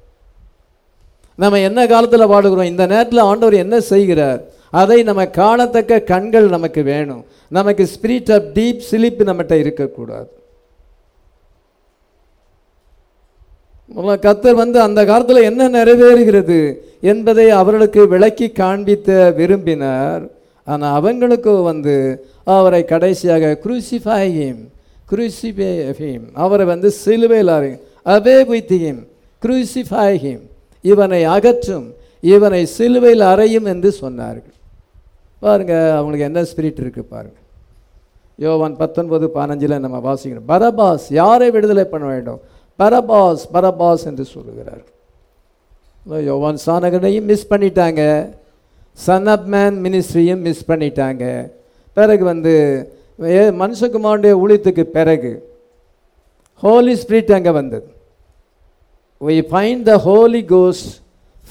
[1.35, 4.41] நம்ம என்ன காலத்தில் வாடுகிறோம் இந்த நேரத்தில் ஆண்டவர் என்ன செய்கிறார்?
[4.81, 7.25] அதை நம்ம காணத்தக்க கண்கள் நமக்கு வேணும்.
[7.49, 10.29] நமக்கு ஸ்பிரிட் ஆஃப் டீப் சிலிப்பு நம்மகிட்ட இருக்கக்கூடாது.
[14.25, 16.59] கத்தர் வந்து அந்த காலத்தில் என்ன நிறைவேறுகிறது
[17.11, 19.09] என்பதை அவர்களுக்கு விளக்கி காண்பித்த
[19.39, 20.23] விரும்பினார்.
[20.67, 21.95] ஆனால் அவங்களுக்கு வந்து
[22.55, 24.23] அவரை கடைசியாக குரூசிஃபை
[25.99, 27.53] ஹிம் அவரை வந்து சிலுவையில்
[28.15, 29.01] அவே குய்த்தியும்
[30.23, 30.43] ஹிம்
[30.83, 31.87] இவனை அகற்றும்
[32.33, 34.55] இவனை சிலுவையில் அறையும் என்று சொன்னார்கள்.
[35.41, 37.43] பாருங்கள் அவங்களுக்கு என்ன ஸ்பிரிட் இருக்குது பாருங்கள்
[38.39, 42.39] யோவான் பத்தொன்பது பதினஞ்சில் நம்ம வாசிக்கணும் பரபாஸ் யாரை விடுதலை பண்ண வேண்டும்?
[42.79, 44.83] பரபாஸ் பரபாஸ் என்று சொல்லுகிறார்.
[46.29, 48.01] யோவான் சானகனையும் மிஸ் பண்ணிட்டாங்க.
[49.05, 51.23] சன் ஆப் மேன் மினிஸ்ட்ரியும் மிஸ் பண்ணிட்டாங்க.
[51.97, 52.53] பிறகு வந்து
[53.61, 55.31] மனுஷகுமாருடைய ஊழியத்துக்கு பிறகு
[56.63, 57.87] ஹோலி ஸ்பிரிட் அங்கே வந்தது.
[59.27, 60.83] We find the holy cos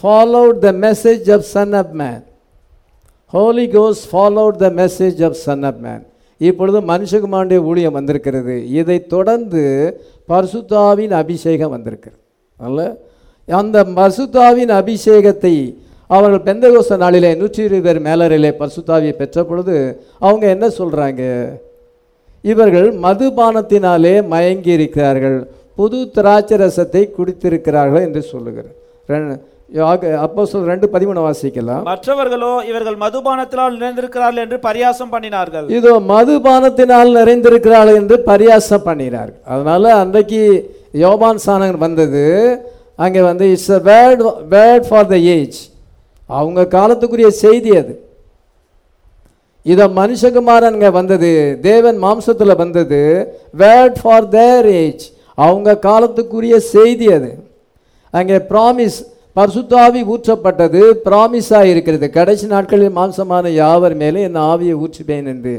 [0.01, 2.23] followed the message of son of man
[3.35, 6.05] holy cos followed the message of son of man
[6.39, 8.71] இப்பொழுது மனுஷகுமாருடைய ஊழியம் வந்திருக்கிறது.
[8.71, 9.63] இதை தொடர்ந்து
[10.29, 12.21] பர்சுத்தாவின் அபிஷேகம் வந்திருக்கிறது.
[12.57, 12.97] அல்ல?
[13.47, 15.75] அந்த பர்சுத்தாவின் அபிஷேகத்தை
[16.07, 21.49] அவர்கள் பெந்தகோச நாளிலே நூற்றி இருபது பேர் மேலரிலே பர்சுத்தாவியை பெற்ற பொழுது அவங்க என்ன சொல்கிறாங்க
[22.43, 25.49] இவர்கள் மதுபானத்தினாலே மயங்கி இருக்கிறார்கள்.
[25.77, 29.39] புது திராட்சை ரசத்தை குடித்திருக்கிறார்கள் என்று சொல்லுகிறார்.
[30.25, 31.85] அப்போ சொல் ரெண்டு பதிமூணு வாசிக்கலாம்.
[31.91, 35.67] மற்றவர்களோ இவர்கள் மதுபானத்தினால் நிறைந்திருக்கிறார்கள் என்று பரியாசம் பண்ணினார்கள்.
[35.79, 39.41] இதோ மதுபானத்தினால் நிறைந்திருக்கிறார்கள் என்று பரியாசம் பண்ணினார்கள்.
[39.55, 40.41] அதனால அன்றைக்கு
[41.05, 42.25] யோபான் சாணகன் வந்தது.
[43.05, 44.23] அங்கே வந்து it's a word
[44.55, 45.59] word for the age
[46.29, 47.95] அவங்க காலத்துக்குரிய செய்தி அது.
[49.73, 51.33] இதை மனுஷகுமாரன் வந்தது.
[51.69, 53.03] தேவன் மாம்சத்தில் வந்தது.
[53.63, 55.05] வேர்ட் ஃபார் தேர் ஏஜ்
[55.39, 57.33] அவங்க காலத்துக்குரிய செய்தி அது.
[58.15, 59.01] அங்கே ப்ராமிஸ்
[59.37, 62.11] பரிசுத்தாவி ஊற்றப்பட்டது பிராமிஸாக இருக்கிறது.
[62.11, 65.55] கடைசி நாட்களில் மாம்சமான யாவர் மேலே என் ஆவியை ஊற்றுவேன் என்று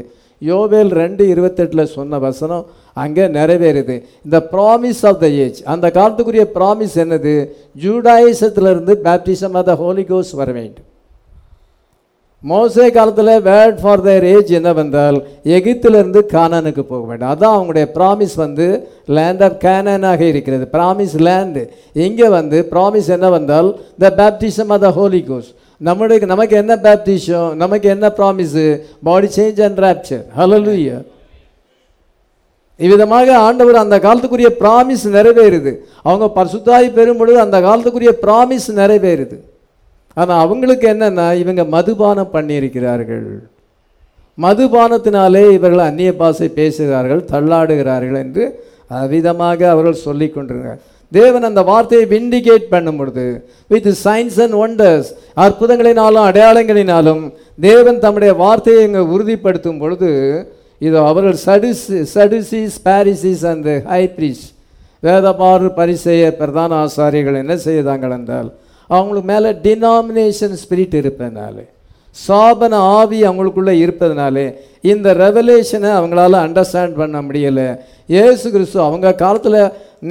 [0.49, 3.95] யோவேல் ரெண்டு இருபத்தெட்டில் சொன்ன வசனம் அங்கே நிறைவேறுது.
[4.25, 7.35] இந்த ப்ராமிஸ் ஆஃப் த ஏஜ் அந்த காலத்துக்குரிய ப்ராமிஸ் என்னது?
[7.83, 10.87] ஜூடாயிசத்திலிருந்து பேப்டிசம் ஆஃப் த ஹோலிகோஸ் வர வேண்டும்.
[12.49, 15.17] மோசே காலத்தில் வேர்ட் ஃபார் தயர் ஏஜ் என்னவென்றால்
[15.57, 17.29] எகிப்திலிருந்து கானானுக்கு போக வேண்டும்.
[17.33, 18.65] அதான் அவங்களுடைய ப்ராமிஸ் வந்து
[19.17, 20.65] லேண்ட் ஆஃப் கேனானாக இருக்கிறது.
[20.75, 21.63] ப்ராமிஸ் லேண்டு
[22.05, 23.69] இங்கே வந்து ப்ராமிஸ் என்னவென்றால்
[24.03, 25.49] the baptism of the holy கோஸ்
[25.81, 28.65] நம்மளுக்கு நமக்கு என்ன பேப்டிஷம் நமக்கு என்ன promise
[29.09, 30.99] body change and rapture hallelujah
[32.85, 35.71] இவ்விதமாக ஆண்டவர் அந்த காலத்துக்குரிய ப்ராமிஸ் நிறைவேறுது.
[36.07, 39.37] அவங்க பரிசுத்தாய் பெறும் பொழுது அந்த காலத்துக்குரிய ப்ராமிஸ் நிறைவேறுது.
[40.17, 43.27] ஆனால் அவங்களுக்கு என்னென்னா இவங்க மதுபானம் பண்ணியிருக்கிறார்கள்.
[44.37, 48.43] மதுபானத்தினாலே இவர்கள் அந்நிய பாசை பேசுகிறார்கள் தள்ளாடுகிறார்கள் என்று
[49.09, 53.25] விதமாக அவர்கள் சொல்லி கொண்டிருக்கிறார் தேவன் அந்த வார்த்தையை விண்டிகேட் பண்ணும் பொழுது
[53.67, 57.23] வித் சயின்ஸ் அண்ட் ஒண்டர்ஸ் அற்புதங்களினாலும் அடையாளங்களினாலும்
[57.59, 60.11] தேவன் தம்முடைய வார்த்தையை இங்கே உறுதிப்படுத்தும் பொழுது
[60.81, 64.43] இதோ அவர்கள் சடுசி சடுசிஸ் பாரிசிஸ் அண்ட் ஹைப்ரிஸ்
[65.03, 68.49] வேதபாறு பரிசெய பிரதான ஆசாரிகள் என்ன செய்தாங்கள் என்றால்
[68.93, 71.55] அவங்களுக்கு மேலே டினாமினேஷன் ஸ்பிரிட் இருப்பதுனால
[72.15, 74.45] சாபன ஆவி அவங்களுக்குள்ளே இருப்பதுனாலே
[74.91, 77.67] இந்த ரெவலேஷனை அவங்களால அண்டர்ஸ்டாண்ட் பண்ண முடியலை.
[78.23, 79.59] ஏசு கிறிஸ்து அவங்க காலத்தில்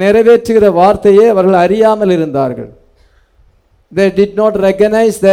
[0.01, 2.69] நிறைவேற்றுகிற வார்த்தையே அவர்கள் அறியாமல் இருந்தார்கள்.
[3.91, 5.31] They did not recognise the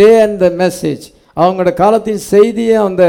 [0.00, 1.04] day and the message
[1.42, 3.04] அவங்களோட காலத்தின் செய்தியும் அந்த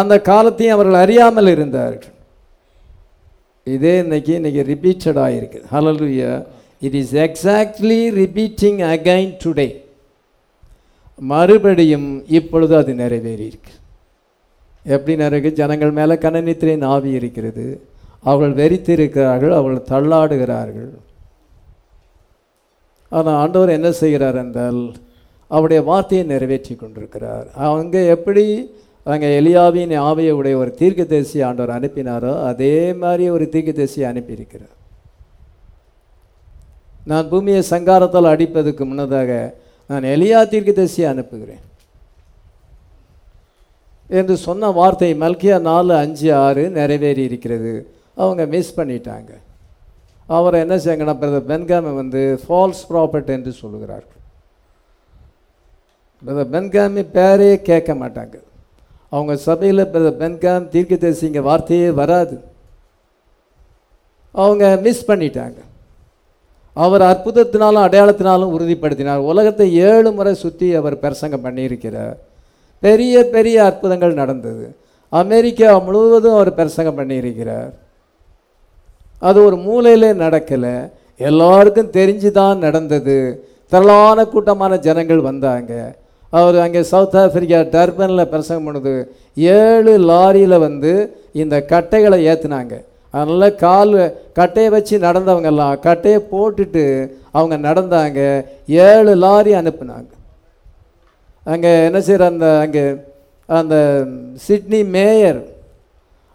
[0.00, 2.14] அந்த காலத்தையும் அவர்கள் அறியாமல் இருந்தார்கள்.
[3.66, 6.32] இதே இன்னைக்கு இன்னைக்கு ரிப்பீட்டடாக இருக்குது hallelujah
[6.82, 9.68] it is exactly repeating again today
[11.18, 12.08] மறுபடியும்
[12.38, 13.74] இப்பொழுது அது நிறைவேறி இருக்கு
[14.94, 17.64] எப்படி நிறைய ஜனங்கள் மேலே கனநித்திரையின் ஆவி இருக்கிறது.
[18.28, 20.92] அவர்கள் வெறித்திருக்கிறார்கள் அவர்கள் தள்ளாடுகிறார்கள்.
[23.12, 24.80] ஆனால் ஆண்டவர் என்ன செய்கிறார் என்றால்
[25.50, 27.46] அவருடைய வார்த்தையை நிறைவேற்றி கொண்டிருக்கிறார்.
[27.66, 28.46] அவங்க எப்படி?
[29.06, 34.75] அங்கே எலியாவின் ஆவியை உடைய ஒரு தீர்க்கதரிசி ஆண்டவர் அனுப்பினாரோ அதே மாதிரி ஒரு தீர்க்க தேசியை அனுப்பியிருக்கிறார்.
[37.10, 39.30] நான் பூமியை சங்காரத்தால் அடிப்பதற்கு முன்னதாக
[39.90, 41.64] நான் எலியா தீர்க்கதரிசியை அனுப்புகிறேன்.
[44.18, 47.72] என்று சொன்ன வார்த்தை மல்கியா நாலு அஞ்சு ஆறு நிறைவேறி இருக்கிறது.
[48.22, 49.30] அவங்க மிஸ் பண்ணிட்டாங்க.
[50.36, 54.20] அவரை என்ன செய்யங்கன்னா பிரதர் பென்காமை வந்து ஃபால்ஸ் ப்ராப்பர்ட் என்று சொல்லுகிறார்கள்
[56.26, 58.36] பிரதர் பென்காமி பேரே கேட்க மாட்டாங்க.
[59.14, 62.36] அவங்க சபையில் பிரதர் பென்காம் தீர்க்கதரிசிங்க வார்த்தையே வராது.
[64.44, 65.58] அவங்க மிஸ் பண்ணிட்டாங்க.
[66.84, 69.20] அவர் அற்புதத்தினாலும் அடையாளத்தினாலும் உறுதிப்படுத்தினார்.
[69.32, 72.16] உலகத்தை ஏழு முறை சுற்றி அவர் பிரசங்கம் பண்ணியிருக்கிறார்.
[72.82, 74.66] பெரிய பெரிய அற்புதங்கள் நடந்தது.
[75.08, 77.70] அமெரிக்கா முழுவதும் அவர் பிரசங்கம் பண்ணியிருக்கிறார்.
[79.28, 80.76] அது ஒரு மூலையிலே நடக்கலை.
[81.28, 83.18] எல்லாருக்கும் தெரிஞ்சு தான் நடந்தது.
[83.72, 85.72] திரளான கூட்டமான ஜனங்கள் வந்தாங்க.
[86.38, 88.94] அவர் அங்கே சவுத் ஆஃப்ரிக்கா டர்பனில் பிரசங்கம் பண்ணுது.
[89.34, 90.92] ஏழு லாரியில் வந்து
[91.42, 92.74] இந்த கட்டைகளை ஏற்றுனாங்க
[93.16, 93.94] அதனால் கால்
[94.38, 96.84] கட்டையை வச்சு நடந்தவங்கெல்லாம் கட்டையை போட்டுட்டு
[97.38, 98.20] அவங்க நடந்தாங்க.
[98.88, 100.10] ஏழு லாரி அனுப்புனாங்க.
[101.52, 102.84] அங்கே என்ன செய்கிற அந்த அங்கே
[103.48, 103.74] அந்த
[104.46, 105.40] சிட்னி மேயர்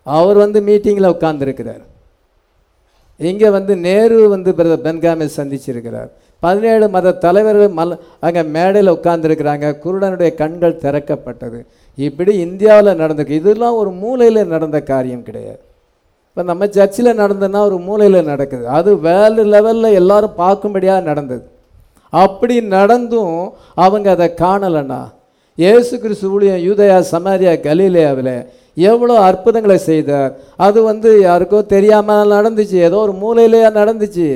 [0.07, 1.85] அவர் வந்து மீட்டிங்கில் உட்காந்துருக்கிறார்
[3.29, 6.11] இங்கே வந்து நேரு வந்து பிரதர் பென்காமை சந்திச்சிருக்கிறார்.
[6.43, 7.91] பதினேழு மத தலைவர்கள் மல்
[8.25, 9.65] அங்கே மேடையில் உட்கார்ந்துருக்கிறாங்க.
[9.83, 11.59] குருடனுடைய கண்கள் திறக்கப்பட்டது.
[12.07, 13.41] இப்படி இந்தியாவில் நடந்திருக்கு.
[13.41, 15.61] இதெல்லாம் ஒரு மூலையில் நடந்த காரியம் கிடையாது.
[16.31, 18.63] இப்போ நம்ம சர்ச்சில் நடந்ததுன்னா ஒரு மூலையில் நடக்குது.
[18.77, 21.43] அது வேர்ல்டு லெவலில் எல்லாரும் பார்க்கும்படியாக நடந்தது.
[22.13, 23.35] அப்படி நடந்தும்
[23.83, 24.99] அவங்க அதை காணலைன்னா
[25.57, 28.35] இயேசு கிறிஸ்து ஊழியம் யூதயா சமாரியா கலீலியாவில்
[28.89, 30.31] எவ்வளோ அற்புதங்களை செய்தார்.
[30.65, 32.77] அது வந்து யாருக்கோ தெரியாமல் நடந்துச்சு.
[32.87, 34.27] ஏதோ ஒரு மூலையிலேயே நடந்துச்சு.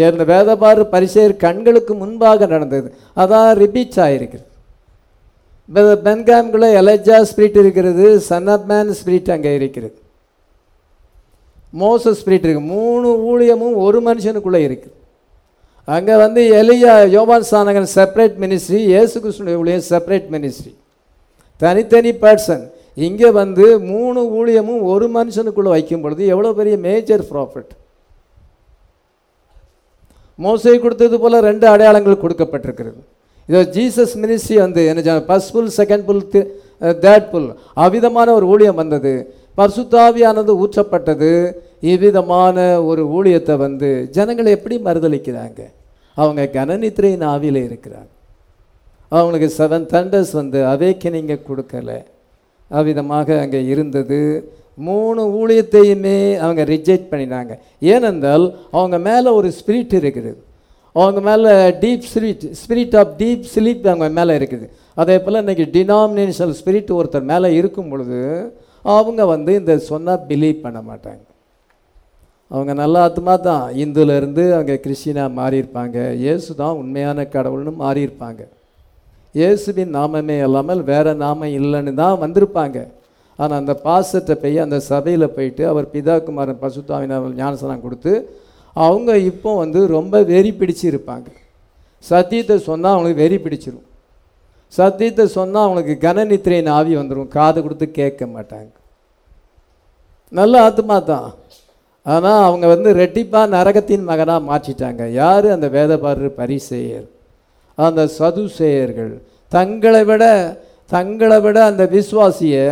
[0.00, 2.88] இந்த வேதபாறு பரிசெயர் கண்களுக்கு முன்பாக நடந்தது.
[3.22, 4.44] அதான் ரிபீச் ஆகிருக்குது
[6.08, 9.96] பென்காம்குள்ளே எலஜா ஸ்பிரிட் இருக்கிறது சன் ஆஃப் மேன் ஸ்பிரிட் அங்கே இருக்கிறது.
[11.82, 14.94] மோச ஸ்பிரிட் இருக்குது மூணு ஊழியமும் ஒரு மனுஷனுக்குள்ளே இருக்குது
[15.88, 20.72] அங்கே வந்து எலியா யோவான் சானகன் செப்பரேட் மினிஸ்ட்ரி இயேசு கிருஷ்ணனுடைய ஊழியம் செப்பரேட் மினிஸ்ட்ரி
[21.60, 22.64] தனித்தனி பர்சன்
[23.06, 27.72] இங்கே வந்து மூணு ஊழியமும் ஒரு மனுஷனுக்குள்ளே வைக்கும் பொழுது எவ்வளோ பெரிய மேஜர் ப்ராஃபிட்
[30.38, 32.98] மோசை கொடுத்தது போல் ரெண்டு அடையாளங்கள் கொடுக்கப்பட்டிருக்கிறது.
[33.48, 36.22] இதோ ஜீசஸ் மினிஸ்ட்ரி வந்து என்ன first pull second pull
[37.04, 37.48] third pull
[37.84, 39.12] அவ்விதமான ஒரு ஊழியம் வந்தது.
[39.56, 41.52] பர்சுத்தாவியானது ஊற்றப்பட்டது.
[41.80, 45.60] இவ்விதமான ஒரு ஊழியத்தை வந்து ஜனங்களை எப்படி மறுதளிக்கிறாங்க?
[46.14, 48.12] அவங்க கனநித்திரையின் ஆவியில் இருக்கிறாங்க.
[49.08, 52.04] அவங்களுக்கு செவன் தண்டர்ஸ் வந்து அவேக்கனிங்க கொடுக்கல.
[52.70, 54.50] அவ்விதமாக அங்கே இருந்தது.
[54.74, 57.58] மூணு ஊழியத்தையுமே அவங்க ரிஜெக்ட் பண்ணினாங்க.
[57.80, 60.32] ஏனென்றால் அவங்க மேலே ஒரு ஸ்பிரிட் இருக்குது.
[60.92, 61.52] அவங்க மேலே
[61.82, 64.68] deep spirit spirit of deep sleep அவங்க மேலே இருக்குது.
[64.94, 68.20] அதே போல் இன்றைக்கி டினாமினேஷனல் ஸ்பிரிட் ஒருத்தர் மேலே இருக்கும் பொழுது
[68.94, 71.24] அவங்க வந்து இந்த சொன்னால் பிலீவ் பண்ண மாட்டாங்க.
[72.50, 73.64] அவங்க நல்ல ஆத்மா தான்.
[73.84, 75.96] இந்துலேருந்து அவங்க கிறிஸ்டினாக மாறியிருப்பாங்க.
[76.24, 78.42] இயேசு தான் உண்மையான கடவுள்னு மாறியிருப்பாங்க.
[79.38, 82.78] இயேசுவின் நாமமே இல்லாமல் வேறு நாமம் இல்லைன்னு தான் வந்திருப்பாங்க.
[83.38, 88.12] ஆனால் அந்த பாசத்தை போய் அந்த சபையில் போயிட்டு அவர் பிதாகுமாரன் குமாரன் ஞானசனம் கொடுத்து
[88.76, 91.28] அவங்க இப்போ வந்து ரொம்ப வெறி பிடிச்சிருப்பாங்க.
[92.04, 93.86] சத்தியத்தை சொன்னால் அவங்களுக்கு வெறி பிடிச்சிரும்.
[94.72, 98.70] சத்தியத்தை சொன்னால் அவங்களுக்கு கனநித்திரையின் ஆவி வந்துடும் காது கொடுத்து கேட்க மாட்டாங்க.
[100.32, 101.28] நல்ல ஆத்மா தான்.
[102.06, 105.02] ஆனால் அவங்க வந்து ரெட்டிப்பாக நரகத்தின் மகனாக மாற்றிட்டாங்க.
[105.20, 105.46] யார்?
[105.56, 107.06] அந்த வேதபாரர் பரிசெயர்.
[107.78, 109.14] அந்த சதுசேயர்கள்.
[109.52, 110.24] தங்களை விட
[110.94, 112.66] தங்களை விட அந்த விசுவாசியை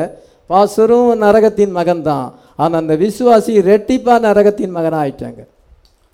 [0.51, 2.27] பாசரும் நரகத்தின் மகன்தான்
[2.63, 5.41] ஆனால் அந்த விசுவாசி ரெட்டிப்பாக நரகத்தின் மகனாக ஆயிட்டாங்க.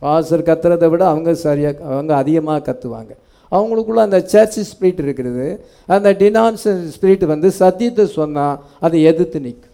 [0.02, 3.12] பாசர் கத்துறதை விட அவங்க சரியாக அவங்க அதிகமாக கத்துவாங்க.
[3.52, 5.46] அவங்களுக்குள்ள அந்த சர்ச் ஸ்பிரிட் இருக்கிறது
[5.86, 9.66] அந்த டினான்சன் ஸ்பிரிட் வந்து சத்தியத்தை சொன்னால் அதை எதிர்த்து நிற்கும்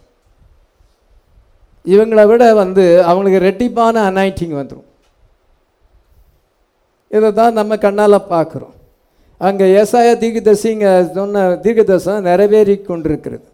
[1.85, 4.87] இவங்களை விட வந்து அவங்களுக்கு ரெட்டிப்பான அனாயிட்டிங் வந்துடும்
[7.11, 8.73] இதை தான் நம்ம கண்ணால் பார்க்குறோம்.
[9.41, 13.45] அங்கே ஏசாய தீர்க்கதரிசிங்க சொன்ன தீர்க்கதசம் நிறைவேறி கொண்டிருக்கிறது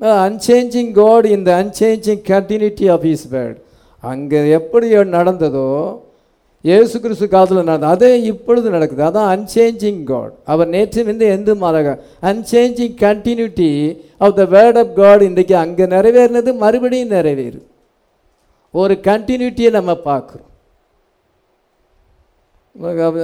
[0.00, 3.58] அன்சேஞ்சிங் காட் இந்த unchanging continuity of his word
[4.02, 5.68] அங்கே எப்படி நடந்ததோ
[6.68, 9.02] இயேசு கிறிஸ்து காலத்தில் நடந்தது அதே இப்பொழுது நடக்குது.
[9.08, 11.94] அதான் அன்சேஞ்சிங் காட் அவர் நேற்று வந்து எந்த மாறாக
[12.30, 13.70] unchanging continuity
[14.24, 17.68] of the word of God இன்றைக்கு அங்கே நிறைவேறினது மறுபடியும் நிறைவேறும்
[18.74, 20.48] ஒரு கண்டினியூட்டியை நம்ம பார்க்குறோம்.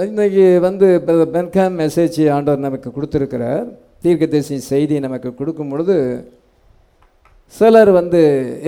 [0.09, 0.87] இன்னைக்கு வந்து
[1.37, 3.67] பென்காம் மெசேஜ் ஆண்டவர் நமக்கு கொடுத்துருக்கிறார்.
[4.05, 5.97] தீர்க்கதரிசி செய்தி நமக்கு கொடுக்கும் பொழுது
[7.55, 8.21] சிலர் வந்து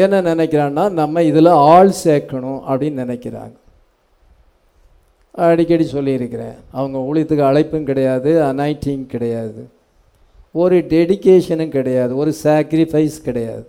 [0.04, 3.54] என்ன நினைக்கிறான்னா நம்ம இதில் ஆள் சேர்க்கணும் அப்படின்னு நினைக்கிறாங்க.
[5.34, 6.56] அடிக்கடி சொல்லியிருக்கிறேன்.
[6.78, 9.62] அவங்க ஊழியத்துக்கு அழைப்பும் கிடையாது அனைட்டிங் கிடையாது.
[10.62, 13.66] ஒரு டெடிகேஷனும் கிடையாது ஒரு சாக்ரிஃபைஸ் கிடையாது.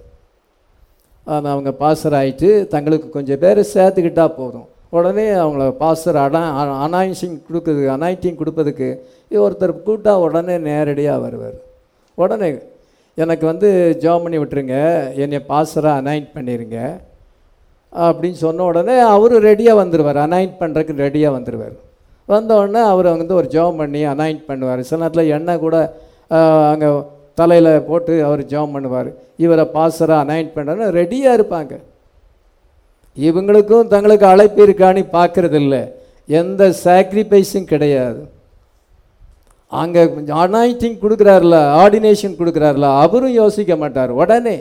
[1.27, 4.67] ஆனால் அவங்க பாசர் ஆகிட்டு தங்களுக்கு கொஞ்சம் பேர் சேர்த்துக்கிட்டால் போதும்.
[4.97, 6.41] உடனே அவங்கள பாஸ்டர் அடா
[6.85, 8.89] அனாயின்சிங் கொடுக்குறது அனாயிட்டிங் கொடுப்பதுக்கு
[9.45, 11.59] ஒருத்தர் கூப்பிட்டா உடனே நேரடியாக வருவார்.
[12.17, 12.49] உடனே
[13.17, 13.69] எனக்கு வந்து
[14.03, 14.77] ஜாம் பண்ணி விட்டுருங்க
[15.23, 16.79] என்னை பாஸ்டராக அனாயின்ட் பண்ணிடுங்க
[17.93, 21.75] அப்படின்னு சொன்ன உடனே அவர் ரெடியாக வந்துடுவார் அனாயின்ட் பண்ணுறதுக்கு ரெடியாக வந்துடுவார்
[22.33, 22.51] வந்த
[22.93, 24.81] அவர் வந்து ஒரு ஜாம் பண்ணி அனாயின்ட் பண்ணுவார்.
[24.89, 25.77] சில நேரத்தில் எண்ணெய் கூட
[26.73, 26.89] அங்கே
[27.39, 29.09] தலையில் போட்டு அவர் ஜாம் பண்ணுவார்.
[29.43, 31.73] இவரை பாசராக அனாயின்ட் பண்ணுறன்னு ரெடியாக இருப்பாங்க.
[33.17, 35.81] இவங்களுக்கும் தங்களுக்கு அழைப்பு இருக்கான்னு பார்க்கறது இல்லை
[36.39, 38.21] எந்த சாக்ரிஃபைஸும் கிடையாது.
[39.81, 40.01] அங்கே
[40.43, 44.11] அனாயிட்டிங் கொடுக்குறாருல ஆர்டினேஷன் கொடுக்குறாருல அவரும் யோசிக்க மாட்டார்.
[44.21, 44.57] உடனே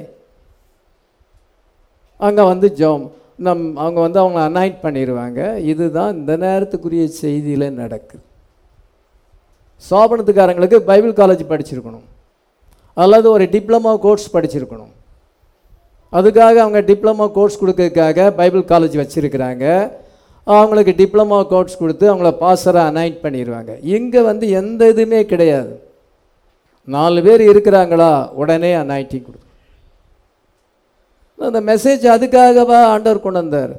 [2.26, 3.04] அங்கே வந்து ஜோம்
[3.46, 5.40] நம் அவங்க வந்து அவங்க அனாய்ட் பண்ணிடுவாங்க
[5.72, 8.22] இதுதான் இந்த நேரத்துக்குரிய செய்தியில் நடக்குது.
[9.90, 12.06] சோபனத்துக்காரங்களுக்கு பைபிள் காலேஜ் படிச்சிருக்கணும்.
[13.02, 14.92] அல்லது ஒரு டிப்ளமா கோர்ஸ் படிச்சிருக்கணும்.
[16.18, 19.66] அதுக்காக அவங்க டிப்ளமோ கோர்ஸ் கொடுக்கறதுக்காக பைபிள் காலேஜ் வச்சுருக்கிறாங்க.
[20.46, 25.72] அவங்களுக்கு டிப்ளமா கோர்ஸ் கொடுத்து அவங்கள பாசராக அனாயிட் பண்ணிடுவாங்க இங்கே வந்து எந்த இதுவுமே கிடையாது.
[26.94, 28.12] நாலு பேர் இருக்கிறாங்களா?
[28.42, 29.38] உடனே அனாயிட்டிங் கொடு
[31.48, 33.72] அந்த மெசேஜ் அதுக்காகவா ஆண்டவர் கொண்டு வந்தார்?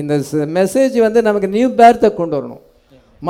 [0.00, 0.14] இந்த
[0.58, 2.62] மெசேஜ் வந்து நமக்கு நியூ பேர்த்தை கொண்டு வரணும்.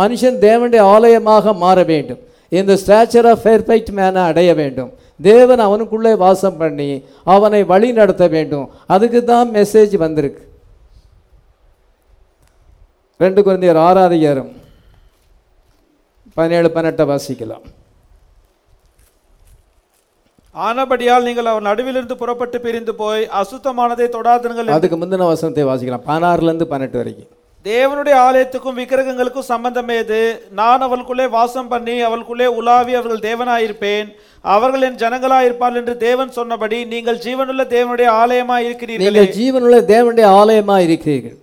[0.00, 2.20] மனுஷன் தேவனுடைய ஆலயமாக மாற வேண்டும்.
[2.58, 4.90] இந்த ஸ்டாச்சர் ஆஃப் பெர்ஃபெக்ட் மேனை அடைய வேண்டும்.
[5.30, 6.88] தேவன் அவனுக்குள்ளே வாசம் பண்ணி
[7.34, 8.66] அவனை வழி நடத்த வேண்டும்.
[8.94, 10.42] அதுக்கு தான் மெசேஜ் வந்திருக்கு.
[13.24, 14.50] ரெண்டு குழந்தையர் ஆறாதிகாரம்
[16.36, 17.64] பதினேழு பதினெட்டை வாசிக்கலாம்.
[20.54, 26.04] ஆனபடியால் நீங்கள் அவர் நடுவிலிருந்து புறப்பட்டு பிரிந்து போய் அசுத்தமானதை தொடாதிருங்கள் அதுக்கு முந்தின வசனத்தை வாசிக்கலாம்.
[26.10, 27.30] பதினாறுலேருந்து பன்னெண்டு வரைக்கும்.
[27.64, 30.20] தேவனுடைய ஆலயத்துக்கும் விக்கிரகங்களுக்கும் சம்பந்தம் ஏது?
[30.60, 34.08] நான் அவளுக்குள்ளே வாசம் பண்ணி அவளுக்குள்ளே உலாவி அவர்கள் தேவனாயிருப்பேன்.
[34.54, 39.06] அவர்கள் என் ஜனங்களாயிருப்பார்கள் என்று தேவன் சொன்னபடி நீங்கள் ஜீவனுள்ள தேவனுடைய ஆலயமாய் இருக்கிறீர்களே.
[39.06, 41.38] நீங்கள் ஜீவனுள்ள தேவனுடைய ஆலயமாக இருக்கிறீர்கள்.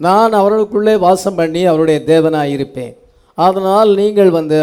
[0.00, 2.94] நான் அவர்களுக்குள்ளே வாசம் பண்ணி அவருடைய தேவனாக இருப்பேன்
[3.38, 4.58] அதனால் நீங்கள் வந்து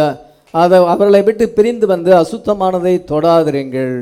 [0.54, 3.95] அதை அவர்களை விட்டு பிரிந்து வந்து அசுத்தமானதை தொடாதிருங்கள்.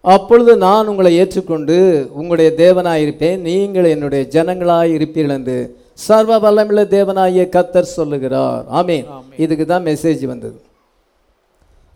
[0.00, 1.76] அப்பொழுது நான் உங்களை ஏற்றுக்கொண்டு
[2.12, 5.58] உங்களுடைய தேவனாய் இருப்பேன் நீங்கள் என்னுடைய ஜனங்களாய் இருப்பீர்கள் என்று
[6.06, 8.64] சர்வ வல்லமுள்ள தேவனாகிய கத்தர் சொல்லுகிறார்.
[8.68, 9.04] ஆமென்.
[9.36, 10.58] இதுக்கு தான் மெசேஜ் வந்தது.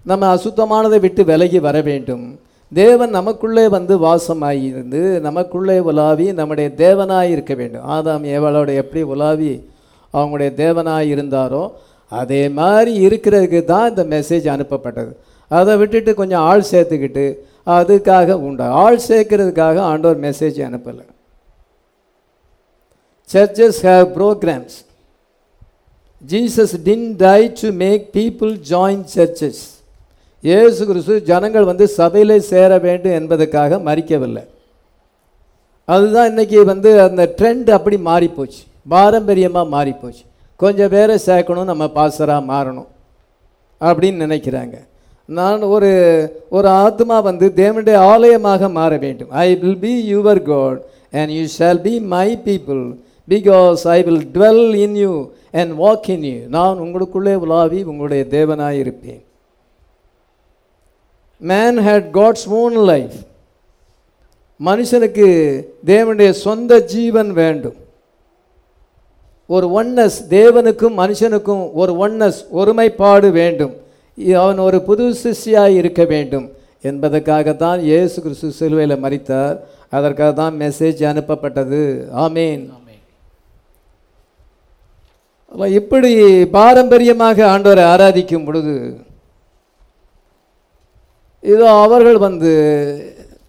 [0.04, 2.38] நம்ம அசுத்தமானதை விட்டு விலகி வர வேண்டும்.
[2.72, 7.84] தேவன் நமக்குள்ளே வந்து வாசமாகி இருந்து நமக்குள்ளே உலாவி நம்முடைய தேவனாய் இருக்க வேண்டும்.
[7.96, 9.52] ஆதாம் ஏவலோட எப்படி உலாவி
[10.14, 11.62] அவங்களுடைய தேவனாய் இருந்தாரோ
[12.08, 15.12] அதே மாதிரி இருக்கிறதுக்கு தான் இந்த மெசேஜ் அனுப்பப்பட்டது.
[15.50, 17.24] அதை விட்டுட்டு கொஞ்சம் ஆள் சேர்த்துக்கிட்டு
[17.76, 18.66] அதுக்காக உண்டு?
[18.82, 21.04] ஆள் சேர்க்கறதுக்காக ஆண்டவர் மெசேஜ் அனுப்பலை.
[23.32, 24.76] Churches have programmes
[26.30, 29.64] Jesus didn't die to make people join churches
[30.42, 34.44] ஏசு கிறிஸ்து ஜனங்கள் வந்து சபையில் சேர வேண்டும் என்பதற்காக மறிக்கவில்லை.
[35.84, 38.62] அதுதான் இன்றைக்கி வந்து அந்த ட்ரெண்ட் அப்படி மாறிப்போச்சு.
[38.94, 40.24] பாரம்பரியமாக மாறிப்போச்சு.
[40.62, 42.88] கொஞ்சம் பேரை சேர்க்கணும் நம்ம பாசராக மாறணும்
[43.88, 44.76] அப்படின்னு நினைக்கிறாங்க.
[45.38, 45.90] நான் ஒரு
[46.56, 49.30] ஒரு ஆத்மா வந்து தேவனுடைய ஆலயமாக மாற வேண்டும்.
[49.44, 50.80] I will be your God
[51.18, 52.82] and you shall be my people
[53.34, 55.12] because I will dwell in you
[55.60, 59.22] and walk in you நான் உங்களுக்குள்ளே உலாவி உங்களுடைய தேவனாக இருப்பேன்.
[61.50, 63.18] Man had God's own life
[64.68, 65.28] மனுஷனுக்கு
[65.90, 67.78] தேவனுடைய சொந்த ஜீவன் வேண்டும்.
[69.54, 73.74] ஒரு ஒன்னஸ் தேவனுக்கும் மனுஷனுக்கும் ஒரு ஒன்னஸ் ஒருமைப்பாடு வேண்டும்.
[74.42, 76.46] அவன் ஒரு புது சிஷ்யாய் இருக்க வேண்டும்.
[76.88, 79.56] என்பதற்காகத்தான் இயேசு கிறிஸ்து சிலுவையில் மரித்தார்.
[79.96, 81.82] அதற்காக தான் மெசேஜ் அனுப்பப்பட்டது.
[82.24, 82.64] ஆமேன்.
[85.80, 86.10] இப்படி
[86.56, 88.74] பாரம்பரியமாக ஆண்டவரை ஆராதிக்கும் பொழுது
[91.52, 92.50] இதோ அவர்கள் வந்து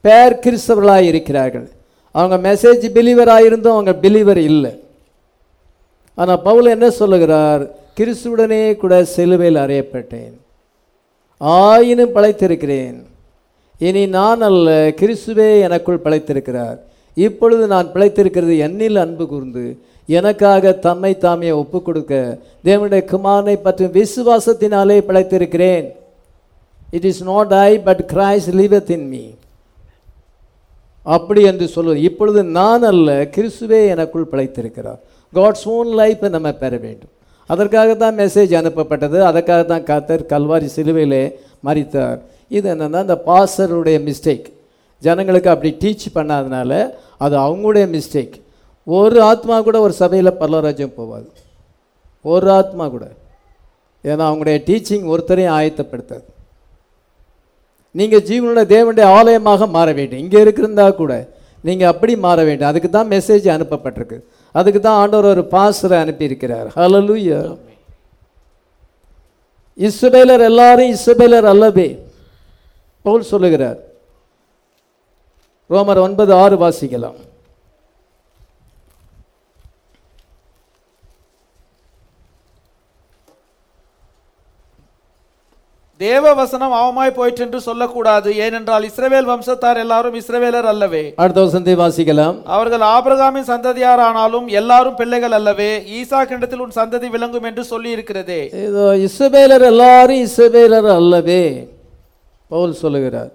[0.06, 1.68] பேர் கிறிஸ்தவர்களாக இருக்கிறார்கள்.
[2.16, 4.72] அவங்க மெசேஜ் பிலீவராக இருந்தும் அவங்க பிலீவர் இல்லை.
[6.20, 7.62] ஆனால் பவுல் என்ன சொல்லுகிறார்?
[7.98, 10.34] கிறிஸ்துவுடனே கூட சிலுவையில் அறையப்பட்டேன்.
[11.38, 12.98] ஆயினும் பழைத்திருக்கிறேன்.
[13.88, 14.70] இனி நான் அல்ல
[15.02, 16.78] கிறிஸ்துவே எனக்குள் பழைத்திருக்கிறார்.
[17.26, 19.66] இப்பொழுது நான் பிழைத்திருக்கிறது என்னில் அன்பு கூர்ந்து
[20.18, 25.88] எனக்காக தம்மை தாமே ஒப்புக் கொடுக்க தேவனுடைய குமாரனை பற்றும் விசுவாசத்தினாலே பிழைத்திருக்கிறேன்.
[26.92, 29.26] It is not I but Christ liveth in me
[31.04, 35.00] அப்படி என்று சொல்வது இப்பொழுது நான் அல்ல கிறிஸ்துவே எனக்குள் பிழைத்திருக்கிறார்.
[35.38, 37.14] காட்ஸ் ஓன் லைஃப்பை நம்ம பெற வேண்டும்.
[37.54, 39.18] அதற்காக தான் மெசேஜ் அனுப்பப்பட்டது.
[39.30, 41.24] அதற்காக தான் கர்த்தர் கல்வாரி சிலுவையிலே
[41.68, 42.20] மறித்தார்
[42.58, 44.48] இது என்னென்னா அந்த பாசருடைய மிஸ்டேக்
[45.02, 46.72] ஜனங்களுக்கு அப்படி டீச் பண்ணாதனால
[47.26, 48.36] அது அவங்களுடைய மிஸ்டேக்
[48.88, 51.30] ஒரு ஆத்மா கூட ஒரு சபையில் பல்லவராஜ்யம் போகாது
[52.34, 53.06] ஒரு ஆத்மா கூட.
[54.04, 56.28] ஏன்னா அவங்களுடைய டீச்சிங் ஒருத்தரையும் ஆயத்தப்படுத்தாது.
[58.00, 60.22] நீங்கள் ஜீவனுடைய தேவனுடைய ஆலயமாக மாற வேண்டும்.
[60.24, 61.14] இங்கே இருக்கிறதா கூட
[61.68, 62.70] நீங்கள் அப்படி மாற வேண்டும்.
[62.72, 64.18] அதுக்கு தான் மெசேஜ் அனுப்பப்பட்டிருக்கு.
[64.52, 66.68] அதுக்கு தான் ஆண்டவர் ஒரு பாசரை அனுப்பியிருக்கிறார்.
[66.76, 67.58] ஹalleluya
[69.88, 71.90] இஸ்ரேலர் எல்லாரும் இஸ்ரேலர் அல்லவே.
[73.02, 73.80] பவுல் சொல்லுகிறார்.
[75.70, 77.20] ரோமர் ஒன்பது ஆறு வாசிக்கலாம்.
[86.04, 88.30] தேவ வசனம் அவமாய் போயிற்று என்று சொல்லக்கூடாது.
[88.44, 91.02] ஏனென்றால் இஸ்ரவேல் வம்சத்தார் எல்லாரும் இஸ்ரவேலர் அல்லவே.
[91.22, 95.70] அடுத்த வசனத்தை வாசிக்கலாம் அவர்கள் ஆபிரகாமின் சந்ததியார் ஆனாலும் எல்லாரும் பிள்ளைகள் அல்லவே.
[96.00, 101.44] ஈசா கிண்டத்தில் உன் சந்ததி விளங்கும் என்று சொல்லி இருக்கிறதே இதோ இஸ்ரவேலர் எல்லாரும் இஸ்ரவேலர் அல்லவே.
[102.52, 103.32] பவுல் சொல்லுகிறார்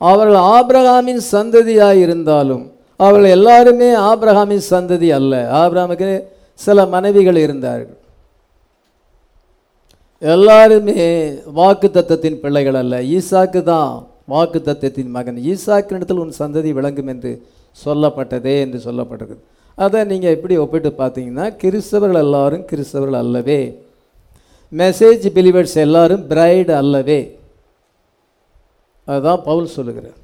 [0.00, 2.64] அவர்கள் ஆபிரகாமின் சந்ததியாய் இருந்தாலும்
[3.00, 5.34] அவர்கள் எல்லாருமே ஆபிரகாமின் சந்ததி அல்ல.
[5.62, 6.10] ஆபிரகாமுக்கு
[6.60, 7.98] சில மனைவிகள் இருந்தார்கள்.
[10.20, 11.06] எல்லாருமே
[11.58, 12.94] வாக்கு தத்தத்தின் பிள்ளைகள் அல்ல.
[13.16, 13.90] ஈசாக்கு தான்
[14.32, 17.32] வாக்கு தத்தத்தின் மகன் ஈசாக்கினிடத்தில் உன் சந்ததி விளங்கும் என்று
[17.84, 19.34] சொல்லப்பட்டதே என்று சொல்லப்பட்டது
[19.78, 23.60] அதை நீங்கள் எப்படி ஒப்பிட்டு பார்த்தீங்கன்னா கிறிஸ்தவர்கள் எல்லாரும் கிறிஸ்தவர்கள் அல்லவே.
[24.72, 27.20] மெசேஜ் பிலிவர்ஸ் எல்லாரும் பிரைடு அல்லவே.
[29.08, 30.20] அதுதான் பவுல் சொல்லுகிறார்.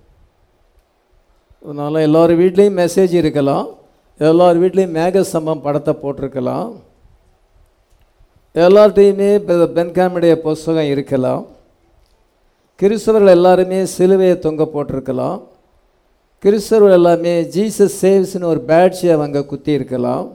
[1.64, 3.66] அதனால் எல்லோரும் வீட்லேயும் மெசேஜ் இருக்கலாம்.
[4.20, 6.70] எல்லார் வீட்லேயும் மேகசம்பம் படத்தை போட்டிருக்கலாம்.
[8.55, 9.28] எல்லாத்தையுமே
[9.76, 11.42] பென்காமுடைய புஸ்தகம் இருக்கலாம்.
[12.80, 15.38] கிறிஸ்தவர்கள் எல்லாருமே சிலுவையை தொங்க போட்டிருக்கலாம்.
[16.44, 20.26] கிறிஸ்தவர்கள் எல்லாமே ஜீசஸ் சேவ்ஸ்னு ஒரு பேட்ஜை அவங்க குத்தி இருக்கலாம்.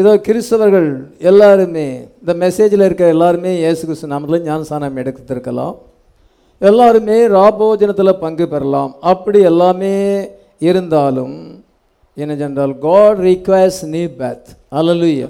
[0.00, 0.88] இதோ கிறிஸ்தவர்கள்
[1.30, 1.86] எல்லாருமே
[2.20, 5.74] இந்த மெசேஜில் இருக்கிற எல்லாருமே இயேசு கிறிஸ்து நாமத்தில் ஞானசானம் எடுத்துருக்கலாம்.
[6.60, 8.92] எல்லாருமே ராபோஜனத்தில் பங்கு பெறலாம்.
[9.12, 9.94] அப்படி எல்லாமே
[10.68, 11.36] இருந்தாலும்
[12.16, 14.48] என்ன சென்றால் காட் ரிக்வயர்ஸ் நியூ பேத்
[14.80, 15.28] அல்லலுயா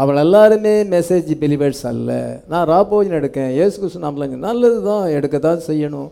[0.00, 2.10] அவள் எல்லாருமே மெசேஜ் பிலிவர்ஸ் அல்ல.
[2.52, 6.08] நான் ராபோஜன் எடுக்கேன் ஏசு கிறிஸ்து நாமலங்க நல்லது தான் எடுக்க தான் செய்யணும்.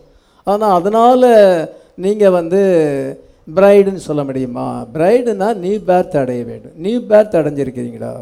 [0.51, 1.27] ஆனால் அதனால்
[2.03, 2.61] நீங்கள் வந்து
[3.55, 4.67] பிரைடுன்னு சொல்ல முடியுமா?
[4.93, 6.75] பிரைடுனா நியூ பேர்த் அடைய வேண்டும்.
[6.85, 8.13] நியூ பேர்த் அடைஞ்சிருக்கிறீங்களா?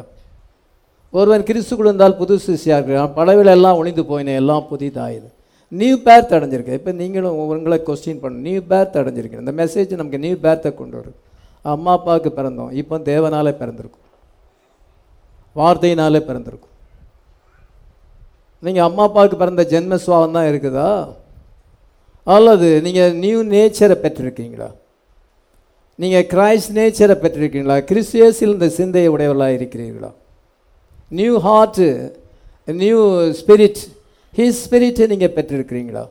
[1.20, 3.14] ஒருவன் கிறிஸ்துக்குள் இருந்தால் புது சிசியாக இருக்கிறான்.
[3.20, 5.30] படவில் எல்லாம் ஒளிந்து போயினேன் எல்லாம் புதிதாயுது.
[5.80, 6.78] நியூ பேர்த் அடைஞ்சிருக்கு.
[6.80, 11.18] இப்போ நீங்களும் உங்களை கொஸ்டின் பண்ணணும் நியூ பேர்த் அடைஞ்சிருக்கீங்க இந்த மெசேஜ் நமக்கு நியூ பேர்த்தை கொண்டு வரும்.
[11.76, 12.72] அம்மா அப்பாவுக்கு பிறந்தோம்.
[12.82, 14.01] இப்போ தேவனாலே பிறந்திருக்கும்.
[15.60, 16.76] வார்த்தையினாலே பிறந்திருக்கும்.
[18.66, 20.90] நீங்கள் அம்மா அப்பாவுக்கு பிறந்த ஜென்மஸ்வாவம் தான் இருக்குதா?
[22.24, 24.70] அல்லது நீங்கள் நியூ நேச்சரை பெற்றிருக்கீங்களா?
[26.02, 27.78] நீங்கள் கிரைஸ்ட் நேச்சரை பெற்றிருக்கீங்களா?
[27.90, 30.12] கிறிஸ்தியஸில் இந்த சிந்தையை உடையவர்களாக இருக்கிறீர்களா?
[31.20, 31.88] New heart
[32.66, 33.00] new
[33.40, 33.82] spirit
[34.38, 36.04] his ஸ்பிரிட்டை நீங்கள் பெற்றிருக்கிறீங்களா?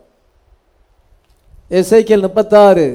[1.78, 2.86] எஸ்ஐக்கியல் முப்பத்தாறு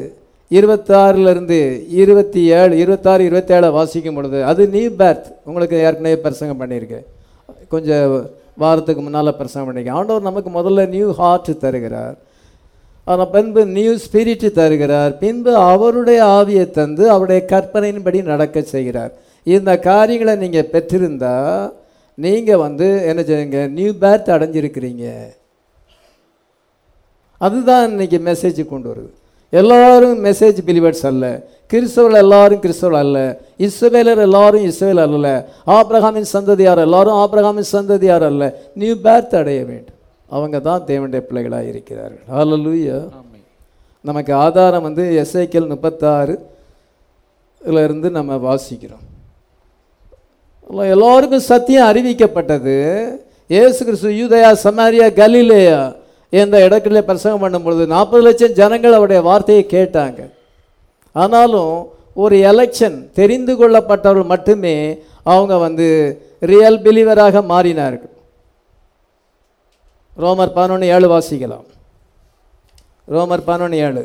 [0.51, 7.05] இருபத்தாறுலேருந்து இருபத்தி ஏழு இருபத்தாறு இருபத்தேழை வாசிக்கும் பொழுது அது நியூ பேர்த் உங்களுக்கு ஏற்கனவே பிரசங்கம் பண்ணியிருக்கேன்
[7.67, 12.15] கொஞ்சம் வாரத்துக்கு முன்னால் பிரசங்கம் பண்ணியிருக்கேன் ஆண்டவர் நமக்கு முதல்ல நியூ ஹார்ட் தருகிறார்.
[13.03, 15.17] ஆனால் பின்பு நியூ ஸ்பிரிட் தருகிறார்.
[15.17, 19.11] பின்பு அவருடைய ஆவியை தந்து அவருடைய கற்பனையின்படி நடக்க செய்கிறார்.
[19.43, 21.73] இந்த காரியங்களை நீங்கள் பெற்றிருந்தால்
[22.15, 25.05] நீங்கள் வந்து என்ன செய்யுங்க நியூ பேர்த் அடைஞ்சிருக்கிறீங்க.
[27.37, 29.13] அதுதான் இன்னைக்கு மெசேஜ் கொண்டு வருது.
[29.49, 31.25] எல்லாரும் மெசேஜ் பிலிவர்ஸ் அல்ல.
[31.73, 33.41] கிறிஸ்தவர்கள் எல்லாரும் கிறிஸ்தவர்கள் அல்ல.
[33.57, 35.49] இஸ்ரவேலர் எல்லாரும் இஸ்ரவேல் அல்ல.
[35.67, 38.59] ஆபிரகாமின் சந்ததியார் எல்லாரும் ஆபிரகாமின் சந்ததியார் அல்ல.
[38.75, 39.95] நியூ பேர்த் அடைய வேண்டும்.
[40.29, 42.23] அவங்க தான் தேவனுடைய பிள்ளைகளாக இருக்கிறார்கள்.
[42.31, 43.03] ஹalleluya
[44.01, 46.39] நமக்கு ஆதாரம் வந்து எஸ்ஐக்கியல் முப்பத்தாறு
[47.65, 49.05] இருந்து நம்ம வாசிக்கிறோம்.
[50.73, 52.75] எல்லாருக்கும் சத்தியம் அறிவிக்கப்பட்டது.
[53.47, 55.93] இயேசு கிறிஸ்து யூதயா சமாரியா கலிலேயா
[56.41, 60.21] இந்த இடத்துல பிரசங்கம் பண்ணும்பொழுது நாற்பது லட்சம் ஜனங்கள் அவருடைய வார்த்தையை கேட்டாங்க.
[61.23, 61.75] ஆனாலும்
[62.23, 64.75] ஒரு எலெக்ஷன் தெரிந்து கொள்ளப்பட்டவர்கள் மட்டுமே
[65.23, 65.87] அவங்க வந்து
[66.51, 68.13] ரியல் பிலீவராக மாறினார்கள்.
[70.23, 71.65] ரோமர் பதினொன்று ஏழு வாசிக்கலாம்.
[73.15, 74.03] ரோமர் பதினொன்று ஏழு.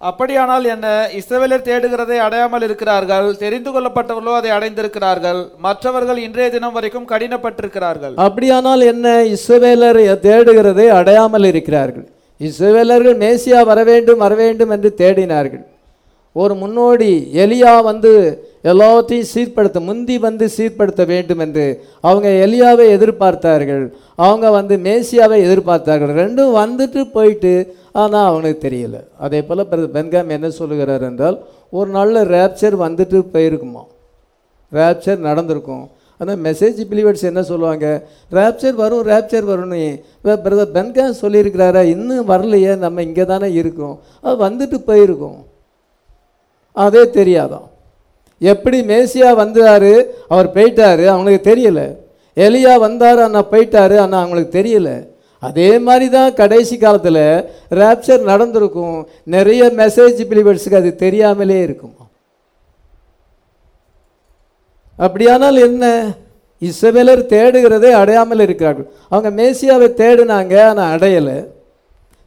[0.00, 0.86] அப்படியானால் என்ன?
[1.18, 3.28] இஸ்ரவேலர் தேடுகிறதை அடையாமல் இருக்கிறார்கள்.
[3.36, 5.40] தெரிந்து கொள்ளப்பட்டவர்களோ அதை அடைந்திருக்கிறார்கள்.
[5.66, 8.14] மற்றவர்கள் இன்றைய தினம் வரைக்கும் கடினப்பட்டிருக்கிறார்கள்.
[8.26, 9.24] அப்படியானால் என்ன?
[9.36, 12.06] இஸ்ரவேலர் தேடுகிறதை அடையாமல் இருக்கிறார்கள்.
[12.40, 15.64] இஸ்ரவேலர்கள் மேசியா வர வேண்டும் வர வேண்டும் என்று தேடினார்கள்.
[16.42, 17.10] ஒரு முன்னோடி
[17.44, 18.12] எலியா வந்து
[18.70, 21.66] எல்லாத்தையும் சீர்படுத்த முந்தி வந்து சீர்படுத்த வேண்டும் என்று
[22.08, 23.84] அவங்க எலியாவை எதிர்பார்த்தார்கள்.
[24.26, 26.12] அவங்க வந்து மேசியாவை எதிர்பார்த்தார்கள்.
[26.22, 27.52] ரெண்டும் வந்துட்டு போயிட்டு
[28.02, 28.96] ஆனால் அவனுக்கு தெரியல.
[29.24, 31.38] அதே போல் பென்காம் என்ன சொல்லுகிறார் என்றால்
[31.78, 33.84] ஒரு நாளில் ரேப்சர் வந்துட்டு போயிருக்குமா?
[34.78, 35.84] ரேப்சர் நடந்திருக்கும்.
[36.20, 37.86] ஆனால் மெசேஜ் பிலிவர்ஸ் என்ன சொல்லுவாங்க?
[38.36, 39.82] ரேப்சர் வரும் ரேப்சர் வரும்னு.
[40.44, 41.82] பிரதர் பென்காம் சொல்லியிருக்கிறாரா?
[41.94, 43.96] இன்னும் வரலையே நம்ம இங்கே தானே இருக்கோம்.
[44.26, 45.38] அது வந்துட்டு போயிருக்கோம்.
[46.84, 47.66] அதே தெரியாதான்.
[48.52, 49.90] எப்படி மேசியா வந்தார்?
[50.34, 51.82] அவர் போயிட்டார் அவங்களுக்கு தெரியல.
[52.36, 54.90] எலியா வந்தார் அண்ணா போயிட்டார் ஆனால் அவங்களுக்கு தெரியல.
[55.48, 57.24] அதே மாதிரி தான் கடைசி காலத்தில்
[57.80, 58.96] ரேப்சர் நடந்திருக்கும்.
[59.36, 61.96] நிறைய மெசேஜ் பிலிவர்ஸுக்கு அது தெரியாமலே இருக்கும்?
[64.98, 65.84] அப்படியானால் என்ன?
[66.62, 68.86] இசவேலர் தேடுகிறதே அடையாமல் இருக்கிறார்கள்.
[69.12, 71.38] அவங்க மேசியாவை தேடினாங்க ஆனால் அடையலை.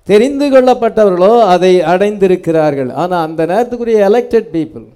[0.10, 2.92] தெரிந்து கொள்ளப்பட்டவர்களோ அதை அடைந்திருக்கிறார்கள்.
[3.02, 4.88] ஆனால் அந்த நேரத்துக்குரிய எலெக்டட் பீப்புள்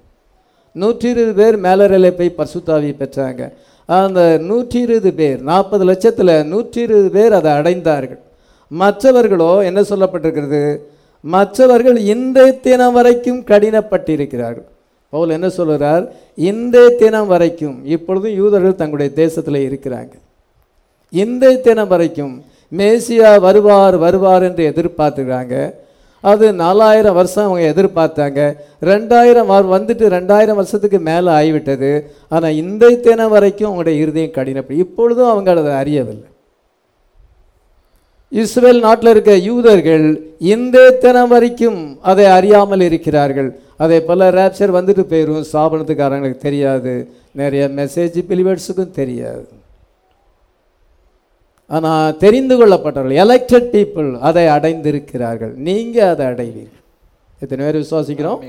[0.76, 3.42] நூற்றி இருபது பேர் மேலரலை போய் பசுத்தாவி பெற்றாங்க.
[3.88, 8.20] அந்த நூற்றி இருபது பேர் நாற்பது லட்சத்தில் நூற்றி இருபது பேர் அதை அடைந்தார்கள்.
[8.70, 10.62] மற்றவர்களோ என்ன சொல்லப்பட்டிருக்கிறது?
[11.24, 14.68] மற்றவர்கள் இன்றைய தினம் வரைக்கும் கடினப்பட்டிருக்கிறார்கள்.
[15.12, 16.04] பவுல் என்ன சொல்கிறார்
[16.50, 20.14] இன்றைய தினம் வரைக்கும் இப்பொழுதும் யூதர்கள் தங்களுடைய தேசத்தில் இருக்கிறாங்க.
[21.12, 22.34] இன்றைய தினம் வரைக்கும்
[22.78, 25.56] மேசியா வருவார் வருவார் என்று எதிர்பார்த்துக்கிறாங்க
[26.24, 28.40] அது நாலாயிரம் வருஷம் அவங்க எதிர்பார்த்தாங்க.
[28.90, 31.90] ரெண்டாயிரம் வந்துட்டு ரெண்டாயிரம் வருஷத்துக்கு மேலே ஆகிவிட்டது.
[32.34, 36.28] ஆனால் இந்த தினம் வரைக்கும் அவங்களுடைய இருதயம் கடினப்படி இப்பொழுதும் அவங்க அதை அறியவில்லை.
[38.42, 40.06] இஸ்ரேல் நாட்டில் இருக்க யூதர்கள்
[40.54, 41.78] இந்த தினம் வரைக்கும்
[42.12, 43.50] அதை அறியாமல் இருக்கிறார்கள்.
[43.84, 46.94] அதே போல் ரேப்சர் வந்துட்டு போயிடும் ஸ்தாபனத்துக்காரங்களுக்கு தெரியாது.
[47.42, 49.46] நிறைய மெசேஜ் பிலிவேட்ஸுக்கும் தெரியாது.
[51.70, 55.54] ஆனால் தெரிந்து கொள்ளப்பட்டவர்கள் எலெக்டட் பீப்புள் அதை அடைந்திருக்கிறார்கள்.
[55.68, 56.82] நீங்கள் அதை அடைவீர்கள்.
[57.42, 58.42] எத்தனை பேர் விசுவாசிக்கிறோம்?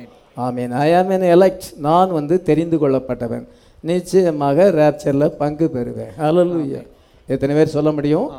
[0.45, 0.72] ஆமீன்.
[0.86, 3.45] ஐ ஆம் என் எலெக்ட் நான் வந்து தெரிந்து கொள்ளப்பட்டவன்.
[3.84, 6.13] நிச்சயமாக ரேப்சரில் பங்கு பெறுவேன்.
[6.22, 6.82] ஹalleluya
[7.28, 8.30] எத்தனை பேர் சொல்ல முடியும்?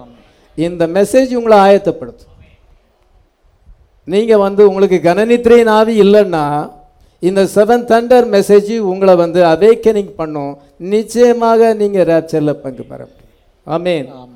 [0.54, 2.32] இந்த மெசேஜ் உங்களை ஆயத்தப்படுத்தும்.
[4.04, 6.44] நீங்கள் வந்து உங்களுக்கு கனநித்திரையின் ஆவி இல்லைன்னா
[7.18, 10.58] இந்த செவன் தண்டர் மெசேஜ் உங்களை வந்து அவேக்கனிங் பண்ணும்.
[10.78, 13.32] நிச்சயமாக நீங்கள் ரேப்சரில் பங்கு பெற முடியும்.
[13.66, 14.08] ஆமீன்.
[14.22, 14.35] ஆமென்.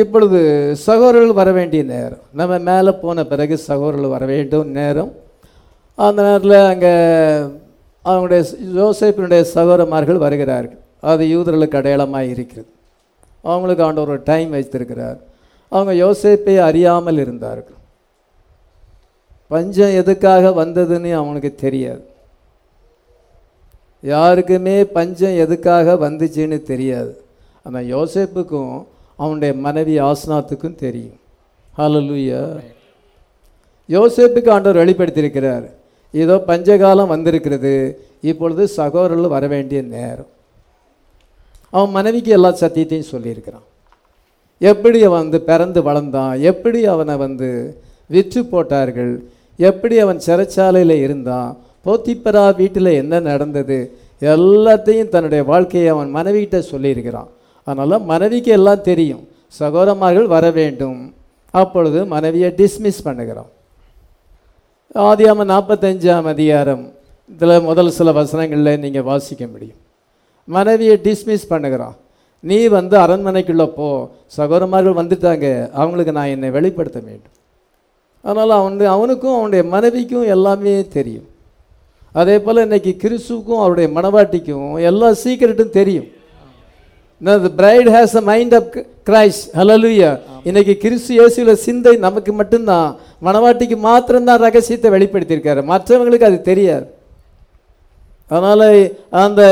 [0.00, 0.38] இப்பொழுது
[0.86, 2.22] சகோதரர்கள் வர வேண்டிய நேரம்.
[2.32, 5.12] நம்ம மேலே போன பிறகு சகோதரர்கள் வர வேண்டும் நேரம்.
[5.94, 6.92] அந்த நேரத்தில் அங்கே
[8.04, 8.42] அவங்களுடைய
[8.78, 10.80] ஜோசப்பினுடைய சகோதரமார்கள் வருகிறார்கள்.
[11.00, 12.70] அது யூதர்களுக்கு அடையாளமாக இருக்கிறது.
[13.42, 15.18] அவங்களுக்கு ஆண்டவர் ஒரு டைம் வைத்திருக்கிறார்.
[15.68, 17.78] அவங்க யோசிப்பை அறியாமல் இருந்தார்கள்.
[19.48, 22.04] பஞ்சம் எதுக்காக வந்ததுன்னு அவனுக்கு தெரியாது.
[24.00, 27.12] யாருக்குமே பஞ்சம் எதுக்காக வந்துச்சுன்னு தெரியாது.
[27.62, 28.74] ஆனால் யோசிப்புக்கும்
[29.22, 31.18] அவனுடைய மனைவி ஆசனாத்துக்கும் தெரியும்.
[31.78, 32.40] ஹalleluya
[33.94, 35.66] யோசேப்புக்கு ஆண்டவர் வெளிப்படுத்தியிருக்கிறார்.
[36.22, 37.72] ஏதோ பஞ்சகாலம் வந்திருக்கிறது.
[38.30, 40.30] இப்பொழுது சகோதரர்கள் வர வேண்டிய நேரம்.
[41.76, 43.66] அவன் மனைவிக்கு எல்லா சத்தியத்தையும் சொல்லியிருக்கிறான்.
[44.70, 46.34] எப்படி அவன் வந்து பிறந்து வளர்ந்தான்?
[46.50, 47.48] எப்படி அவனை வந்து
[48.14, 49.12] விற்று போட்டார்கள்?
[49.70, 51.50] எப்படி அவன் சிறைச்சாலையில் இருந்தான்?
[51.86, 53.78] போத்திப்பரா வீட்டில் என்ன நடந்தது?
[54.34, 57.30] எல்லாத்தையும் தன்னுடைய வாழ்க்கையை அவன் மனைவிகிட்ட சொல்லியிருக்கிறான்.
[57.64, 59.28] அதனால் மனைவிக்கு எல்லாம் தெரியும்.
[59.60, 61.14] சகோதரமார்கள் வர வேண்டும்.
[61.50, 63.50] அப்பொழுது மனைவியை டிஸ்மிஸ் பண்ணுகிறான்
[64.94, 66.92] ஆதியாம நாற்பத்தஞ்சாம் அதிகாரம்.
[67.34, 69.80] இதில் முதல் சில வசனங்களில் நீங்கள் வாசிக்க முடியும்.
[70.44, 71.96] மனைவியை டிஸ்மிஸ் பண்ணுகிறான்
[72.40, 73.88] நீ வந்து அரண்மனைக்குள்ளே போ.
[74.26, 75.70] சகோதரமார்கள் வந்துட்டாங்க.
[75.72, 77.36] அவங்களுக்கு நான் என்னை வெளிப்படுத்த வேண்டும்.
[78.22, 81.28] அதனால் அவன் அவனுக்கும் அவனுடைய மனைவிக்கும் எல்லாமே தெரியும்.
[82.12, 86.08] அதே போல் இன்னைக்கு கிறிஸ்துவுக்கும் அவருடைய மனவாட்டிக்கும் எல்லா சீக்கிரட்டும் தெரியும்.
[87.24, 88.64] The bride has a mind of
[89.08, 89.52] Christ.
[89.58, 90.14] Hallelujah.
[90.44, 92.96] இன்னைக்கு கிறிஸ்து இயேசுல சிந்தை நமக்கு மட்டும்தான்.
[93.26, 95.60] மனவாட்டிக்கு மாத்திரம்தான் ரகசியத்தை வெளிப்படுத்தியிருக்காரு.
[95.72, 96.86] மற்றவங்களுக்கு அது தெரியாது.
[98.26, 99.42] அதனால் அந்த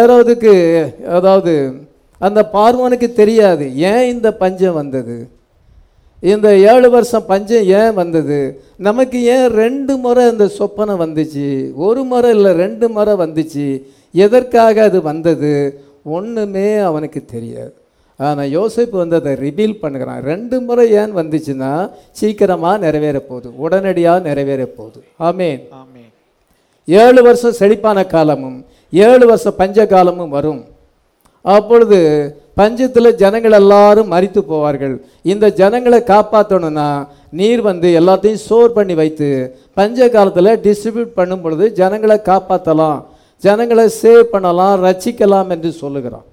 [0.00, 0.54] ஏறோதுக்கு
[1.16, 1.72] அதாவது
[2.18, 3.76] அந்த பார்வனுக்கு தெரியாது.
[3.76, 5.18] ஏன் இந்த பஞ்சம் வந்தது?
[6.20, 8.40] இந்த ஏழு வருஷம் பஞ்சம் ஏன் வந்தது?
[8.76, 11.48] நமக்கு ஏன் ரெண்டு முறை இந்த சொப்பனை வந்துச்சு?
[11.74, 13.82] ஒரு முறை இல்லை ரெண்டு முறை வந்துச்சு.
[14.12, 15.54] எதற்காக அது வந்தது?
[16.04, 17.74] ஒன்றுமே அவனுக்கு தெரியாது.
[18.16, 20.20] ஆனால் யோசிப்பு வந்து அதை ரிவீல் பண்ணுகிறான்.
[20.20, 23.56] ரெண்டு முறை ஏன் வந்துச்சுன்னா சீக்கிரமாக நிறைவேற போகுது.
[23.56, 25.00] உடனடியாக நிறைவேற போகுது.
[25.20, 25.60] ஆமேன்.
[25.70, 26.10] ஆமென்.
[26.84, 30.64] ஏழு வருஷம் செழிப்பான காலமும் ஏழு வருஷம் பஞ்ச காலமும் வரும்.
[31.42, 31.98] அப்பொழுது
[32.56, 34.94] பஞ்சத்தில் ஜனங்கள் எல்லாரும் மரித்து போவார்கள்.
[35.22, 39.28] இந்த ஜனங்களை காப்பாற்றணும்னா நீர் வந்து எல்லாத்தையும் ஸ்டோர் பண்ணி வைத்து
[39.74, 42.98] பஞ்ச காலத்தில் டிஸ்ட்ரிபியூட் பண்ணும் பொழுது ஜனங்களை காப்பாற்றலாம்
[43.40, 46.24] ஜனங்களை சேவ் பண்ணலாம் ரச்சிக்கலாம் என்று சொல்லுகிறான்.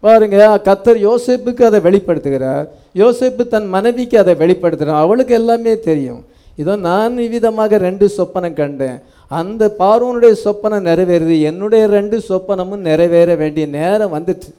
[0.00, 2.68] பாருங்க கத்தர் யோசிப்புக்கு அதை வெளிப்படுத்துகிறார்.
[2.94, 4.96] யோசிப்பு தன் மனைவிக்கு அதை வெளிப்படுத்துகிறார்.
[4.96, 6.24] அவளுக்கு எல்லாமே தெரியும்.
[6.56, 9.00] இதோ நான் விதமாக ரெண்டு சொப்பனம் கண்டேன்.
[9.28, 11.42] அந்த பார்வனுடைய சொப்பனம் நிறைவேறுது.
[11.42, 14.54] என்னுடைய ரெண்டு சொப்பனமும் நிறைவேற வேண்டிய நேரம் வந்துட்டு.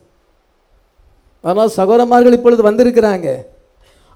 [1.40, 3.34] அதனால் சகோதரமார்கள் இப்பொழுது வந்திருக்கிறாங்க.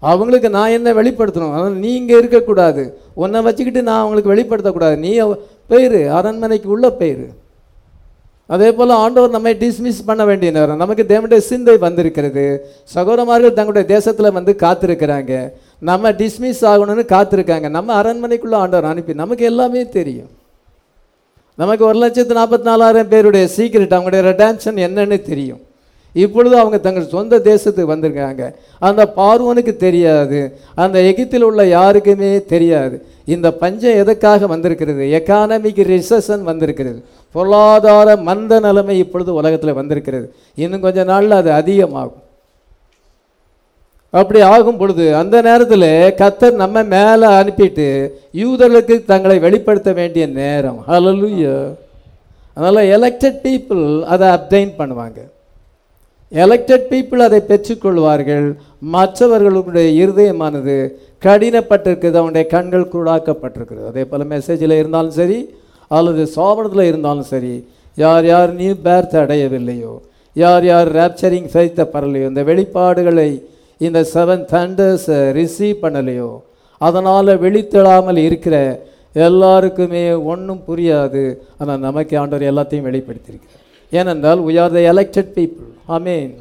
[0.00, 1.52] அவங்களுக்கு நான் என்ன வெளிப்படுத்தணும்?
[1.52, 2.98] அதனால் நீ இங்கே இருக்கக்கூடாது.
[3.14, 4.96] உன்னை வச்சுக்கிட்டு நான் அவங்களுக்கு வெளிப்படுத்தக்கூடாது.
[4.96, 5.36] நீ அவ-
[5.70, 7.44] போயிரு அரண்மனைக்கு உள்ள பெயர்
[8.46, 10.76] அதே போல் ஆண்டவர் நம்மை டிஸ்மிஸ் பண்ண வேண்டிய நேரம்.
[10.76, 12.44] நமக்கு தேவனுடைய சிந்தை வந்திருக்கிறது.
[12.84, 15.50] சகோதரமார்கள் தங்களுடைய தேசத்தில் வந்து காத்திருக்கிறாங்க.
[15.78, 17.68] நம்ம டிஸ்மிஸ் ஆகணும்னு காத்திருக்காங்க.
[17.68, 20.30] நம்ம அரண்மனைக்குள்ள ஆண்டவர் அனுப்பி நமக்கு எல்லாமே தெரியும்.
[21.54, 25.60] நமக்கு ஒரு லட்சத்து நாற்பத்தி நாலாயிரம் பேருடைய சீக்ரெட் அவங்களுடைய ரெடான்ஷன் என்னன்னு தெரியும்.
[26.12, 30.58] இப்பொழுது அவங்க தங்கள் சொந்த தேசத்துக்கு வந்திருக்காங்க அந்த பார்வனுக்கு தெரியாது.
[30.74, 33.06] அந்த எகிப்தில் உள்ள யாருக்குமே தெரியாது.
[33.26, 35.04] இந்த பஞ்சம் எதற்காக வந்திருக்கிறது?
[35.18, 37.04] எக்கானமிக் ரிசஷன் வந்திருக்கிறது.
[37.32, 40.26] பொருளாதார மந்த நிலைமை இப்பொழுது உலகத்தில் வந்திருக்கிறது.
[40.54, 42.22] இன்னும் கொஞ்ச நாளில் அது அதிகமாகும்.
[44.10, 45.88] அப்படி ஆகும் பொழுது அந்த நேரத்தில்
[46.20, 47.88] கத்தர் நம்ம மேலே அனுப்பிட்டு
[48.42, 50.78] யூதர்களுக்கு தங்களை வெளிப்படுத்த வேண்டிய நேரம்.
[50.88, 51.54] ஹalleluya
[52.54, 55.18] அதனால் எலெக்டட் பீப்புள் அதை அப்டைன் பண்ணுவாங்க.
[56.32, 58.46] எலெக்டட் பீப்புள் அதை பெற்றுக்கொள்வார்கள்.
[58.94, 60.76] மற்றவர்களுடைய இருதயமானது
[61.26, 65.38] கடினப்பட்டிருக்குது அவனுடைய கண்கள் கூடாக்கப்பட்டிருக்கிறது அதே போல் மெசேஜில் இருந்தாலும் சரி
[65.90, 67.54] அல்லது சோபனத்தில் இருந்தாலும் சரி
[67.98, 69.94] யார் யார் நியூ பேர்த் அடையவில்லையோ
[70.36, 73.30] யார் யார் ரேப்சரிங் சைத்த பரலையோ இந்த வெளிப்பாடுகளை
[73.80, 75.08] இந்த செவன் தண்டர்ஸ்
[75.38, 76.30] ரிசீவ் பண்ணலையோ
[76.80, 78.56] அதனால் வெளித்தெழாமல் இருக்கிற
[79.26, 80.02] எல்லாருக்குமே
[80.32, 81.22] ஒன்றும் புரியாது.
[81.60, 83.62] ஆனால் நமக்கு ஆண்டவர் எல்லாத்தையும் வெளிப்படுத்தியிருக்கிறார்.
[83.91, 85.68] ஏனென்றால் we are the elected people.
[85.97, 86.32] ஆமென்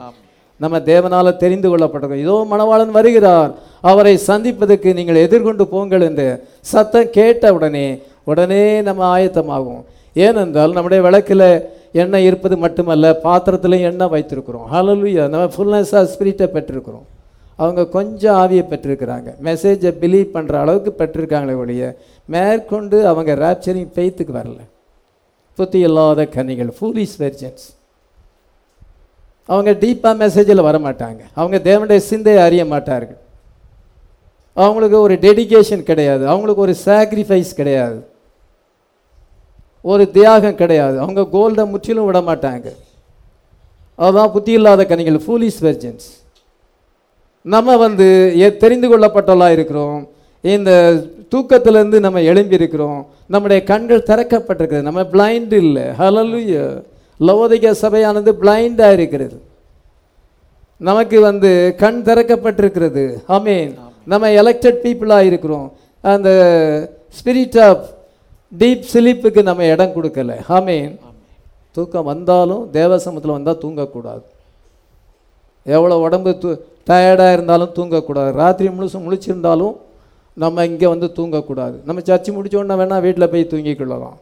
[0.63, 2.15] நம்ம தேவனால் தெரிந்து கொள்ளப்பட்டது.
[2.23, 3.51] இதோ மணவாளன் வருகிறார்.
[3.89, 6.27] அவரை சந்திப்பதற்கு நீங்கள் எதிர்கொண்டு போங்கள் என்று
[6.71, 7.87] சத்தம் கேட்ட உடனே
[8.31, 9.81] உடனே நம்ம ஆயத்தமாகும்.
[10.25, 11.47] ஏனென்றால் நம்முடைய விளக்கில்
[12.03, 14.65] எண்ணெய் இருப்பது மட்டுமல்ல பாத்திரத்திலையும் எண்ணெய் வைத்திருக்கிறோம்.
[14.73, 17.05] ஹalleluya நம்ம ஃபுல்னஸாக ஸ்பிரிட்டை பெற்றிருக்கிறோம்.
[17.61, 19.29] அவங்க கொஞ்சம் ஆவியை பெற்றிருக்கிறாங்க.
[19.47, 21.83] மெசேஜை பிலீவ் பண்ணுற அளவுக்கு பெற்றிருக்காங்களே ஒழிய
[22.35, 24.59] மேற்கொண்டு அவங்க ராப்சரிங் பெய்த்துக்கு வரல.
[25.55, 27.75] புத்தி இல்லாத கன்னிகள் ஃபூலிஸ் வெர்ஜன்ஸ்
[29.45, 33.17] அவங்க டீப்பாக மெசேஜில் வர மாட்டாங்க அவங்க தேவனுடைய சிந்தையை அறிய மாட்டார்கள்.
[34.53, 36.27] அவங்களுக்கு ஒரு டெடிகேஷன் கிடையாது.
[36.27, 38.07] அவங்களுக்கு ஒரு சாக்ரிஃபைஸ் கிடையாது.
[39.81, 40.99] ஒரு தியாகம் கிடையாது.
[40.99, 42.75] அவங்க கோல்டை முற்றிலும் விட மாட்டாங்க
[43.95, 46.23] அதுதான் புத்தி இல்லாத கனிகள் ஃபூலிஸ் வெர்ஜன்ஸ்
[47.41, 50.09] நம்ம வந்து எ- தெரிந்து கொள்ளப்பட்டவளா இருக்கிறோம்.
[50.45, 50.71] இந்த
[51.35, 53.05] தூக்கத்திலேருந்து நம்ம எழும்பியிருக்கிறோம்.
[53.27, 54.81] நம்முடைய கண்கள் திறக்கப்பட்டிருக்கிறது.
[54.81, 55.83] நம்ம பிளைண்ட் இல்லை.
[55.83, 56.83] ஹலலுய
[57.19, 59.41] லவோதிக சபையானது பிளைண்டாக இருக்கிறது.
[60.77, 63.23] நமக்கு வந்து கண் திறக்கப்பட்டிருக்கிறது.
[63.27, 65.71] ஆமென் நம்ம எலெக்டட் பீப்புளாக இருக்கிறோம்.
[66.01, 66.29] அந்த
[67.17, 67.85] ஸ்பிரிட் ஆஃப்
[68.57, 70.39] டீப் ஸ்லீப்புக்கு நம்ம இடம் கொடுக்கல.
[70.47, 70.99] ஆமென்
[71.71, 74.25] தூக்கம் வந்தாலும் தேவசமத்தில் வந்தால் தூங்கக்கூடாது.
[75.63, 76.55] எவ்வளோ உடம்பு தூ
[76.89, 78.31] டயர்டாக இருந்தாலும் தூங்கக்கூடாது.
[78.31, 79.75] ராத்திரி முழுசும் முழிச்சிருந்தாலும்
[80.43, 81.75] நம்ம இங்கே வந்து தூங்கக்கூடாது.
[81.87, 84.17] நம்ம சர்ச்சு முடிச்ச உடனே வேணால் வீட்டில் போய் தூங்கிக்கொள்ளலாம்.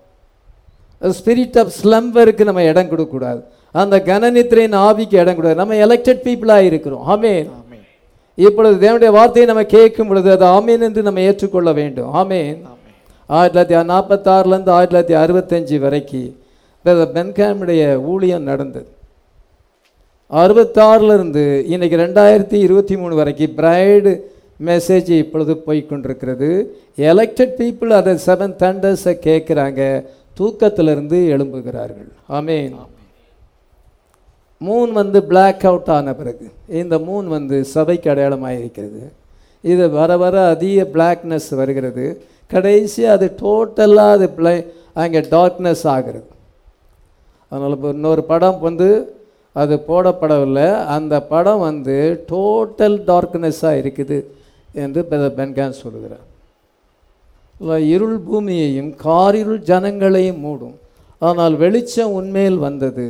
[1.18, 3.42] ஸ்பிரிட் ஆஃப் ஸ்லம்பருக்கு நம்ம இடம் கொடுக்கக்கூடாது.
[3.82, 7.04] அந்த கனநித்திரையின் ஆவிக்கு இடம் கொடுக்காது நம்ம எலெக்டட் பீப்புளாக இருக்கிறோம்.
[7.14, 7.50] ஆமென்.
[7.60, 7.84] ஆமென்.
[8.46, 12.12] இப்பொழுது தேவனுடைய வார்த்தையை நம்ம கேட்கும் பொழுது அது ஆமீன் என்று நம்ம ஏற்றுக்கொள்ள வேண்டும்.
[12.22, 12.62] ஆமீன்.
[13.28, 16.32] ஆயிரத்தி தொள்ளாயிரத்தி நாற்பத்தாறுலேருந்து ஆயிரத்தி தொள்ளாயிரத்தி அறுபத்தஞ்சு வரைக்கும்
[16.86, 18.88] பென்காமுடைய ஊழியம் நடந்தது.
[20.42, 21.44] அறுபத்தாறுலேருந்து
[21.74, 24.12] இன்னைக்கு ரெண்டாயிரத்தி இருபத்தி மூணு வரைக்கும் பிரைடு
[24.70, 26.50] மெசேஜ் இப்பொழுது போய்கொண்டிருக்கிறது
[27.12, 29.82] எலெக்டட் பீப்புள் அதை செவன் தண்டர்ஸை கேட்குறாங்க.
[30.40, 32.10] தூக்கத்திலிருந்து எழும்புகிறார்கள்.
[32.38, 32.76] ஆமீன்
[34.66, 36.46] மூன் வந்து பிளாக் அவுட் ஆன பிறகு
[36.82, 39.02] இந்த மூன் வந்து சபைக்கு அடையாளமாக இருக்கிறது
[39.72, 42.06] இது வர வர அதிக பிளாக்னஸ் வருகிறது.
[42.54, 44.56] கடைசி அது டோட்டலாக அது பிளை
[45.02, 46.28] அங்கே டார்க்னஸ் ஆகிறது.
[47.52, 48.90] அதனால் இப்போ இன்னொரு படம் வந்து
[49.62, 50.68] அது போடப்படவில்லை.
[50.96, 51.98] அந்த படம் வந்து
[52.32, 54.18] டோட்டல் டார்க்னஸ்ஸாக இருக்குது.
[54.84, 56.28] என்று பிரதர் பென்கான் சொல்கிறார்
[57.94, 60.74] இருள் பூமியையும் காரிருள் ஜனங்களையும் மூடும்.
[61.28, 63.06] ஆனால் வெளிச்சம் உண்மையில் வந்தது.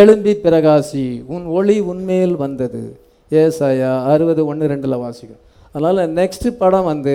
[0.00, 2.82] எழும்பி பிரகாசி உன் ஒளி உண்மையில் வந்தது.
[3.30, 5.42] ஏசாயா அறுபது ஒன்று ரெண்டில் வாசிக்கும்.
[5.72, 7.14] அதனால் நெக்ஸ்ட் படம் வந்து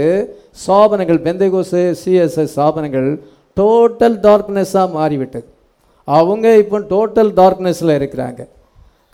[0.66, 3.10] சாபனங்கள் பெந்தைகோசு சிஎஸ்எஸ் சாபனங்கள்
[3.60, 5.48] டோட்டல் டார்க்னஸ்ஸாக மாறிவிட்டது.
[6.08, 8.42] அவங்க இப்போ டோட்டல் டார்க்னஸில் இருக்கிறாங்க.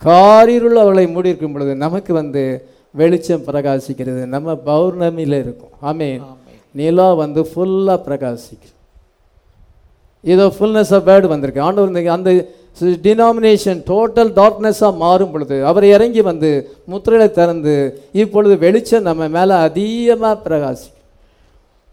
[0.02, 2.42] காரிருள் அவளை மூடியிருக்கும் பொழுது நமக்கு வந்து
[2.90, 4.24] வெளிச்சம் பிரகாசிக்கிறது.
[4.26, 5.74] நம்ம பௌர்ணமியில் இருக்கும்.
[5.80, 6.22] ஆமென்.
[6.72, 8.74] நிலா வந்து ஃபுல்லாக பிரகாசிக்கும்.
[10.22, 11.60] இதோ ஃபுல்னஸ் ஆஃப் வேர்டு வந்திருக்கு.
[11.60, 12.30] ஆண்டவர் அந்த
[12.80, 16.50] டினாமினேஷன் டோட்டல் டார்க்னஸாக மாறும் பொழுது அவர் இறங்கி வந்து
[16.84, 20.90] முத்திரையை திறந்து இப்பொழுது வெளிச்சம் நம்ம மேலே அதிகமாக பிரகாசி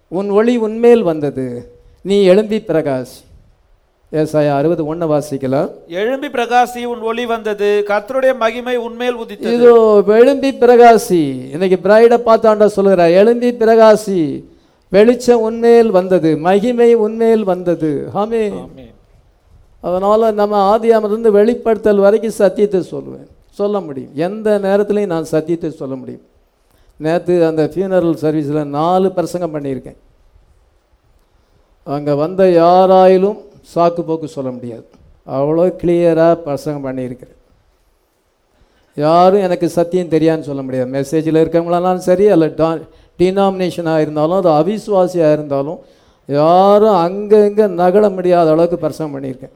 [0.08, 1.46] உன் ஒளி உன்மேல் வந்தது.
[2.02, 3.18] நீ எழும்பி பிரகாசி.
[4.22, 5.70] ஏசாயா அறுபது ஒன்று வாசிக்கலாம்.
[6.02, 9.54] எழும்பி பிரகாசி உன் ஒளி வந்தது கர்த்தருடைய மகிமை உன்மேல் உதித்தது.
[9.56, 9.76] இதோ
[10.20, 11.22] எழும்பி பிரகாசி
[11.56, 14.20] இன்னைக்கு பிரைடை பார்த்தாண்டா சொல்லுகிறார் எழும்பி பிரகாசி
[14.92, 17.92] வெளிச்சம் உன்மேல் வந்தது மகிமை உன்மேல் வந்தது.
[18.22, 18.60] ஆமென்.
[19.88, 23.28] அதனால் நம்ம ஆதியாமிலிருந்து வெளிப்படுத்தல் வரைக்கும் சத்தியத்தை சொல்லுவேன்.
[23.60, 24.14] சொல்ல முடியும்.
[24.28, 26.24] எந்த நேரத்துலையும் நான் சத்தியத்தை சொல்ல முடியும்.
[27.06, 30.00] நேற்று அந்த ஃபியூனரல் சர்வீஸில் நாலு பிரசங்கம் பண்ணியிருக்கேன்.
[31.96, 33.40] அங்கே வந்த யாராயிலும்
[33.74, 34.86] சாக்கு போக்கு சொல்ல முடியாது.
[35.38, 37.42] அவ்வளோ கிளியராக பிரசங்கம் பண்ணியிருக்கிறேன்
[38.98, 40.90] யாரும் எனக்கு சத்தியம் தெரியான்னு சொல்ல முடியாது.
[40.98, 42.70] மெசேஜில் இருக்கவங்களாலும் சரி அல்ல டா
[43.20, 45.80] டினாமினேஷனாக இருந்தாலும் அது அவிசுவாசியாக இருந்தாலும்
[46.30, 49.56] யாரும் அங்கங்கே நகல முடியாத அளவுக்கு பிரசங்கம் பண்ணியிருக்கேன்.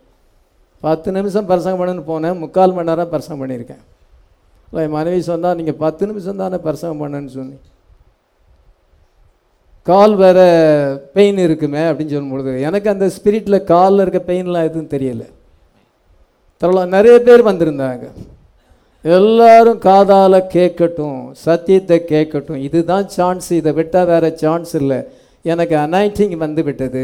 [0.84, 3.82] பத்து நிமிஷம் பிரசங்கம் பண்ணுன்னு போனேன் முக்கால் மணி நேரம் பிரசங்கம் பண்ணியிருக்கேன்.
[4.68, 7.58] இல்லை என் மனைவி சொன்னால் நீங்கள் பத்து நிமிஷம் தானே பிரசங்கம் பண்ணேன்னு சொன்னி
[9.90, 10.48] கால் வேறு
[11.16, 15.24] பெயின் இருக்குமே அப்படின்னு சொல்லும்பொழுது எனக்கு அந்த ஸ்பிரிட்டில் காலில் இருக்க பெயின்லாம் எதுவும் தெரியல.
[16.62, 18.06] தரலாம் நிறைய பேர் வந்திருந்தாங்க.
[19.04, 25.00] எல்லாரும் காதால் கேட்கட்டும் சத்தியத்தை கேட்கட்டும் இதுதான் சான்ஸ் இதை விட்டால் வேற சான்ஸ் இல்லை.
[25.52, 27.04] எனக்கு அனைட்டிங் வந்து விட்டது.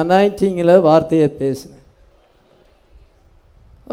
[0.00, 1.84] அனைட்டிங்கில் வார்த்தையை பேசினேன்.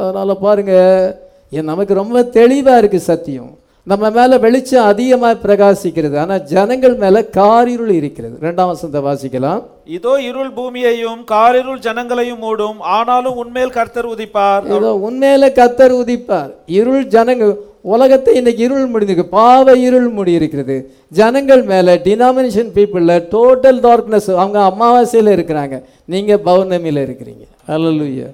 [0.01, 1.13] அதனால் பாருங்கள்
[1.57, 3.51] என் நமக்கு ரொம்ப தெளிவாக இருக்குது சத்தியம்.
[3.91, 6.15] நம்ம மேலே வெளிச்சம் அதிகமாக பிரகாசிக்கிறது.
[6.23, 8.35] ஆனால் ஜனங்கள் மேலே காரிருள் இருக்கிறது.
[8.45, 9.61] ரெண்டாம் வசனத்தை வாசிக்கலாம்.
[9.97, 12.79] இதோ இருள் பூமியையும் காரிருள் ஜனங்களையும் மூடும்.
[12.97, 14.65] ஆனாலும் உன்மேல் கர்த்தர் உதிப்பார்.
[14.77, 16.51] ஏதோ உண்மையில கத்தர் உதிப்பார்.
[16.79, 17.47] இருள் ஜனங்க
[17.95, 20.75] உலகத்தை இன்னைக்கு இருள் முடிந்திருக்கு பாவ இருள் முடி இருக்கிறது
[21.19, 25.77] ஜனங்கள் மேலே டினாமினேஷன் பீப்புளில் டோட்டல் டார்க்னஸ் அவங்க அமாவாசையில் இருக்கிறாங்க.
[26.15, 27.45] நீங்கள் பௌர்ணமியில் இருக்கிறீங்க.
[27.75, 28.29] அல்லலுயா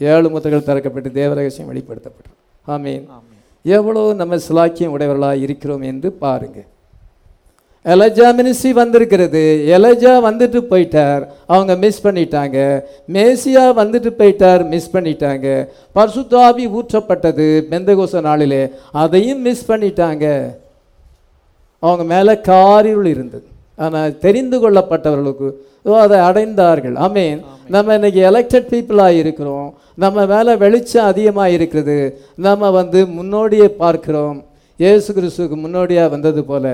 [0.00, 2.36] ஏழு முத்துகள் திறக்கப்பட்டு தேவரகசியம் வெளிப்படுத்தப்படும்.
[2.76, 3.04] ஆமீன்
[3.62, 6.58] எவ்வளோ நம்ம சிலாக்கியம் உடையவர்களாக இருக்கிறோம் என்று பாருங்க.
[7.84, 9.64] எலஜா மினிஸ்ட்ரி வந்திருக்கிறது.
[9.66, 11.26] எலஜா வந்துட்டு போயிட்டார்.
[11.46, 12.80] அவங்க மிஸ் பண்ணிட்டாங்க.
[13.12, 15.68] மேசியா வந்துட்டு போயிட்டார் மிஸ் பண்ணிட்டாங்க.
[15.94, 18.70] பர்சுத்தாபி ஊற்றப்பட்டது பெந்தகோச நாளிலே.
[18.92, 20.56] அதையும் மிஸ் பண்ணிட்டாங்க.
[21.78, 23.46] அவங்க மேலே காரிருள் இருந்தது.
[23.84, 25.48] ஆனால் தெரிந்து கொள்ளப்பட்டவர்களுக்கு
[25.88, 26.96] ஓ அதை அடைந்தார்கள்.
[27.06, 27.38] ஆமீன்.
[27.74, 29.68] நம்ம இன்னைக்கு எலெக்டட் பீப்புளாக இருக்கிறோம்.
[30.02, 31.96] நம்ம மேலே வெளிச்சம் அதிகமாக இருக்கிறது.
[32.46, 34.38] நம்ம வந்து முன்னோடியை பார்க்கிறோம்.
[34.82, 36.64] இயேசு கிறிஸ்துவுக்கு முன்னோடியாக வந்தது போல.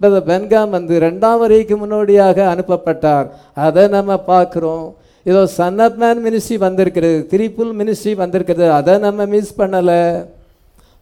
[0.00, 3.26] பிரதர் பென்காம் வந்து ரெண்டாம் வரைக்கு முன்னோடியாக அனுப்பப்பட்டார்.
[3.66, 4.86] அதை நம்ம பார்க்குறோம்.
[5.26, 7.18] இதோ சன் ஆஃப் மேன் மினிஸ்ட்ரி வந்திருக்கிறது.
[7.32, 8.66] திரிப்புல் மினிஸ்ட்ரி வந்திருக்கிறது.
[8.78, 10.00] அதை நம்ம மிஸ் பண்ணலை.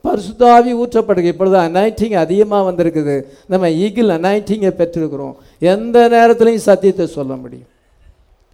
[0.05, 3.17] பரிசுத்தாவி ஊற்றப்படுது இப்பொழுது அனைட்டிங் அதிகமாக வந்திருக்குது.
[3.53, 5.35] நம்ம ஈகிள் அனைட்டிங்கை பெற்றிருக்கிறோம்.
[5.71, 7.71] எந்த நேரத்துலையும் சத்தியத்தை சொல்ல முடியும்.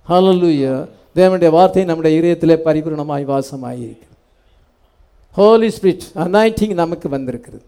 [0.08, 0.74] ஹalleluya
[1.16, 4.08] தேவனுடைய வார்த்தை நம்முடைய இதயத்திலே பரிபூர்ணமாய் வாசமாகி இருக்கு
[5.38, 7.60] ஹோலி ஸ்பிரிட் அனைட்டிங் நமக்கு வந்திருக்குது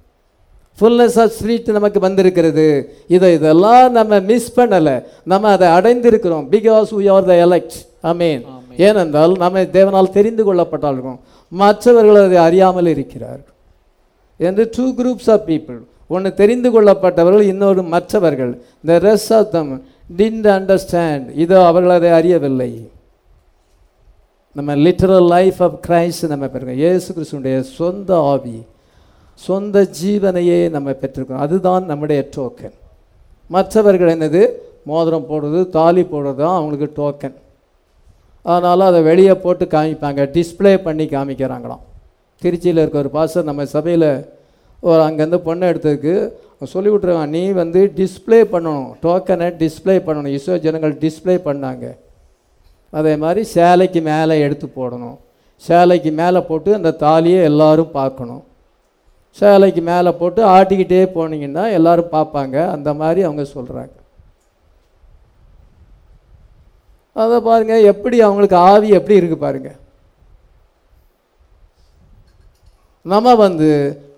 [0.80, 2.66] ஃபுல்னஸ் ஆஃப் ஸ்பிரிட் நமக்கு வந்திருக்கிறது.
[3.08, 4.94] இதை இதெல்லாம் நம்ம மிஸ் பண்ணலை.
[5.24, 6.46] நம்ம அதை அடைந்திருக்கிறோம்.
[6.54, 7.74] Because we are the elect.
[8.02, 8.44] Amen
[8.76, 11.18] ஏனென்றால் நம்ம தேவனால் தெரிந்து கொள்ளப்பட்டாலும்
[11.48, 13.54] மற்றவர்கள் அதை அறியாமல் இருக்கிறார்கள்.
[14.36, 15.80] என்று டூ குரூப்ஸ் ஆஃப் பீப்புள்
[16.14, 18.52] ஒன்று தெரிந்து கொள்ளப்பட்டவர்கள் இன்னொரு மற்றவர்கள்.
[18.82, 19.70] இந்த rest of them
[20.18, 22.70] didn't understand இதோ அவர்கள் அதை அறியவில்லை.
[24.56, 26.80] நம்ம லிட்டரல் லைஃப் ஆஃப் கிரைஸ்ட் நம்ம பெறுகிறோம்.
[26.84, 28.58] இயேசு கிறிஸ்துடைய சொந்த ஆவி
[29.40, 32.74] சொந்த ஜீவனையே நம்ம பெற்றிருக்கோம் அதுதான் நம்முடைய டோக்கன்
[33.50, 34.42] மற்றவர்கள் என்னது?
[34.90, 37.36] மோதிரம் போடுறது தாலி போடுறது தான் அவங்களுக்கு டோக்கன்
[38.44, 41.82] அதனால் அதை வெளியே போட்டு காமிப்பாங்க டிஸ்ப்ளே பண்ணி காமிக்கிறாங்களாம்.
[42.42, 44.08] திருச்சியில் இருக்க ஒரு பாஸ்டர் நம்ம சபையில்
[44.88, 46.14] ஒரு அங்கேருந்து பொண்ணை எடுத்ததுக்கு
[46.74, 50.34] சொல்லி விட்ருவான் நீ வந்து டிஸ்பிளே பண்ணணும் டோக்கனை டிஸ்ப்ளே பண்ணணும்.
[50.36, 51.84] இஸ்ரோ ஜனங்கள் டிஸ்ப்ளே பண்ணாங்க.
[52.98, 55.16] அதே மாதிரி சேலைக்கு மேலே எடுத்து போடணும்.
[55.68, 58.42] சேலைக்கு மேலே போட்டு அந்த தாலியை எல்லோரும் பார்க்கணும்.
[59.40, 62.56] சேலைக்கு மேலே போட்டு ஆட்டிக்கிட்டே போனீங்கன்னா எல்லோரும் பார்ப்பாங்க.
[62.76, 63.94] அந்த மாதிரி அவங்க சொல்கிறாங்க
[67.22, 69.78] அதை பாருங்கள் எப்படி அவங்களுக்கு ஆவி எப்படி இருக்குது பாருங்கள்
[73.04, 73.68] நம்ம வந்து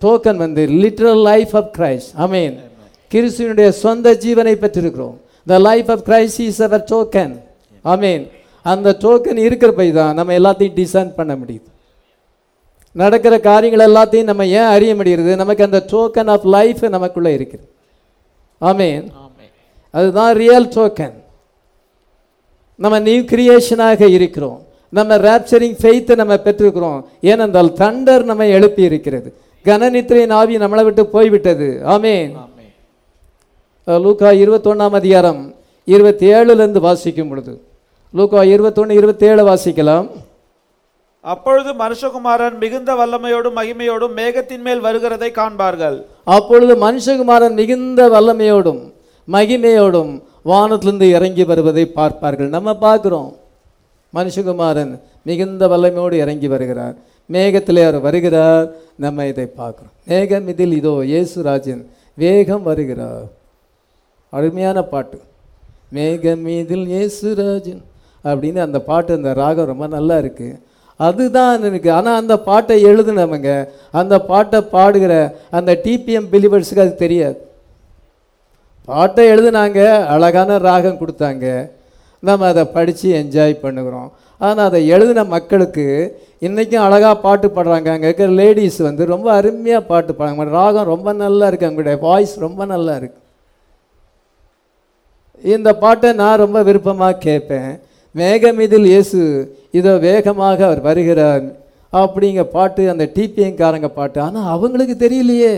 [0.04, 2.54] டோக்கன் வந்து literal life of Christ amen
[3.10, 5.16] கிறிஸ்துவனுடைய சொந்த ஜீவனை பெற்றிருக்கிறோம்.
[5.46, 7.34] The life of Christ is our token
[7.84, 8.24] amen
[8.64, 11.68] அந்த டோக்கன் இருக்கிறப்பை தான் நம்ம எல்லாத்தையும் டிசைன் பண்ண முடியுது.
[12.92, 15.36] நடக்கிற காரியங்கள் எல்லாத்தையும் நம்ம ஏன் அறிய முடிகிறது?
[15.42, 17.66] நமக்கு அந்த டோக்கன் ஆஃப் லைஃப் நமக்குள்ளே இருக்குது
[18.60, 19.04] ஆமீன்
[19.94, 21.16] அதுதான் ரியல் டோக்கன்
[22.78, 24.60] நம்ம நியூ கிரியேஷனாக இருக்கிறோம்.
[24.96, 26.98] நம்ம ரேப்சரிங் ஃபெய்த்தை நம்ம பெற்றிருக்கிறோம்.
[27.30, 29.28] ஏனென்றால் தண்டர் நம்ம எழுப்பி இருக்கிறது.
[29.68, 31.68] கனநித்திரையின் ஆவி நம்மளை விட்டு போய்விட்டது.
[31.94, 32.32] ஆமேன்.
[33.86, 35.40] லூக்கா இருபத்தொன்னாம் அதிகாரம்
[35.84, 37.52] இருபத்தி ஏழுலேருந்து வாசிக்கும் பொழுது.
[38.18, 40.06] லூக்கா இருபத்தொன்று இருபத்தேழு வாசிக்கலாம்.
[41.34, 45.96] அப்பொழுது மனுஷகுமாரன் மிகுந்த வல்லமையோடும் மகிமையோடும் மேகத்தின் மேல் வருகிறதை காண்பார்கள்.
[46.36, 48.80] அப்பொழுது மனுஷகுமாரன் மிகுந்த வல்லமையோடும்
[49.34, 50.12] மகிமையோடும்
[50.50, 52.50] வானத்திலிருந்து இறங்கி வருவதை பார்ப்பார்கள்.
[52.56, 53.30] நம்ம பார்க்குறோம்.
[54.16, 54.92] மனுஷகுமாரன்
[55.28, 56.96] மிகுந்த வல்லமையோடு இறங்கி வருகிறார்.
[57.34, 58.66] மேகத்திலே அவர் வருகிறார்.
[59.04, 59.94] நம்ம இதை பார்க்குறோம்.
[60.10, 61.82] மேகம் இதில் இதோ இயேசுராஜன்
[62.22, 63.24] வேகம் வருகிறார்.
[64.32, 65.18] அருமையான பாட்டு.
[65.96, 67.80] மேகம் இதில் இயேசுராஜன்
[68.24, 70.58] அப்படின்னு அந்த பாட்டு அந்த ராகம் ரொம்ப நல்லா இருக்குது
[71.06, 71.88] அதுதான் எனக்கு.
[71.98, 73.50] ஆனால் அந்த பாட்டை எழுதுனவங்க
[74.00, 75.14] அந்த பாட்டை பாடுகிற
[75.58, 77.38] அந்த டிபிஎம் பிலிவர்ஸுக்கு அது தெரியாது.
[78.90, 79.80] பாட்டை எழுதுனாங்க
[80.14, 81.46] அழகான ராகம் கொடுத்தாங்க.
[82.28, 84.10] நம்ம அதை படித்து என்ஜாய் பண்ணுகிறோம்.
[84.46, 85.86] ஆனால் அதை எழுதின மக்களுக்கு
[86.46, 87.88] இன்றைக்கும் அழகாக பாட்டு பாடுறாங்க.
[87.94, 90.56] அங்கே இருக்கிற லேடிஸ் வந்து ரொம்ப அருமையாக பாட்டு பாடுறாங்க.
[90.58, 93.20] ராகம் ரொம்ப நல்லா இருக்குது அவங்களுடைய வாய்ஸ் ரொம்ப நல்லா இருக்குது
[95.56, 97.70] இந்த பாட்டை நான் ரொம்ப விருப்பமாக கேட்பேன்.
[98.20, 99.20] மேகமிதில் இயேசு
[99.78, 101.46] இதோ வேகமாக அவர் வருகிறார்
[102.00, 104.18] அப்படிங்க பாட்டு அந்த டிபிஎங்காரங்க பாட்டு.
[104.26, 105.54] ஆனால் அவங்களுக்கு தெரியலையே.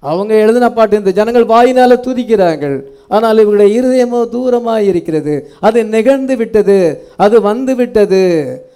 [0.00, 2.80] அவங்க எழுதின பாட்டு இந்த ஜனங்கள் வாயினால் துதிக்கிறார்கள்.
[3.08, 5.50] ஆனால் இவருடைய இருதயமோ தூரமாக இருக்கிறது.
[5.60, 7.08] அது நிகழ்ந்து விட்டது.
[7.16, 8.22] அது வந்து விட்டது.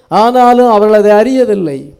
[0.09, 1.95] ஆனாலும் அவர்கள் அதை அறியவில்லை.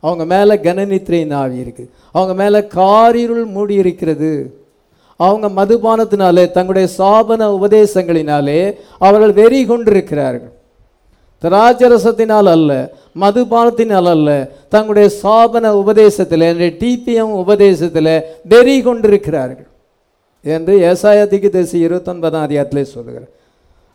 [0.00, 1.90] அவங்க மேலே கனநித்திரை ஆவி இருக்கு.
[2.12, 4.62] அவங்க மேலே காரிருள் மூடி இருக்கிறது.
[5.16, 10.52] அவங்க மதுபானத்தினாலே தங்களுடைய சாபன உபதேசங்களினாலே அவர்கள் வெறி கொண்டிருக்கிறார்கள்
[11.44, 12.72] திராட்சரசத்தினால் அல்ல
[13.22, 14.30] மதுபானத்தினால் அல்ல
[14.74, 16.48] தங்களுடைய சாபன உபதேசத்தில்
[16.82, 18.14] டிபிஎம் உபதேசத்தில்
[18.52, 19.70] வெறி கொண்டிருக்கிறார்கள்
[20.44, 23.30] என்று ஏசாயத்திக்கு தேசி இருபத்தொன்பதாம் அதிகாரத்திலே சொல்லுகிறார்.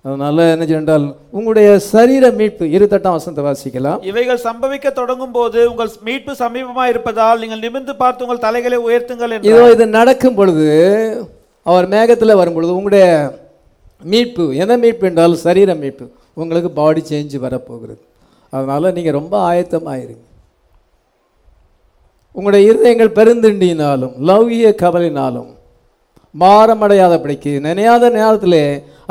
[0.06, 1.06] அதனால என்ன சொன்னால்
[1.38, 4.00] உங்களுடைய சரீர மீட்பு இருத்தட்டாம் வசந்த வாசிக்கலாம்.
[4.12, 9.66] இவைகள் சம்பவிக்க தொடங்கும் போது உங்கள் மீட்பு சமீபமா இருப்பதால் நீங்கள் நிமிர்ந்து பார்த்து உங்கள் தலைகளை உயர்த்துங்கள் இதோ
[9.76, 10.70] இது நடக்கும் பொழுது
[11.66, 13.08] அவர் மேகத்தில் வரும் பொழுது உங்களுடைய
[14.14, 16.06] மீட்பு எந்த மீட்பு என்றால் சரீர மீட்பு.
[16.42, 18.02] உங்களுக்கு பாடி சேஞ்சு வரப்போகிறது.
[18.54, 20.26] அதனால் நீங்கள் ரொம்ப ஆயத்தமாயிருங்க.
[22.36, 25.50] உங்களுடைய இருதயங்கள் பெருந்திண்டினாலும் லௌகிய கவலினாலும்
[26.36, 28.64] மாறமடையாதபடிக்கு நினையாத நேரத்திலே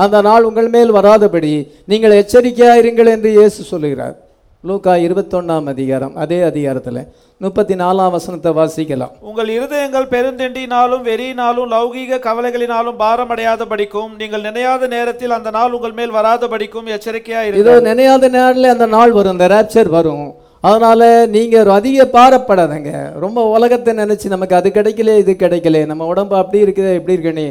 [0.02, 1.52] அந்த நாள் உங்கள் மேல் வராதபடி
[1.90, 4.16] நீங்கள் எச்சரிக்கையாயிருங்கள் என்று இயேசு சொல்லுகிறார்.
[4.64, 7.00] லூக்கா இருபத்தொன்னாம் அதிகாரம் அதே அதிகாரத்தில்
[7.44, 9.12] முப்பத்தி நாலாம் வசனத்தை வாசிக்கலாம்.
[9.28, 16.16] உங்கள் இருதயங்கள் பெருந்தெண்டினாலும் வெறியினாலும் லௌகீக கவலைகளினாலும் பாரமடையாத படிக்கும் நீங்கள் நினையாத நேரத்தில் அந்த நாள் உங்கள் மேல்
[16.16, 20.26] வராத படிக்கும் எச்சரிக்கையா இதோ நினையாத நேரில் அந்த நாள் வரும் இந்த ரேப்சர் வரும்.
[20.68, 22.92] அதனால நீங்க அதிக பாரப்படாதங்க.
[23.24, 25.84] ரொம்ப உலகத்தை நினைச்சு நமக்கு அது கிடைக்கல இது கிடைக்கல.
[25.92, 27.48] நம்ம உடம்பு அப்படி இருக்குது இப்படி இருக்கணே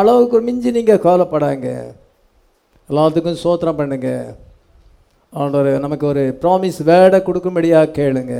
[0.00, 1.68] அளவுக்கு மிஞ்சி நீங்க கவலைப்படாங்க
[2.88, 4.08] எல்லாத்துக்கும் சோத்திரம் பண்ணுங்க.
[5.32, 8.34] ஆண்டவர் நமக்கு ஒரு ப்ராமிஸ் வேர்டை கொடுக்கும்படியாக கேளுங்க.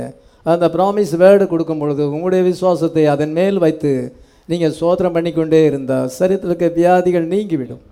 [0.53, 3.91] அந்த ப்ராமிஸ் வேர்டு கொடுக்கும் பொழுது உங்களுடைய விசுவாசத்தை அதன் மேல் வைத்து
[4.51, 7.83] நீங்கள் சோதனை பண்ணிக்கொண்டே இருந்தால் சரீரத்தில் இருக்க வியாதிகள் நீங்கிவிடும்.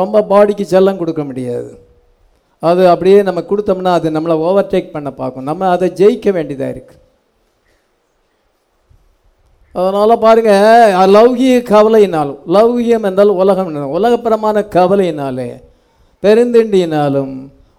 [0.00, 1.70] ரொம்ப பாடிக்கு செல்லம் கொடுக்க முடியாது.
[2.62, 5.48] அது அப்படியே நம்ம கொடுத்தோம்னா அது நம்மளை ஓவர்டேக் பண்ண பார்க்கும்.
[5.50, 6.96] நம்ம அதை ஜெயிக்க வேண்டியதாக இருக்கு.
[9.74, 13.68] அதனால் பாருங்கள் லௌகிய கவலையினாலும் லௌகியம் என்றால் உலகம்.
[13.70, 15.50] என்றால் உலகப்பரமான கவலையினாலே
[16.22, 17.34] பெருந்திண்டியினாலும்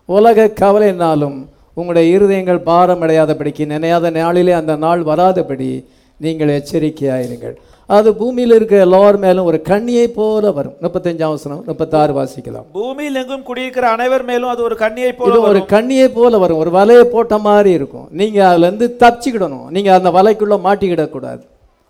[0.05, 1.37] உலக கவலையினாலும்
[1.73, 5.85] உங்களுடைய இருதயங்கள் பாரமடையாதபடிக்கு நினையாத நாளிலே அந்த நாள் வராதபடி
[6.17, 7.55] நீங்கள் எச்சரிக்கையாயிருங்கள்.
[7.85, 10.73] அது பூமியில் இருக்க எல்லார் மேலும் ஒரு கண்ணியை போல வரும்.
[10.81, 12.67] முப்பத்தஞ்சாம் வசனம் முப்பத்தாறு வாசிக்கலாம்.
[12.71, 15.65] பூமியில் எங்கும் குடியிருக்கிற அனைவர் மேலும் அது ஒரு கண்ணியை போல ஒரு.
[15.65, 16.57] கண்ணியை போல வரும்.
[16.57, 18.07] ஒரு வலையை போட்ட மாதிரி இருக்கும்.
[18.11, 19.67] நீங்க அதுல இருந்து தப்பிச்சுக்கிடணும்.
[19.69, 21.43] நீங்க அந்த வலைக்குள்ள மாட்டிக்கிடக்கூடாது.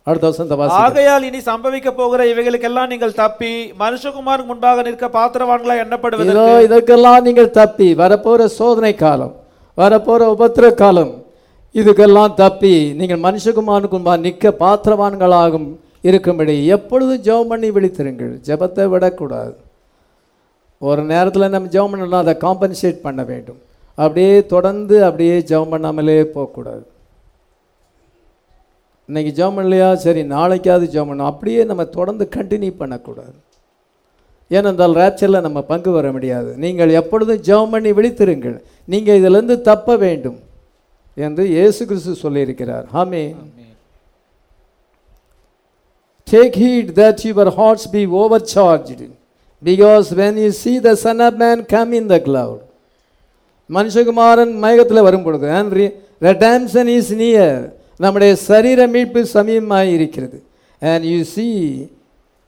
[0.08, 3.52] அடுத்த வசனத்தை வாசி ஆகையால் இனி சம்பவிக்க போகிற இவைகளுக்கெல்லாம் நீங்கள் தப்பி
[3.84, 9.34] மனுஷகுமாருக்கு முன்பாக நிற்க பாத்திரவான்களா எண்ணப்படுவது இதோ இதற்கெல்லாம் நீங்கள் தப்பி வரப்போற சோதனை காலம்
[9.78, 11.14] வரப்போற உபத்திர காலம்
[11.76, 15.70] இதுக்கெல்லாம் தப்பி நீங்கள் மனுஷகுமாருக்கு முன்பாக நிற்க பாத்திரவான்களாகும்
[16.10, 18.32] இருக்கும்படி எப்பொழுதும் ஜெபம் பண்ணி விழித்திருங்கள்.
[18.48, 19.54] ஜெபத்தை விடக்கூடாது.
[20.82, 23.60] ஒரு நேரத்தில் நம்ம ஜெபம் பண்ணலாம் அதை காம்பன்சேட் பண்ண வேண்டும்.
[23.98, 26.84] அப்படியே தொடர்ந்து அப்படியே ஜெபம் பண்ணாமலே போகக்கூடாது.
[29.08, 33.34] இன்னைக்கு ஜோம் பண்ணலையா சரி நாளைக்காவது ஜெபம் பண்ணும் அப்படியே நம்ம தொடர்ந்து கண்டினியூ பண்ணக்கூடாது.
[34.50, 36.56] ஏனென்றால் ரேச்சரில் நம்ம பங்கு வர முடியாது.
[36.58, 38.60] நீங்கள் எப்பொழுதும் ஜெபம் பண்ணி விழித்திருங்கள்.
[38.86, 40.40] நீங்கள் இதிலிருந்து தப்ப வேண்டும்
[41.16, 42.86] என்று இயேசு கிறிஸ்து சொல்லியிருக்கிறார்.
[42.94, 43.36] ஹாமே
[46.32, 49.10] take heed that your hearts be over overcharged,
[49.64, 52.62] because when you see the son of man come in the cloud
[53.70, 60.38] மனுஷகுமாரன் மயக்கத்தில் வரும் பொழுது and re- redemption is near நம்முடைய சரீர மீட்பு சமயமாக இருக்கிறது
[60.82, 61.48] அண்ட் யூ சி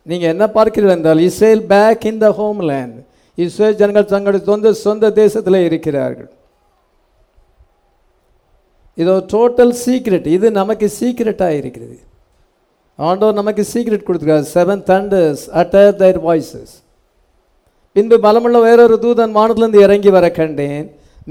[0.06, 2.98] நீங்கள் என்ன பார்க்கிறீர்கள் என்றால் Israel back in the home land
[3.38, 6.30] Israel ஜனங்கள் தங்களுடைய சொந்த சொந்த தேசத்தில் இருக்கிறார்கள்.
[8.98, 11.98] இது ஒரு டோட்டல் சீக்ரெட் இது நமக்கு சீக்ரெட்டாக இருக்கிறது.
[13.00, 16.76] ஆண்டவர் நமக்கு சீக்ரெட் கொடுத்துருக்காரு seven thunders utter their voices
[17.96, 20.86] பின்பு பலமுள்ள வேறொரு தூதன் வானத்திலிருந்து இறங்கி வர கண்டேன்.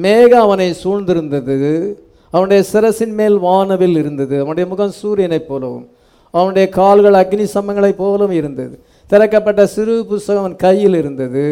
[0.05, 1.73] மேகம் அவனை சூழ்ந்திருந்தது.
[2.35, 4.35] அவனுடைய சிரசின் மேல் வானவில் இருந்தது.
[4.43, 5.86] அவனுடைய முகம் சூரியனைப் போலவும்
[6.35, 8.74] அவனுடைய கால்கள் அக்னி சம்மங்களைப் போலவும் இருந்தது.
[9.11, 11.44] திறக்கப்பட்ட சிறு புஸ்தகம் அவன் கையில் இருந்தது.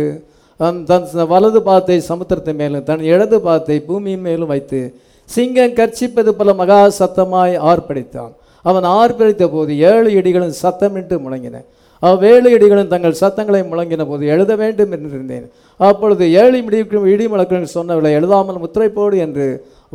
[0.89, 4.81] தன் வலது பாத்தை சமுத்திரத்தின் மேலும் தன் இடது பாத்தை பூமியின் மேலும் வைத்து
[5.29, 8.33] சிங்கம் கர்ச்சிப்பது போல மகா சத்தமாய் ஆர்ப்பரித்தான்.
[8.65, 11.57] அவன் ஆர்ப்பரித்த போது ஏழு இடிகளும் சத்தமிட்டு முழங்கின.
[12.03, 15.47] அவ்வேழு இடிகளும் தங்கள் சத்தங்களை முழங்கின போது எழுத வேண்டும் என்று இருந்தேன்.
[15.81, 16.81] அப்பொழுது ஏழு இடி
[17.15, 19.47] இடி முழக்கங்கள் சொன்னவர்களை எழுதாமல் முத்திரைப்போடு என்று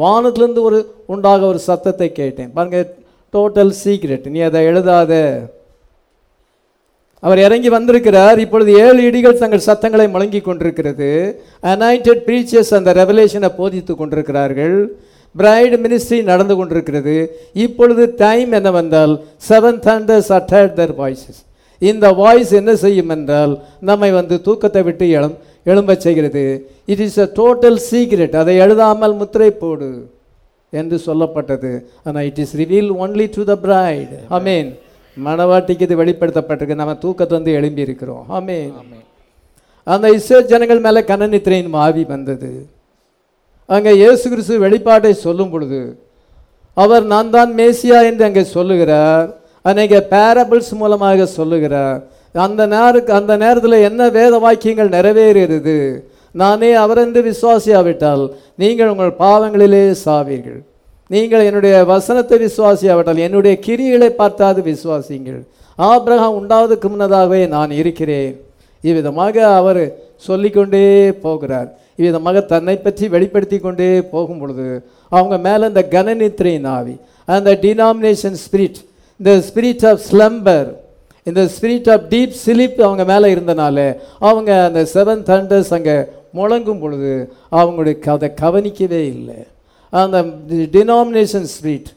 [0.04, 0.80] வானத்துலேருந்து ஒரு
[1.14, 2.52] உண்டாக ஒரு சத்தத்தை கேட்டேன்.
[2.58, 2.80] பாருங்க
[3.34, 5.14] டோட்டல் சீக்ரெட் நீ அதை எழுதாத.
[7.24, 8.38] அவர் இறங்கி வந்திருக்கிறார்.
[8.44, 11.10] இப்பொழுது ஏழு இடிகள் தங்கள் சத்தங்களை முழங்கி கொண்டிருக்கிறது.
[11.72, 14.78] அனாயிண்டட் பிரீச்சர்ஸ் அந்த ரெவலேஷனை போதித்து கொண்டிருக்கிறார்கள்.
[15.36, 17.16] பிரைடு மினிஸ்ட்ரி நடந்து கொண்டிருக்கிறது.
[17.66, 19.14] இப்பொழுது டைம் என்னவென்றால்
[19.50, 21.42] seven thunders utter their voices
[21.82, 23.54] இந்த வாய்ஸ் என்ன செய்யும் என்றால்
[23.90, 25.36] நம்மை வந்து தூக்கத்தை விட்டு எழும்.
[25.72, 26.44] எழும்பச் செய்கிறது.
[26.92, 29.90] It is a total secret அதை எழுதாமல் முத்திரை போடு
[30.74, 31.72] என்று சொல்லப்பட்டது.
[32.08, 34.70] ஆனால் it is reveal only to the bride amen
[35.18, 36.82] மணவாட்டிக்கு இது வெளிப்படுத்தப்பட்டிருக்கு.
[36.82, 38.74] நம்ம தூக்கத்தை வந்து எழும்பி இருக்கிறோம் ஆமென்
[39.94, 42.52] அந்த இஸ்ரோ ஜனங்கள் மேலே கனநித்திரையின் ஆவி வந்தது.
[43.76, 45.80] அங்கே இயேசு கிறிஸ்து வெளிப்பாட்டை சொல்லும் பொழுது
[46.84, 49.28] அவர் நான் தான் மேசியா என்று அங்கே சொல்லுகிறார்.
[49.70, 52.02] அநேக பேரபிள்ஸ் மூலமாக சொல்லுகிறார்.
[52.46, 55.78] அந்த நேருக்கு அந்த நேரத்தில் என்ன வேத வாக்கியங்கள் நிறைவேறியது?
[56.36, 58.24] நானே அவரென்று விசுவாசியாவிட்டால்
[58.62, 60.60] நீங்கள் உங்கள் பாவங்களிலே சாவீர்கள்.
[61.10, 65.40] நீங்கள் என்னுடைய வசனத்தை விசுவாசியாவிட்டால் என்னுடைய கிரிகளை பார்த்தாது விசுவாசிங்கள்
[65.78, 68.34] ஆபிரகாம் உண்டாவதுக்கு முன்னதாகவே நான் இருக்கிறேன்.
[68.84, 69.84] இவ்விதமாக அவர்
[70.28, 70.86] சொல்லிக்கொண்டே
[71.26, 71.70] போகிறார்.
[72.00, 74.68] இவ்விதமாக தன்னை பற்றி வெளிப்படுத்தி கொண்டே போகும் பொழுது
[75.12, 76.96] அவங்க மேலே இந்த கனநித்திரையின் ஆவி
[77.36, 78.80] அந்த டினாமினேஷன் ஸ்பிரிட்
[79.20, 80.68] இந்த ஸ்பிரிட் ஆஃப் ஸ்லம்பர்
[81.30, 83.78] இந்த ஸ்பிரிட் ஆஃப் டீப் சிலிப் அவங்க மேலே இருந்தனால
[84.30, 85.96] அவங்க அந்த செவன் தண்டர்ஸ் அங்கே
[86.38, 87.12] முழங்கும் பொழுது
[87.52, 89.40] அவங்களுடைய அதை கவனிக்கவே இல்லை.
[90.02, 90.18] அந்த
[90.76, 91.90] டினாமினேஷன் ஸ்பிரிட்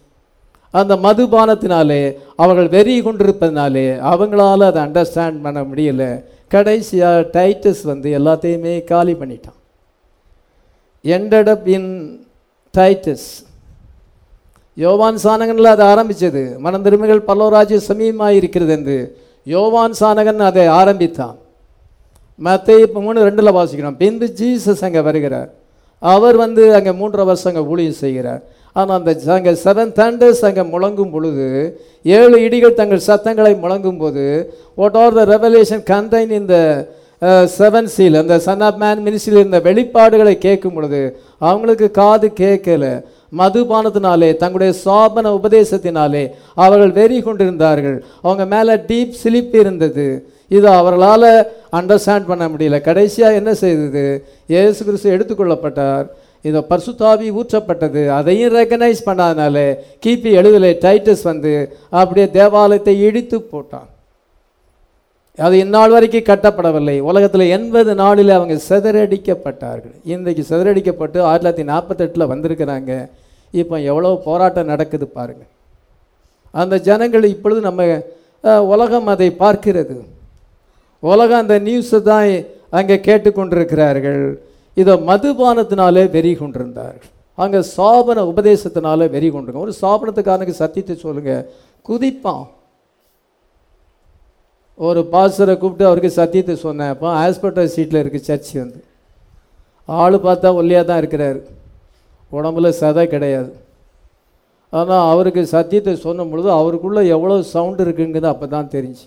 [0.78, 2.02] அந்த மதுபானத்தினாலே
[2.42, 6.04] அவர்கள் வெறி கொண்டிருப்பதினாலே அவங்களால அதை அண்டர்ஸ்டாண்ட் பண்ண முடியல.
[6.54, 9.58] கடைசியாக டைட்டஸ் வந்து எல்லாத்தையுமே காலி பண்ணிட்டான்.
[11.14, 11.90] Ended in
[12.78, 13.28] Titus.
[14.82, 18.98] யோவான் சானகனில் அது ஆரம்பித்தது மனம் திரும்பிகள் பல்லவராஜ்யம் சமீபமாக இருக்கிறது என்று
[19.54, 21.36] யோவான் சானகன் அதை ஆரம்பித்தான்.
[22.46, 23.98] மற்ற இப்போ மூணு ரெண்டில் வாசிக்கிறோம்.
[24.02, 25.50] பின்பு ஜீசஸ் அங்கே வருகிறார்.
[26.02, 28.42] அவர் வந்து அங்கே மூன்றரை வருஷம் அங்கே ஊழியம் செய்கிறார்.
[28.78, 31.46] ஆனால் அந்த அங்கே செவன் தண்டர்ஸ் அங்கே முழங்கும் பொழுது
[32.18, 34.24] ஏழு இடிகள் தங்கள் சத்தங்களை முழங்கும் போது
[34.80, 36.56] what are the revelation contain இந்த
[37.56, 41.00] செவன் சீல் அந்த சன் ஆஃப் மேன் மினிஸ்ட்ரியில் இருந்த வெளிப்பாடுகளை கேட்கும் பொழுது
[41.48, 42.84] அவங்களுக்கு காது கேட்கல.
[43.38, 46.24] மதுபானத்தினாலே தங்களுடைய சோபன உபதேசத்தினாலே
[46.54, 50.06] அவர்கள் வெறி கொண்டிருந்தார்கள் அவங்க மேலே டீப் ஸ்லிப் இருந்தது.
[50.48, 51.30] இது அவர்களால்
[51.78, 52.80] அண்டர்ஸ்டாண்ட் பண்ண முடியல.
[52.80, 54.04] கடைசியாக என்ன செய்தது?
[54.46, 56.06] இயேசு கிறிஸ்து எடுத்துக்கொள்ளப்பட்டார்.
[56.48, 58.02] இதை பர்சுத்தாவி ஊற்றப்பட்டது.
[58.08, 59.56] அதையும் ரெக்கனைஸ் பண்ணாதனால
[60.06, 61.52] கிபி எழுதலை டைட்டஸ் வந்து
[61.90, 63.89] அப்படியே தேவாலயத்தை இடித்து போட்டான்.
[65.46, 66.94] அது இந்நாள் வரைக்கும் கட்டப்படவில்லை.
[67.10, 69.94] உலகத்தில் எண்பது நாளில் அவங்க சிதறடிக்கப்பட்டார்கள்.
[70.12, 72.90] இன்றைக்கு சிதறடிக்கப்பட்டு ஆயிரத்தி தொள்ளாயிரத்தி நாற்பத்தெட்டில் வந்திருக்கிறாங்க.
[73.60, 75.50] இப்போ எவ்வளோ போராட்டம் நடக்குது பாருங்கள்
[76.62, 77.80] அந்த ஜனங்கள் இப்பொழுது நம்ம
[78.74, 79.96] உலகம் அதை பார்க்கிறது.
[81.02, 82.28] உலகம் அந்த நியூஸை தான்
[82.78, 84.22] அங்கே கேட்டுக்கொண்டிருக்கிறார்கள்.
[84.80, 87.10] இதை மதுபானத்தினாலே வெறி கொண்டிருந்தார்கள்.
[87.42, 91.44] அங்கே சாபன உபதேசத்தினால வெறி கொண்டிருக்கோம் ஒரு சாபனத்துக்காரனுக்கு சத்தியத்தை சொல்லுங்கள்
[91.88, 92.46] குதிப்பான்.
[94.88, 96.92] ஒரு பாஸ்டரை கூப்பிட்டு அவருக்கு சத்தியத்தை சொன்னேன்.
[96.94, 98.80] அப்போ ஹாஸ்பிட்டல் சீட்டில் இருக்குது சர்ச் வந்து.
[99.88, 101.40] ஆள் பார்த்தா ஒல்லியாக தான் இருக்கிறார்.
[102.32, 103.50] உடம்புல சதை கிடையாது.
[104.72, 109.04] ஆனால் அவருக்கு சத்தியத்தை சொன்ன பொழுது அவருக்குள்ளே எவ்வளோ சவுண்டு இருக்குங்கிறது அப்போ தான் தெரிஞ்சு.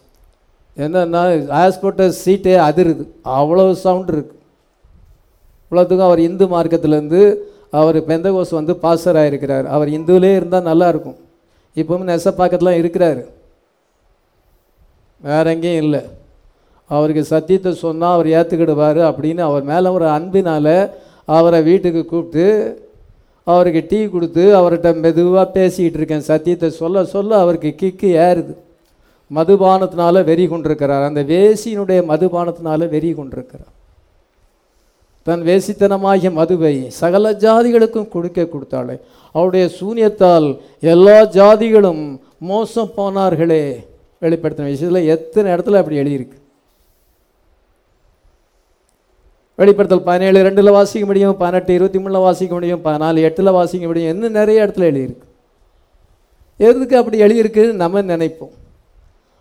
[0.78, 1.22] என்னன்னா
[1.58, 3.04] ஹாஸ்பிட்டல் சீட்டே அதிருது.
[3.40, 4.42] அவ்வளோ சவுண்டு இருக்குது
[5.66, 7.22] இவ்வளோத்துக்கும் அவர் இந்து மார்க்கத்துலேருந்து
[7.80, 11.18] அவர் பெந்தகோஸ் வந்து பாஸ்டர் இருக்கிறார் அவர் இந்துவிலே இருந்தால் நல்லாயிருக்கும்
[11.76, 13.24] இப்போவும் நெசப்பாக்கத்துலாம் இருக்கிறாரு.
[15.24, 16.02] வேற எங்கேயும் இல்லை.
[16.90, 20.76] அவருக்கு சத்தியத்தை சொன்னால் அவர் ஏற்றுக்கிடுவார் அப்படின்னு அவர் மேலே ஒரு அன்பினால்
[21.26, 22.46] அவரை வீட்டுக்கு கூப்பிட்டு
[23.44, 26.28] அவருக்கு டீ கொடுத்து அவர்கிட்ட மெதுவாக பேசிக்கிட்டு இருக்கேன்.
[26.32, 28.54] சத்தியத்தை சொல்ல சொல்ல அவருக்கு கிக்கு ஏறுது.
[29.32, 31.08] மதுபானத்தினால வெறி கொண்டிருக்கிறார்.
[31.10, 33.72] அந்த வேசியினுடைய மதுபானத்தினால வெறி கொண்டிருக்கிறார்.
[35.28, 38.96] தன் வேசித்தனமாகிய மதுவை சகல ஜாதிகளுக்கும் கொடுக்க கொடுத்தாளே.
[39.32, 40.48] அவருடைய சூன்யத்தால்
[40.80, 42.04] எல்லா ஜாதிகளும்
[42.38, 43.66] மோசம் போனார்களே.
[44.24, 46.42] வெளிப்படுத்தின விஷயத்தில் எத்தனை இடத்துல அப்படி எழுதியிருக்கு?
[49.56, 54.14] வெளிப்படுத்தல் பதினேழு ரெண்டில் வாசிக்க முடியும் பதினெட்டு இருபத்தி மூணில் வாசிக்க முடியும் பதினாலு எட்டில் வாசிக்க முடியும்.
[54.14, 55.28] இன்னும் நிறைய இடத்துல எழுதியிருக்கு?
[56.58, 58.54] எதுக்கு அப்படி எழுதியிருக்குன்னு நம்ம நினைப்போம்.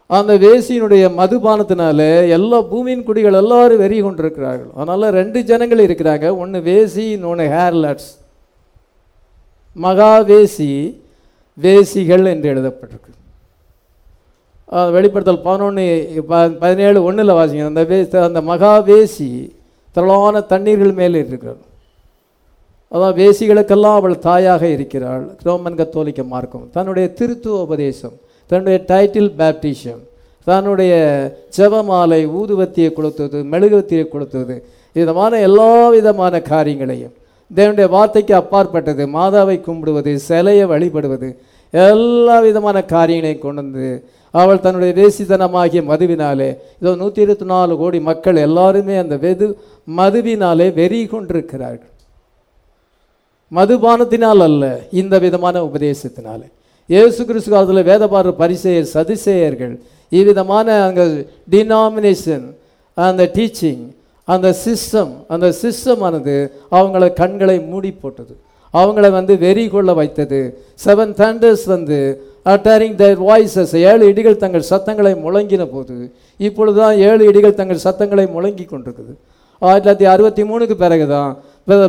[0.06, 4.70] அந்த வேசியினுடைய மதுபானத்தினால எல்லா பூமியின் குடிகள் எல்லாரும் வெறி கொண்டிருக்கிறார்கள்.
[4.74, 6.36] அதனால் ரெண்டு ஜனங்கள் இருக்கிறாங்க.
[6.36, 8.10] ஒன்று வேசி இன்னொன்று ஹேர்லட்ஸ்.
[9.74, 11.00] மகா வேசி
[11.62, 13.21] வேசிகள் என்று எழுதப்பட்டிருக்கு.
[14.94, 15.84] வெளிப்படுத்தல் பதினொன்று
[16.62, 17.64] பதினேழு ஒன்றில் வாசிங்க.
[17.72, 19.28] அந்த வே அந்த மகா வேசி
[19.96, 21.60] திரளான தண்ணீர்கள் மேலே இருக்கிறார்.
[22.92, 25.24] அதான் வேசிகளுக்கெல்லாம் அவள் தாயாக இருக்கிறாள்.
[25.46, 26.64] ரோமன் கத்தோலிக்க மார்க்கம்.
[26.76, 28.16] தன்னுடைய திருத்துவ உபதேசம்
[28.50, 30.00] தன்னுடைய டைட்டில் பேப்டிஷம்
[30.46, 30.92] தன்னுடைய
[31.56, 34.54] ஜெபமாலை ஊதுவத்தியை கொடுத்தது மெழுகுவத்தியை கொடுத்தது
[34.96, 37.14] விதமான எல்லா விதமான காரியங்களையும்
[37.50, 41.28] தேவனுடைய வார்த்தைக்கு அப்பாற்பட்டது மாதாவை கும்பிடுவது சிலையை வழிபடுவது
[41.74, 43.86] எல்லா விதமான காரியங்களையும் கொண்டு வந்து
[44.34, 46.50] அவள் தன்னுடைய வேசித்தனமாகிய மதுவினாலே
[46.80, 49.46] இதோ நூற்றி இருபத்தி நாலு கோடி மக்கள் எல்லாருமே அந்த வெது
[49.96, 51.88] மதுவினாலே வெறி கொண்டிருக்கிறார்கள்
[53.52, 56.46] மதுபானத்தினால் அல்ல இந்த விதமான உபதேசத்தினாலே.
[56.88, 59.74] இயேசு கிறிஸ்து காலத்தில் வேதபார பரிசெயர் சதிசேயர்கள்
[60.12, 61.04] இவ்விதமான அங்கே
[61.50, 62.46] டினாமினேஷன்
[62.96, 63.84] அந்த டீச்சிங்
[64.28, 66.34] அந்த சிஸ்டம் அந்த சிஸ்டமானது
[66.70, 68.34] அவங்கள கண்களை மூடி போட்டது
[68.80, 70.40] அவங்கள வந்து வெறி கொள்ள வைத்தது.
[70.84, 71.98] செவன் தண்டர்ஸ் வந்து
[72.52, 75.96] அட்டரிங் தயர் வாய்ஸஸ் ஏழு இடிகள் தங்கள் சத்தங்களை முழங்கின போது
[76.46, 79.12] இப்பொழுது தான் ஏழு இடிகள் தங்கள் சத்தங்களை முழங்கி கொண்டிருக்குது.
[79.62, 81.32] ஆயிரத்தி தொள்ளாயிரத்தி அறுபத்தி மூணுக்கு பிறகு தான்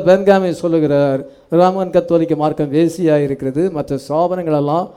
[0.07, 1.21] பென்காமி சொல்லுகிறார்
[1.61, 3.63] ராமன் கத்தோலிக்க மார்க்கம் வேசியாக இருக்கிறது.
[3.77, 4.87] மற்ற சோபனங்களெல்லாம்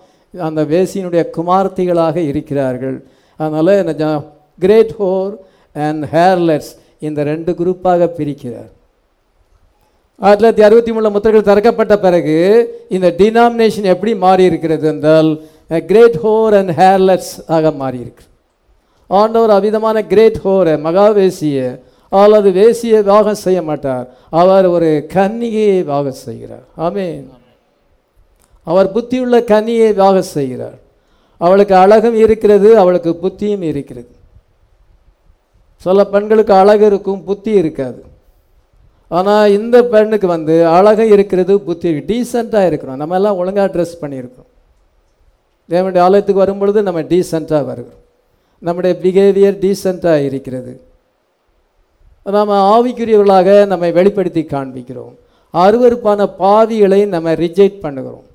[0.48, 2.96] அந்த வேசியினுடைய குமார்த்திகளாக இருக்கிறார்கள்.
[3.40, 3.72] அதனால்
[4.64, 5.32] கிரேட் ஹோர்
[5.86, 6.70] அண்ட் ஹேர்லெஸ்
[7.06, 8.70] இந்த ரெண்டு குரூப்பாக பிரிக்கிறார்.
[10.18, 12.36] ஆயிரத்தி தொள்ளாயிரத்தி அறுபத்தி மூணில் முத்திரைகள் திறக்கப்பட்ட பிறகு
[12.88, 15.42] இந்த டினாமினேஷன் எப்படி மாறி இருக்கிறது என்றால்
[15.86, 18.24] கிரேட் ஹோர் அண்ட் ஹேர்லெஸ் ஆக மாறி இருக்கு
[19.06, 24.08] ஆண்டவர் அவிதமான கிரேட் ஹோரை மகாவேசிய அல்லது வேசியை வாகம் செய்ய மாட்டார்.
[24.30, 26.66] அவர் ஒரு கன்னிகையை வாகம் செய்கிறார்.
[26.76, 27.30] ஆமென்.
[28.64, 30.78] அவர் புத்தியுள்ள கன்னியை வாகம் செய்கிறார்.
[31.36, 34.08] அவளுக்கு அழகும் இருக்கிறது அவளுக்கு புத்தியும் இருக்கிறது.
[35.76, 38.04] சில பெண்களுக்கு அழகு இருக்கும் புத்தி இருக்காது.
[39.08, 44.50] ஆனால் இந்த பெண்ணுக்கு வந்து அழகாக இருக்கிறது புத்தி டீசெண்டாக இருக்கிறோம் நம்ம எல்லாம் ஒழுங்காக ட்ரெஸ் பண்ணியிருக்கிறோம்.
[45.70, 48.02] தேவனுடைய ஆலயத்துக்கு வரும்பொழுது நம்ம டீசெண்டாக வருகிறோம்.
[48.58, 50.80] நம்முடைய பிஹேவியர் டீசெண்டாக இருக்கிறது.
[52.22, 55.14] நாம் ஆவிக்குரியவர்களாக நம்மை வெளிப்படுத்தி காண்பிக்கிறோம்.
[55.54, 58.26] அருவருப்பான பாவிகளை நம்ம ரிஜெக்ட் பண்ணுகிறோம்.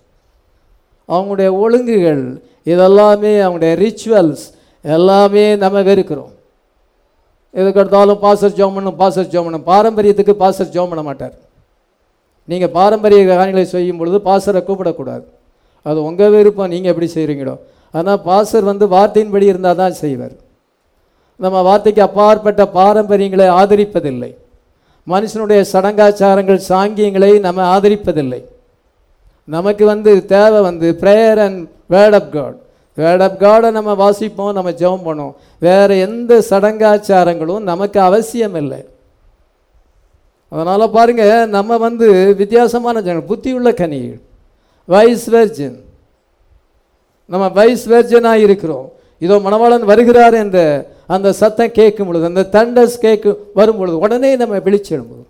[1.09, 4.45] அவங்களுடைய ஒழுங்குகள் இதெல்லாமே அவங்களுடைய ரிச்சுவல்ஸ்
[4.81, 6.31] எல்லாமே நம்ம வெறுக்கிறோம்.
[7.59, 9.65] எதுக்கு எடுத்தாலும் பாசர் ஜோமனும் பாசர் ஜோமனும்.
[9.71, 11.35] பாரம்பரியத்துக்கு பாசர் ஜோம் பண்ண மாட்டார்.
[12.51, 15.25] நீங்கள் பாரம்பரிய காரியங்களை செய்யும் பொழுது பாசரை கூப்பிடக்கூடாது.
[15.85, 17.55] அது உங்கள் விருப்பம் நீங்கள் எப்படி செய்கிறீங்களோ
[17.97, 20.35] ஆனால் பாசர் வந்து வார்த்தையின்படி இருந்தால் தான் செய்வார்.
[21.43, 24.31] நம்ம வார்த்தைக்கு அப்பாற்பட்ட பாரம்பரியங்களை ஆதரிப்பதில்லை.
[25.07, 28.41] மனுஷனுடைய சடங்காச்சாரங்கள் சாங்கியங்களை நம்ம ஆதரிப்பதில்லை.
[29.47, 31.61] நமக்கு வந்து தேவை வந்து prayer and
[31.93, 32.57] word of God
[32.97, 38.85] word of காடை நம்ம வாசிப்போம் நம்ம ஜெபம் பண்ணோம் வேறு எந்த சடங்காச்சாரங்களும் நமக்கு அவசியம் இல்லை
[40.51, 44.19] அதனால் பாருங்கள் நம்ம வந்து வித்தியாசமான ஜனங்கள் புத்தியுள்ள கனிகள்
[44.85, 45.77] வைஸ் வெர்ஜின்
[47.25, 48.91] நம்ம வைஸ் வெர்ஜனாக இருக்கிறோம்.
[49.19, 50.57] இதோ மணவாளன் வருகிறார் என்ற
[51.07, 55.25] அந்த சத்தம் கேட்கும் பொழுது அந்த தண்டஸ் கேட்கும் வரும் பொழுது உடனே நம்ம விழிச்செழும்போது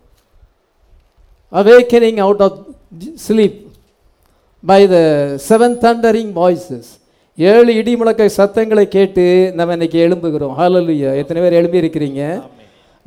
[1.54, 2.58] awakening out of
[3.28, 3.60] sleep
[4.64, 4.98] by the
[5.50, 7.01] seven thundering voices
[7.50, 9.24] ஏழு இடி முழக்க சத்தங்களை கேட்டு
[9.58, 10.56] நம்ம இன்னைக்கு எழும்புகிறோம்.
[10.60, 12.22] ஹalleluya எத்தனை பேர் எழும்பி இருக்கிறீங்க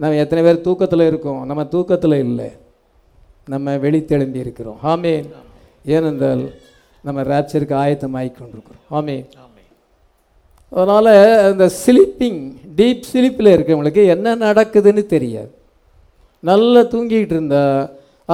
[0.01, 1.41] நம்ம எத்தனை பேர் தூக்கத்தில் இருக்கோம்?
[1.49, 2.49] நம்ம தூக்கத்தில் இல்லை.
[3.53, 5.27] நம்ம வெளித்தெழும்பி இருக்கிறோம் ஆமேன்.
[5.97, 6.45] ஏனென்றால்
[7.07, 9.25] நம்ம ரேப்சருக்கு ஆயத்தமாகி கொண்டிருக்கிறோம் ஆமேன்.
[10.71, 11.13] அதனால்
[11.51, 12.41] அந்த ஸ்லீப்பிங்
[12.81, 15.53] டீப் ஸ்லீப்பில் இருக்கவங்களுக்கு என்ன நடக்குதுன்னு தெரியாது.
[16.51, 17.65] நல்லா தூங்கிக்கிட்டு இருந்தா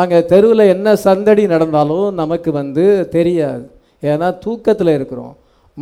[0.02, 2.86] அங்கே தெருவில் என்ன சந்தடி நடந்தாலும் நமக்கு வந்து
[3.18, 3.66] தெரியாது.
[4.10, 5.34] ஏன்னா தூக்கத்தில் இருக்கிறோம்.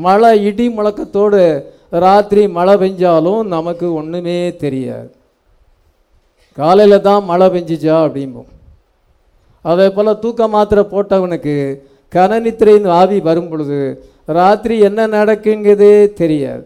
[0.04, 1.42] மழை இடி முழக்கத்தோடு
[2.04, 5.08] ராத்திரி மழை பெஞ்சாலும் நமக்கு ஒன்றுமே தெரியாது.
[6.58, 8.50] காலையில் தான் மழை பெஞ்சிச்சா அப்படிம்போம்.
[9.64, 11.54] அதே போல் தூக்க மாத்திரை போட்டவனுக்கு
[12.16, 13.78] கனநித்திரையின் ஆவி வரும் பொழுது
[14.38, 16.64] ராத்திரி என்ன நடக்குங்கிறதே தெரியாது.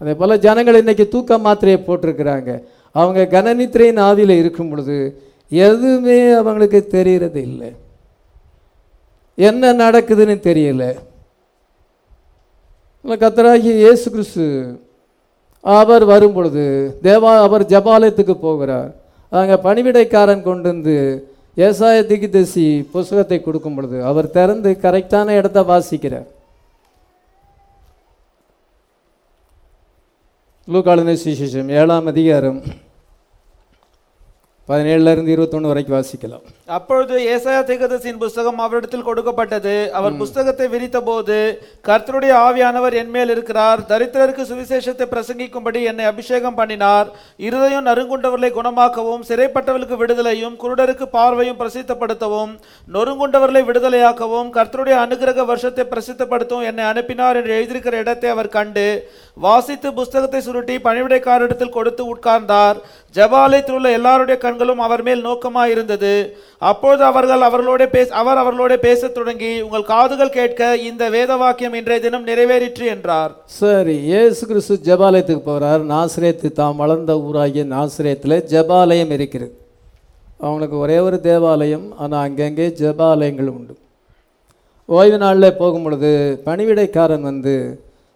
[0.00, 2.50] அதே போல் ஜனங்கள் இன்றைக்கி தூக்க மாத்திரையை போட்டிருக்கிறாங்க.
[2.98, 4.98] அவங்க கனநித்திரையின் ஆவியில் இருக்கும் பொழுது
[5.66, 7.70] எதுவுமே அவங்களுக்கு தெரிகிறது இல்லை
[9.48, 10.84] என்ன நடக்குதுன்னு தெரியல.
[13.22, 14.46] கத்தராகி இயேசு கிறிஸ்து.
[15.64, 16.64] அவர் வரும் பொழுது
[17.06, 18.90] தேவா அவர் ஜபாலயத்துக்கு போகிறார்.
[19.38, 20.96] அங்கே பணிவிடைக்காரன் கொண்டு வந்து
[21.66, 26.28] ஏசாய திகிதசி புஸ்தகத்தை கொடுக்கும் பொழுது அவர் திறந்து கரெக்டான இடத்த வாசிக்கிறார்.
[30.72, 32.60] லூக்காளுநை சுவிசேஷம் ஏழாம் அதிகாரம்
[34.68, 36.46] பதினேழுலேருந்து இருபத்தொன்று வரைக்கும் வாசிக்கலாம்.
[36.68, 39.74] அப்பொழுது ஏசாயா தீர்க்கதரிசியின் புஸ்தகம் அவரிடத்தில் கொடுக்கப்பட்டது.
[39.98, 41.36] அவர் புஸ்தகத்தை விரித்தபோது
[41.88, 43.80] கர்த்தருடைய ஆவியானவர் என்மேல் இருக்கிறார்.
[43.90, 47.10] தரித்திரருக்கு சுவிசேஷத்தை பிரசங்கிக்கும்படி என்னை அபிஷேகம் பண்ணினார்.
[47.48, 52.52] இருதயம் நறுங்குண்டவர்களை குணமாக்கவும் சிறைப்பட்டவர்களுக்கு விடுதலையும் குருடருக்கு பார்வையும் பிரசித்தப்படுத்தவும்
[52.88, 58.86] நொறுங்குண்டவர்களை விடுதலையாக்கவும் கர்த்தருடைய அனுகிரக வருஷத்தை பிரசித்தப்படுத்தவும் என்னை அனுப்பினார் என்று எழுதியிருக்கிற இடத்தை அவர் கண்டு
[59.36, 62.76] வாசித்து புஸ்தகத்தை சுருட்டி பணிவிடைக்காரிடத்தில் கொடுத்து உட்கார்ந்தார்.
[63.14, 65.74] ஜபாலயத்தில் உள்ள எல்லாருடைய கண்களும் அவர் மேல் நோக்கமாய்
[66.60, 71.76] இருந்தது அப்பொழுது அவர்கள் அவர்களோட பேச அவர் அவர்களோட பேசத் தொடங்கி உங்கள் காதுகள் கேட்க இந்த வேத வாக்கியம்
[71.80, 73.32] இன்றைய தினம் நிறைவேறிற்று என்றார்.
[73.60, 79.52] சரி இயேசு கிறிஸ்து ஜெபாலயத்துக்கு போகிறார் நாசிரியத்து தாம் வளர்ந்த ஊராகிய நாசிரியத்தில் ஜெபாலயம் இருக்கிறது.
[80.40, 83.74] அவங்களுக்கு ஒரே ஒரு தேவாலயம் ஆனால் அங்கங்கே ஜபாலயங்கள் உண்டு.
[84.88, 86.10] ஓய்வு நாளில் போகும் பொழுது
[86.46, 87.54] பணிவிடைக்காரன் வந்து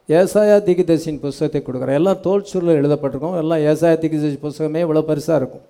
[0.08, 3.36] ஏசாயா திகிதர்சின் புஸ்தகத்தை கொடுக்குறான் எல்லாம் தோல் சுருளில் எழுதப்பட்டிருக்கும்.
[3.42, 5.64] எல்லாம் ஏசாயா திகிதர்சி புஸ்தகமே இவ்வளோ பெருசாக இருக்கும்.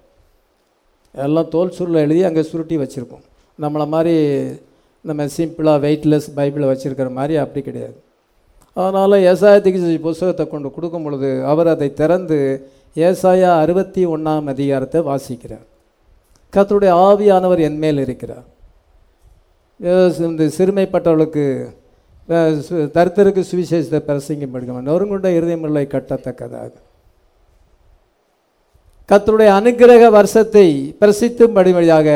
[1.15, 3.23] எல்லாம் தோல் சுருளை எழுதி அங்கே சுருட்டி வச்சுருக்கோம்
[3.61, 4.47] நம்மளை மாதிரி
[5.01, 7.97] நம்ம சிம்பிளாக வெயிட்லெஸ் பைபிளை வச்சுருக்கிற மாதிரி அப்படி கிடையாது.
[8.73, 15.67] அதனால் ஏசாயத்துக்கு புஸ்தகத்தை கொண்டு கொடுக்கும் பொழுது அவர் அதை திறந்து ஏசாயா அறுபத்தி ஒன்றாம் அதிகாரத்தை வாசிக்கிறார்.
[16.53, 18.45] கத்தருடைய ஆவியானவர் என்மேல் இருக்கிறார்.
[19.79, 21.75] இந்த சிறுமைப்பட்டவர்களுக்கு
[22.29, 26.73] தருத்தருக்கு சு- சுவிசேஷத்தை பிரசங்கம் படிக்கணும் நொறுங்குண்ட இருதயமில்லை கட்டத்தக்கதாக.
[29.11, 30.67] கத்தருடைய அனுக்கிரக வருஷத்தை
[31.01, 32.09] பிரசித்தும் வழியாக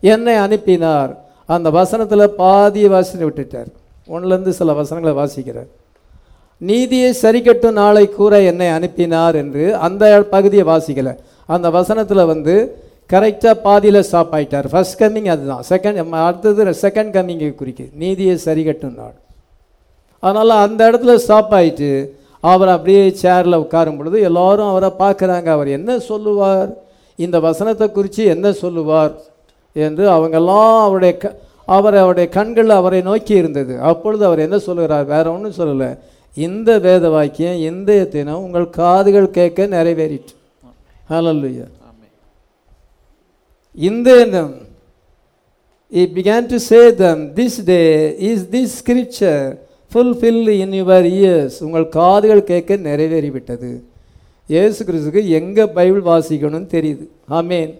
[0.00, 1.12] என்னை அனுப்பினார்.
[1.54, 3.70] அந்த வசனத்தில் பாதியை வாசனை விட்டுட்டார்.
[4.12, 5.70] ஒன்றுலேருந்து சில வசனங்களை வாசிக்கிறார்
[6.70, 10.02] நீதியை சரிக்கட்டும் நாளை கூற என்னை அனுப்பினார் என்று அந்த
[10.34, 11.14] பகுதியை வாசிக்கலை.
[11.54, 12.54] அந்த வசனத்தில் வந்து
[13.12, 15.64] கரெக்டாக பாதியில் ஸ்டாப் ஆகிட்டார் ஃபர்ஸ்ட் கம்மிங் அதுதான்.
[15.68, 17.86] செகண்ட் அடுத்தது செகண்ட் கம்மிங்கை குறிக்கு.
[18.02, 19.16] நீதியை சரிக்கட்டும் நாள்.
[20.22, 21.90] அதனால் அந்த இடத்துல ஸ்டாப் ஆகிட்டு
[22.50, 25.48] அவர் அப்படியே சேரில் உட்காரும் பொழுது எல்லாரும் அவரை பார்க்குறாங்க.
[25.56, 26.70] அவர் என்ன சொல்லுவார்?
[27.24, 29.12] இந்த வசனத்தை குறித்து என்ன சொல்லுவார்?
[29.86, 31.24] என்று அவங்கெல்லாம் அவருடைய க
[31.76, 33.74] அவர் அவருடைய கண்கள் அவரை நோக்கி இருந்தது.
[33.90, 35.04] அப்பொழுது அவர் என்ன சொல்லுகிறார்?
[35.04, 35.90] வேற ஒன்றும் சொல்லலை.
[36.34, 40.34] இந்த வேத வாக்கியம் இந்த தினம் உங்கள் காதுகள் கேட்க நிறைவேறிட்டு
[41.10, 41.66] ஹalleluya
[43.88, 44.54] இந்த தினம்
[45.92, 47.88] he began to say them this day
[48.30, 49.42] is this scripture.
[49.94, 51.54] Fulfilled in your ears.
[51.66, 53.70] உங்கள் காதுகள் கேட்க நிறைவேறிவிட்டது.
[54.48, 57.04] இயேசு கிறிஸ்துக்கு எங்கே பைபிள் வாசிக்கணும்னு தெரியுது.
[57.38, 57.72] ஆமேன்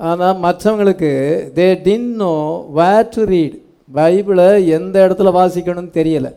[0.00, 1.10] ஆனால் மற்றவங்களுக்கு
[1.58, 2.34] they didn't know
[2.78, 3.56] where to read
[3.98, 6.32] பைபிளை எந்த இடத்துல வாசிக்கணும்னு தெரியலை.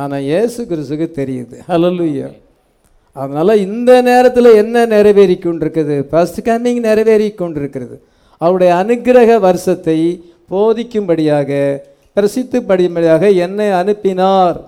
[0.00, 1.56] ஆனால் இயேசு கிறிஸ்துக்கு தெரியுது.
[1.70, 2.28] ஹalleluya
[3.16, 7.96] அதனால் இந்த நேரத்தில் என்ன நிறைவேறி கொண்டிருக்குது ஃபர்ஸ்ட் கம்மிங் நிறைவேறி கொண்டிருக்கிறது
[8.40, 9.96] அவருடைய அனுக்கிரக வருஷத்தை
[10.52, 11.50] போதிக்கும்படியாக
[12.16, 14.58] பிரசித்துப்படியும்படியாக என்னை அனுப்பினார்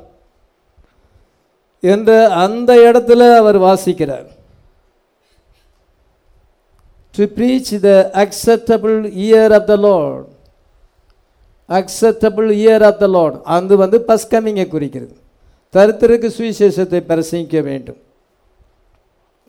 [1.80, 2.10] என்ற
[2.44, 4.28] அந்த இடத்துல அவர் வாசிக்கிறார்.
[7.16, 10.28] To preach the acceptable year of the lord
[11.78, 15.16] acceptable year of the lord அது வந்து பஸ் கம்மிங்கை குறிக்கிறது.
[15.72, 18.00] தரித்திற்கு சுவிசேஷத்தை பிரசங்கிக்க வேண்டும்.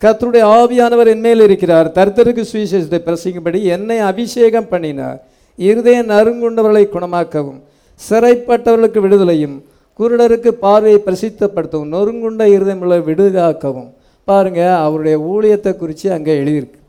[0.01, 1.87] கத்தருடைய ஆவியானவர் என்மேல் இருக்கிறார்.
[1.91, 5.19] தருத்தருக்கு சுவிசேஷத்தை பிரசங்கிக்கும்படி என்னை அபிஷேகம் பண்ணினார்.
[5.55, 7.61] இருதய நறுங்குண்டவர்களை குணமாக்கவும்.
[7.99, 9.57] சிறைப்பட்டவர்களுக்கு விடுதலையும்
[9.99, 13.91] குருடருக்கு பார்வையை பிரசித்தப்படுத்தவும் நொறுங்குண்ட இருதயமுள்ள விடுதாக்கவும்
[14.27, 16.79] பாருங்கள் அவருடைய ஊழியத்தை குறித்து அங்கே எழுதியிருக்கு.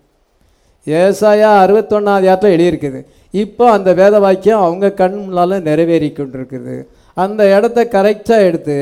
[0.86, 3.00] ஏசாயா அறுபத்தொன்னாவது அதிகாரத்தில் எழுதியிருக்குது.
[3.42, 6.74] இப்போ அந்த வேத வாக்கியம் அவங்க கண் முன்னால் நிறைவேறி கொண்டிருக்குது.
[7.16, 8.76] அந்த இடத்த கரெக்டாக எடுத்து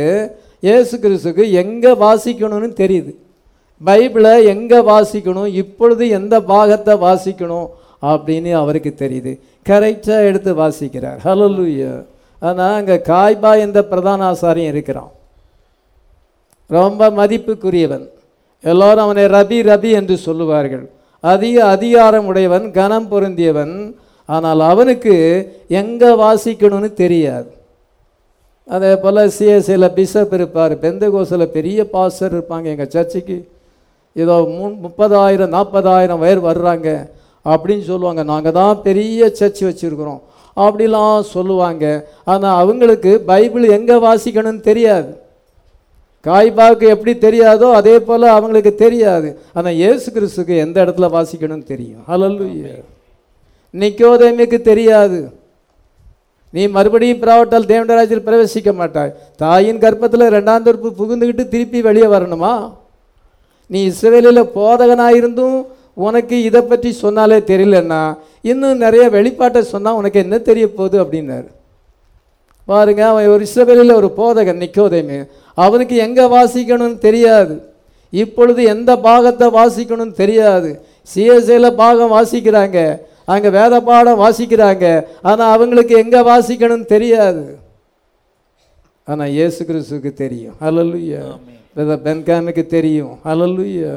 [0.67, 3.13] இயேசு கிறிஸ்துக்கு எங்கே வாசிக்கணும்னு தெரியுது.
[3.81, 7.69] பைபிளை எங்கே வாசிக்கணும் இப்பொழுது எந்த பாகத்தை வாசிக்கணும்
[8.11, 9.33] அப்படின்னு அவருக்கு தெரியுது.
[9.69, 11.19] கரெக்டாக எடுத்து வாசிக்கிறார்.
[11.27, 11.93] ஹலலுயா
[12.43, 15.13] ஆனால் அங்கே காய்பா என்ற பிரதான ஆசாரியம் இருக்கிறான்.
[16.71, 18.07] ரொம்ப மதிப்புக்குரியவன்.
[18.65, 20.85] எல்லோரும் அவனை ரபி ரபி என்று சொல்லுவார்கள்.
[21.21, 23.75] அதிக அதிகாரம் உடையவன் கனம் பொருந்தியவன்.
[24.29, 25.15] ஆனால் அவனுக்கு
[25.81, 27.51] எங்கே வாசிக்கணும்னு தெரியாது.
[28.75, 30.75] அதே போல் சிஎஸ்சியில் பிஷப் இருப்பார்.
[30.85, 33.37] பெந்தகோசில் பெரிய பாஸ்டர் இருப்பாங்க எங்கள் சர்ச்சுக்கு.
[34.17, 36.89] ஏதோ மூ முப்பதாயிரம் நாற்பதாயிரம் பேர் வர்றாங்க.
[37.45, 38.23] அப்படின்னு சொல்லுவாங்க.
[38.33, 40.21] நாங்கள் தான் பெரிய சர்ச் வச்சுருக்குறோம்.
[40.57, 41.85] அப்படிலாம் சொல்லுவாங்க.
[42.33, 45.11] ஆனால் அவங்களுக்கு பைபிள் எங்கே வாசிக்கணும்னு தெரியாது.
[46.27, 49.29] காய்பாவுக்கு எப்படி தெரியாதோ அதே போல் அவங்களுக்கு தெரியாது.
[49.57, 52.03] ஆனால் இயேசு கிறிஸ்துக்கு எந்த இடத்துல வாசிக்கணும்னு தெரியும்.
[52.11, 52.75] ஹalleluya
[53.75, 55.19] நிக்கோதேமிக்கு தெரியாது.
[56.55, 59.13] நீ மறுபடியும் பிராவட்டால் தேவண்டராஜில் பிரவேசிக்க மாட்டாய்.
[59.43, 62.55] தாயின் கர்ப்பத்தில் ரெண்டாம் தரப்பு புகுந்துக்கிட்டு திருப்பி வெளியே வரணுமா?
[63.71, 65.57] நீ இஸ்ரவேலில் போதகனாயிருந்தும்
[65.97, 68.03] உனக்கு இதை பற்றி சொன்னாலே தெரியலன்னா
[68.51, 71.49] இன்னும் நிறைய வெளிப்பாட்டை சொன்னால் உனக்கு என்ன தெரிய போகுது அப்படின்னாரு.
[72.69, 75.19] பாருங்க அவன் ஒரு இஸ்ரவேலில் ஒரு போதகன் நிக்கோதேமு.
[75.65, 77.55] அவனுக்கு எங்கே வாசிக்கணும்னு தெரியாது.
[78.23, 80.71] இப்பொழுது எந்த பாகத்தை வாசிக்கணும்னு தெரியாது.
[81.13, 82.79] சிஎஸ்ஐயில் பாகம் வாசிக்கிறாங்க
[83.33, 84.87] அங்கே வேத பாடம் வாசிக்கிறாங்க
[85.29, 87.45] ஆனால் அவங்களுக்கு எங்கே வாசிக்கணும்னு தெரியாது.
[89.09, 90.57] ஆனால் இயேசு கிறிஸ்துவுக்கு தெரியும்.
[91.77, 93.15] பிரதர் பென்காமுக்கு தெரியும்.
[93.29, 93.93] ஹalleluya.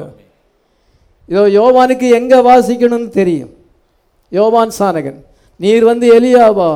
[1.30, 3.52] இதோ யோவானுக்கு எங்கே வாசிக்கணும்னு தெரியும்.
[4.32, 5.20] யோவான் சானகன்
[5.64, 6.70] நீர் வந்து எலியாவா?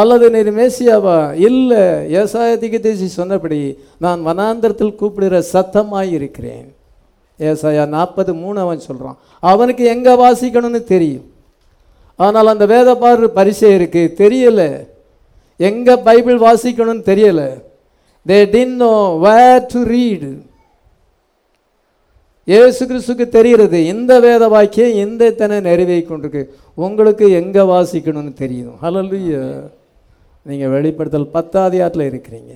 [0.00, 1.18] அல்லது நீர் மேசியாவா?
[1.48, 1.84] இல்லை
[2.20, 3.60] ஏசாயத்திக்கு தேசி சொன்னபடி
[4.04, 6.66] நான் வனாந்திரத்தில் கூப்பிடுகிற சத்தமாக இருக்கிறேன்.
[7.40, 9.16] ஏசாயா நாற்பது மூணு அவன் சொல்கிறான்
[9.50, 11.26] அவனுக்கு எங்கே வாசிக்கணும்னு தெரியும்.
[12.18, 14.68] ஆனால் அந்த வேத பாரு பரிசை இருக்கு தெரியலை.
[15.60, 17.42] எங்கே பைபிள் வாசிக்கணும்னு தெரியல.
[18.26, 18.94] They didn't know
[19.26, 20.30] where to read
[22.50, 23.78] இயேசு கிறிஸ்துக்கு தெரிகிறது.
[23.92, 26.42] இந்த வேத வாக்கியம் இந்த இத்தனை நிறைவேறி கொண்டிருக்கு
[26.86, 29.40] உங்களுக்கு எங்கே வாசிக்கணும்னு தெரியும் ஹalleluya.
[30.48, 32.52] நீங்கள் வெளிப்படுத்தல் பத்தாதியாட்டில் இருக்கிறீங்க.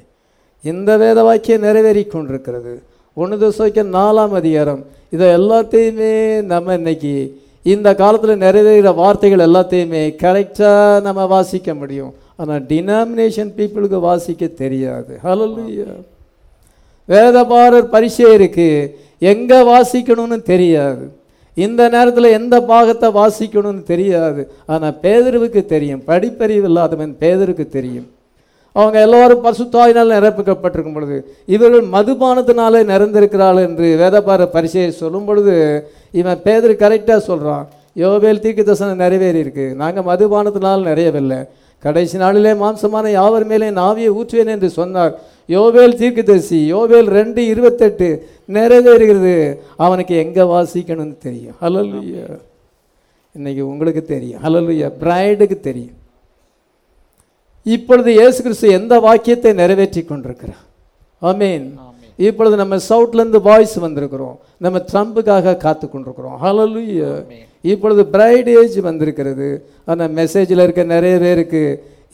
[0.65, 2.75] இந்த வேத வாக்கியம் நிறைவேறி கொண்டிருக்கிறது
[3.17, 4.83] ஒன்று தோசைக்க நாலாம் அதிகாரம்.
[5.15, 6.12] இதை எல்லாத்தையுமே
[6.53, 7.15] நம்ம இன்னைக்கு
[7.73, 12.12] இந்த காலத்தில் நிறைவேறுகிற வார்த்தைகள் எல்லாத்தையுமே கரெக்டாக நம்ம வாசிக்க முடியும்.
[12.41, 15.12] ஆனால் டினாமினேஷன் பீப்புளுக்கு வாசிக்க தெரியாது.
[15.27, 15.91] ஹalleluya.
[17.09, 18.91] வேதபாரர் பரிசை இருக்குது
[19.21, 21.05] எங்கே வாசிக்கணும்னு தெரியாது.
[21.57, 24.43] இந்த நேரத்தில் எந்த பாகத்தை வாசிக்கணும்னு தெரியாது.
[24.73, 26.03] ஆனால் பேதருவுக்கு தெரியும்.
[26.11, 28.09] படிப்பறிவு இல்லாதவன் பேதருக்கு தெரியும்.
[28.77, 31.17] அவங்க எல்லோரும் பசுத்தாயினால் நிரப்பிக்கப்பட்டிருக்கும் பொழுது
[31.55, 35.55] இவர்கள் மதுபானத்தினாலே நிறந்திருக்கிறாள் என்று வேதபார பரிசையை சொல்லும் பொழுது
[36.21, 37.65] இவன் பேதர் கரெக்டாக சொல்கிறான்
[38.03, 41.41] யோவேல் தீக்கு தசனம் நிறைவேறி இருக்குது நாங்கள் மதுபானத்தினால் நிறையவில்லை.
[41.85, 45.13] கடைசி நாளிலே மாம்சமான யாவர் மேலே நாவியை ஊற்றுவேன் என்று சொன்னார்.
[45.55, 48.09] யோவேல் தீர்க்கதரிசி யோவேல் ரெண்டு இருபத்தெட்டு
[48.57, 49.35] நிறைவேறுகிறது.
[49.85, 51.57] அவனுக்கு எங்கே வாசிக்கணும்னு தெரியும்.
[51.63, 52.25] ஹalleluya
[53.35, 54.41] இன்னைக்கு உங்களுக்கு தெரியும்.
[54.45, 55.97] ஹalleluya பிரைடுக்கு தெரியும்.
[57.77, 60.65] இப்பொழுது இயேசு கிறிஸ்து எந்த வாக்கியத்தை நிறைவேற்றி கொண்டிருக்கிறார்?
[61.31, 61.67] ஆமீன்
[62.29, 64.37] இப்பொழுது நம்ம சவுட்லேருந்து வாய்ஸ் வந்திருக்கிறோம்.
[64.65, 66.37] நம்ம ட்ரம்புக்காக காத்து கொண்டிருக்கிறோம்.
[66.45, 67.11] ஹalleluya
[67.73, 69.49] இப்பொழுது பிரைட் ஏஜ் வந்திருக்கிறது.
[69.91, 71.63] ஆனால் மெசேஜில் இருக்க நிறைய பேருக்கு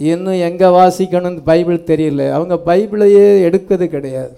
[0.01, 2.23] இன்னும் எங்கே வாசிக்கணும்னு பைபிள் தெரியல.
[2.37, 4.35] அவங்க பைபிளையே எடுக்கிறது கிடையாது.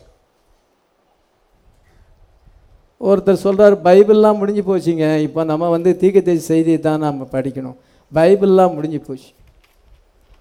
[3.09, 5.07] ஒருத்தர் சொல்கிறார் பைபிள்லாம் முடிஞ்சு போச்சுங்க.
[5.27, 7.77] இப்போ நம்ம வந்து தீர்க்கதரிசி செய்தியை தான் நம்ம படிக்கணும்.
[8.13, 9.31] பைபிள்லாம் முடிஞ்சு போச்சு.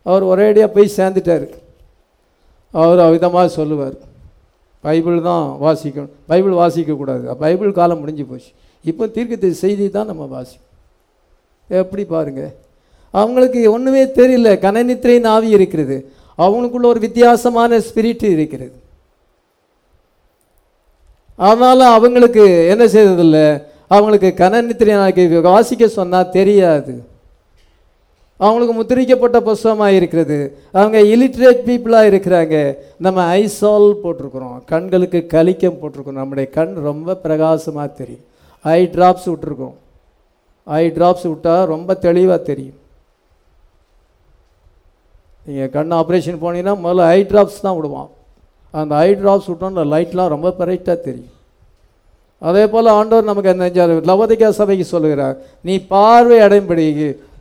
[0.10, 1.48] அவர் ஒரேடியாக போய் சேர்ந்துட்டார்.
[2.74, 3.98] அவர் அவிதமாக சொல்லுவார்
[4.86, 6.14] பைபிள் தான் வாசிக்கணும்.
[6.32, 8.52] பைபிள் வாசிக்கக்கூடாது பைபிள் காலம் முடிஞ்சு போச்சு.
[8.86, 10.74] இப்போ தீர்க்கத்தை செய்தி தான் நம்ம வாசிக்கணும்.
[11.70, 12.54] எப்படி பாருங்கள்
[13.18, 14.50] அவங்களுக்கு ஒன்றுமே தெரியல.
[14.66, 16.12] கனநித்திரை நாவி இருக்கிறது.
[16.38, 18.74] அவங்களுக்குள்ள ஒரு வித்தியாசமான ஸ்பிரிட் இருக்கிறது.
[21.36, 23.64] அதனால் அவங்களுக்கு என்ன செய்ததில்லை?
[23.88, 27.04] அவங்களுக்கு கனநித்திரையின் வாசிக்க சொன்னால் தெரியாது.
[28.38, 30.58] அவங்களுக்கு முத்திரிக்கப்பட்ட புஸ்தகமாக இருக்கிறது.
[30.72, 32.76] அவங்க இலிட்ரேட் பீப்புளாக இருக்கிறாங்க.
[32.98, 34.64] நம்ம ஐசால் போட்டிருக்கிறோம்.
[34.66, 36.22] கண்களுக்கு கலிக்கம் போட்டிருக்கிறோம்.
[36.22, 38.26] நம்முடைய கண் ரொம்ப பிரகாசமாக தெரியும்.
[38.62, 39.74] ஐ ட்ராப்ஸ் விட்டுருக்கோம்.
[40.64, 42.86] ஐ ட்ராப்ஸ் விட்டால் ரொம்ப தெளிவாக தெரியும்.
[45.48, 48.10] நீங்கள் கண் ஆப்ரேஷன் போனீங்கன்னா முதல்ல ஐ ட்ராப்ஸ் தான் விடுவான்.
[48.74, 51.34] அந்த ஐ ட்ராப்ஸ் விட்டோம்னா லைட்லாம் ரொம்ப பிரைட்டாக தெரியும்.
[52.48, 55.38] அதே போல் ஆண்டவர் நமக்கு அந்த லவதிகா சபைக்கு சொல்லுகிறார்
[55.68, 56.86] நீ பார்வை அடையும்படி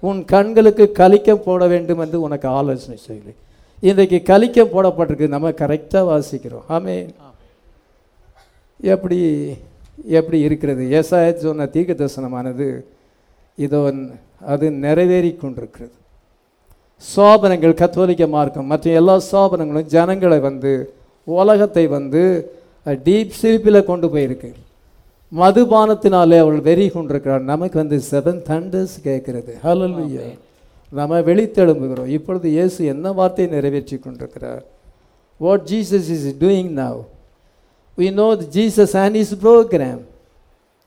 [0.09, 3.33] உன் கண்களுக்கு கலிக்கம் போட வேண்டும் என்று உனக்கு ஆலோசனை சொல்லி
[3.89, 6.67] இன்றைக்கு கலிக்கம் போடப்பட்டிருக்கு நம்ம கரெக்டாக வாசிக்கிறோம்.
[6.77, 6.97] ஆமே
[8.95, 9.19] எப்படி
[10.19, 10.83] எப்படி இருக்கிறது?
[10.99, 12.67] ஏசாய சொன்ன தீர்க்க தரிசனமானது
[13.59, 13.81] இதோ
[14.55, 15.95] அது நிறைவேறி கொண்டிருக்கிறது
[17.03, 20.73] சோபனங்கள் கத்தோலிக்க மார்க்கம் மற்ற எல்லா சோபனங்களும் ஜனங்களை வந்து
[21.39, 22.23] உலகத்தை வந்து
[23.07, 24.51] டீப் ஸ்லீப்பில் கொண்டு போயிருக்கு.
[25.33, 29.53] மதுபானத்தினாலே அவள் வெறி கொண்டிருக்கிறாள் நமக்கு வந்து செவன் தண்டர்ஸ் கேட்கிறது.
[29.65, 30.27] ஹalleluya
[30.93, 32.11] நம்ம வெளித்தெழும்புகிறோம்.
[32.17, 34.65] இப்பொழுது இயேசு என்ன வார்த்தையை நிறைவேற்றி கொண்டிருக்கிறார்?
[35.41, 36.99] What Jesus is doing now
[37.99, 40.03] we know Jesus and his programme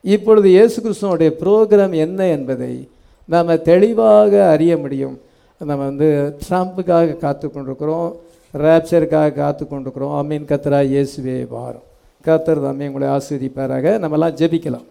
[0.03, 2.73] இப்பொழுது இயேசு கிறிஸ்துவனுடைய ப்ரோக்ராம் என்ன என்பதை
[3.29, 5.17] நாம் தெளிவாக அறிய முடியும்.
[5.67, 6.07] நம்ம வந்து
[6.43, 8.09] ட்ரம்ப்புக்காக காத்து கொண்டிருக்கிறோம்
[8.63, 11.85] ரேப்சருக்காக காத்து கொண்டிருக்கிறோம் அம்மீன் கத்தரா இயேசுவே வாரம்.
[12.27, 14.87] கத்தர் தாமே உங்களை ஆஸ்வதிப்பாராக நம்மலாம் ஜெபிக்கலாம்.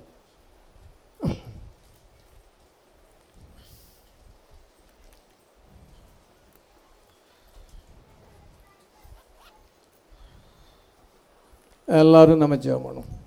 [12.02, 13.17] எல்லாரும் நம்ம ஜெபம் பண்ணுவோம்.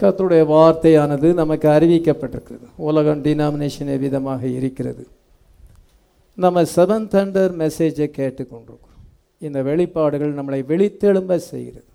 [0.00, 2.66] கத்துடைய வார்த்தையானது நமக்கு அறிவிக்கப்பட்டிருக்கிறது.
[2.76, 5.08] உலகம் டினாமினேஷன் விதமாக இருக்கிறது.
[6.34, 8.96] நம்ம செவன் தண்டர் மெசேஜை கேட்டுக்கொண்டிருக்கிறோம்.
[9.38, 11.90] இந்த வெளிப்பாடுகள் நம்மளை வெளித்தெழும்ப செய்கிறது.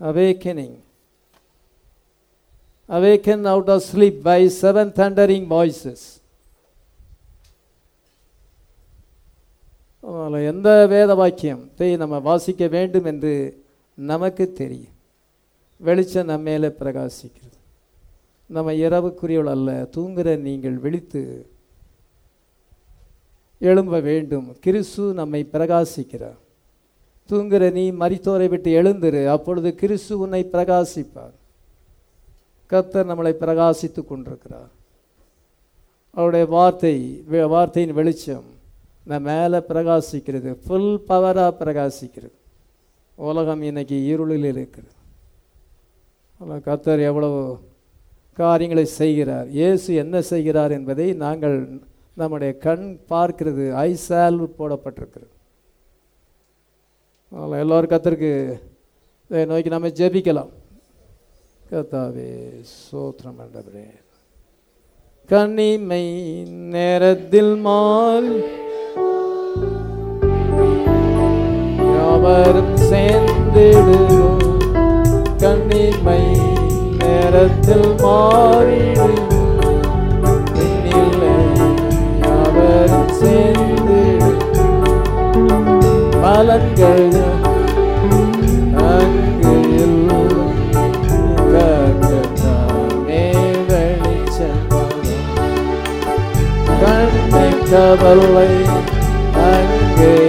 [0.00, 0.76] Awakening
[2.88, 6.06] awaken out of sleep by seven thundering voices
[10.00, 13.32] அதனால் எந்த வேத வாக்கியத்தை நம்ம வாசிக்க வேண்டும் என்று
[13.94, 14.96] நமக்கு தெரியும்.
[15.86, 17.56] வெளிச்சம் நம்ம மேலே பிரகாசிக்கிறது.
[18.46, 21.22] நம்ம இரவுக்குரியவள் அல்ல தூங்குகிற நீங்கள் விழித்து
[23.58, 24.48] எழும்ப வேண்டும்.
[24.60, 26.40] கிறிஸ்து நம்மை பிரகாசிக்கிறார்.
[27.26, 31.36] தூங்குகிற நீ மரித்தோரை விட்டு எழுந்திரு அப்பொழுது கிறிஸ்து உன்னை பிரகாசிப்பார்.
[32.66, 34.70] கர்த்தர் நம்மளை பிரகாசித்து கொண்டிருக்கிறார்.
[36.10, 36.94] அவருடைய வார்த்தை
[37.54, 38.48] வார்த்தையின் வெளிச்சம்
[39.04, 42.36] நம்ம மேலே பிரகாசிக்கிறது ஃபுல் பவராக பிரகாசிக்கிறது.
[43.14, 44.96] உலகம் இன்னைக்கு இருளில் இருக்கிறது.
[46.40, 47.38] ஆனால் கர்த்தர் எவ்வளவு
[48.40, 49.48] காரியங்களை செய்கிறார்.
[49.58, 51.56] இயேசு என்ன செய்கிறார் என்பதை நாங்கள்
[52.20, 53.64] நம்முடைய கண் பார்க்கிறது.
[53.86, 55.32] ஐ சால்வு போடப்பட்டிருக்கிறது.
[57.32, 58.32] அதனால் எல்லோரும் கத்தருக்கு
[59.30, 60.52] இதை நோக்கி நம்ம ஜெபிக்கலாம்.
[61.70, 62.30] கத்தாவே
[62.76, 63.86] சோத்திரம் ஆண்டவரே
[65.30, 66.04] கனிமை
[66.74, 68.30] நேரத்தில் மால்
[71.96, 74.37] யாவரும் சேர்ந்திடுவோம்.
[75.42, 76.22] கண்ணிமை
[76.98, 79.26] நேரத்தில் மாறிடும்
[82.30, 84.00] அவர் சேர்ந்து.
[86.22, 87.08] பலன்கள்
[97.70, 98.50] கவலை
[99.48, 100.27] அங்கே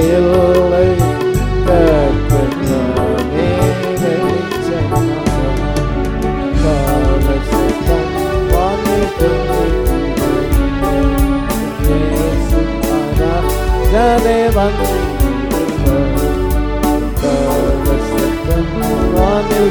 [19.15, 19.69] வானில்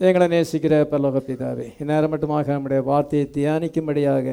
[0.00, 4.26] எங்களை நேசிக்கிற பல்லோக பிதாவே இந்நேரம் மட்டுமாக நம்முடைய வார்த்தையை தியானிக்கும்படியாக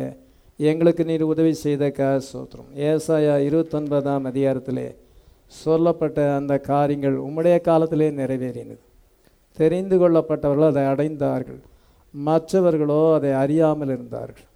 [0.60, 4.88] எங்களுக்கு நீர் உதவி செய்த கா சோத்திரம் ஏசாயா இருபத்தொன்பதாம் அதிகாரத்திலே
[5.48, 8.87] சொல்லப்பட்ட அந்த காரியங்கள் உம்முடைய காலத்திலே நிறைவேறினது.
[9.62, 11.62] தெரிந்து கொள்ளப்பட்டவர்கள் அதை அடைந்தார்கள்.
[12.14, 14.48] மற்றவர்களோ அதை அறியாமல் இருந்தார்கள்.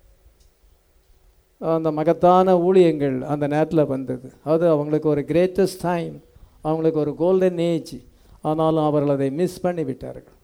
[1.62, 4.28] அந்த மகத்தான ஊழியங்கள் அந்த நேரத்தில் வந்தது.
[4.52, 6.16] அது அவங்களுக்கு ஒரு கிரேட்டஸ்ட் டைம்
[6.68, 7.96] அவங்களுக்கு ஒரு கோல்டன் ஏஜ்
[8.50, 10.38] ஆனாலும் அவர்கள் அதை மிஸ் பண்ணிவிட்டார்கள்.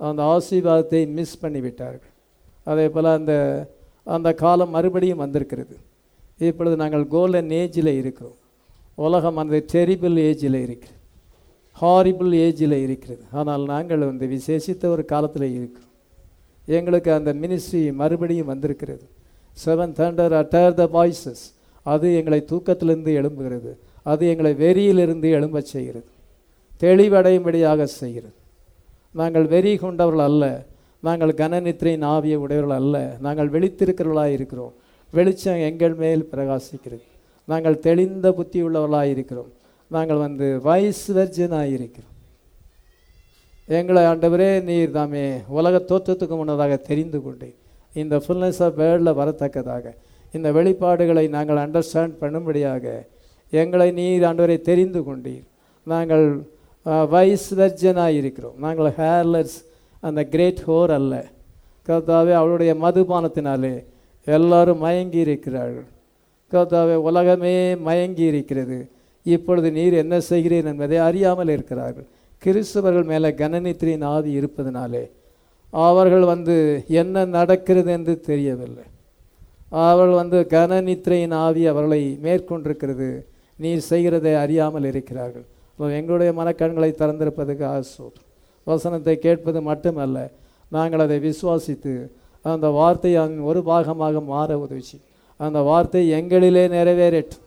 [0.00, 2.12] அந்த ஆசீர்வாதத்தை மிஸ் பண்ணிவிட்டார்கள்.
[2.70, 3.34] அதே போல் அந்த
[4.14, 5.76] அந்த காலம் மறுபடியும் வந்திருக்கிறது.
[6.48, 8.38] இப்பொழுது நாங்கள் கோல்டன் ஏஜில் இருக்கிறோம்.
[9.06, 11.00] உலகம் அந்த டெரிபிள் ஏஜில் இருக்கிறது
[11.82, 13.24] ஹாரிபிள் ஏஜில் இருக்கிறது.
[13.30, 15.90] ஆனால் நாங்கள் வந்து விசேஷித்த ஒரு காலத்தில் இருக்கிறோம்.
[16.66, 19.02] எங்களுக்கு அந்த மினிஸ்ட்ரி மறுபடியும் வந்திருக்கிறது.
[19.64, 21.42] Seven thunder utter the voices
[21.82, 23.76] அது எங்களை தூக்கத்திலிருந்து எழும்புகிறது.
[24.02, 26.04] அது எங்களை வெறியிலிருந்து எழும்பச் செய்கிறது.
[26.80, 28.34] தெளிவடையும்படியாக செய்கிறது.
[29.12, 30.66] நாங்கள் வெறி கொண்டவர்கள் அல்ல.
[31.00, 33.16] நாங்கள் கனநித்திரையின் ஆவிய உடையவர்கள் அல்ல.
[33.20, 34.72] நாங்கள் வெளித்திருக்கிறவர்களாக இருக்கிறோம்.
[35.12, 37.02] வெளிச்சம் எங்கள் மேல் பிரகாசிக்கிறது.
[37.44, 39.60] நாங்கள் தெளிந்த புத்தி உள்ளவர்களாக இருக்கிறோம்.
[39.94, 42.10] நாங்கள் வந்து வைஸ் வெர்ஜனாக இருக்கிறோம்
[43.68, 45.24] எங்களை ஆண்டவரே நீர் தாமே
[45.58, 47.56] உலக தோற்றத்துக்கு முன்னதாக தெரிந்து கொண்டேன்
[48.02, 49.86] இந்த ஃபுல்னஸ் ஆஃப் வேர்ல்டில் வரத்தக்கதாக
[50.36, 52.84] இந்த வெளிப்பாடுகளை நாங்கள் அண்டர்ஸ்டாண்ட் பண்ணும்படியாக
[53.52, 55.44] எங்களை நீர் ஆண்டவரை தெரிந்து கொண்டீர்.
[55.86, 56.26] நாங்கள்
[57.14, 59.56] வைஸ் வெர்ஜனாக இருக்கிறோம் நாங்கள் ஹேர்லெஸ்
[60.02, 61.14] அந்த கிரேட் ஹோர் அல்ல.
[61.88, 63.74] கர்த்தாவே அவளுடைய மதுபானத்தினாலே
[64.26, 65.88] எல்லாரும் மயங்கி இருக்கிறார்கள்
[66.52, 67.54] கர்த்தாவே உலகமே
[67.88, 68.78] மயங்கி இருக்கிறது
[69.26, 72.06] இப்பொழுது நீர் என்ன செய்கிறீர் என்பதை அறியாமல் இருக்கிறார்கள்.
[72.42, 75.04] கிறிஸ்தவர்கள் மேலே கனநித்திரியின் ஆவி இருப்பதனாலே
[75.72, 76.56] அவர்கள் வந்து
[77.00, 78.86] என்ன நடக்கிறது என்று தெரியவில்லை.
[79.86, 83.08] அவர்கள் வந்து கனநித்திரையின் ஆவி அவர்களை மேற்கொண்டிருக்கிறது.
[83.58, 85.46] நீர் செய்கிறதை அறியாமல் இருக்கிறார்கள்.
[85.72, 88.26] அப்போ எங்களுடைய மனக்கண்களை திறந்திருப்பதுக்கு ஆசோதம்
[88.66, 90.18] வசனத்தை கேட்பது மட்டுமல்ல
[90.72, 91.94] நாங்கள் அதை விசுவாசித்து
[92.44, 94.98] அந்த வார்த்தை அதன் ஒரு பாகமாக மாற உதவிச்சு
[95.40, 97.42] அந்த வார்த்தை எங்களிலே நிறைவேறட்டும்.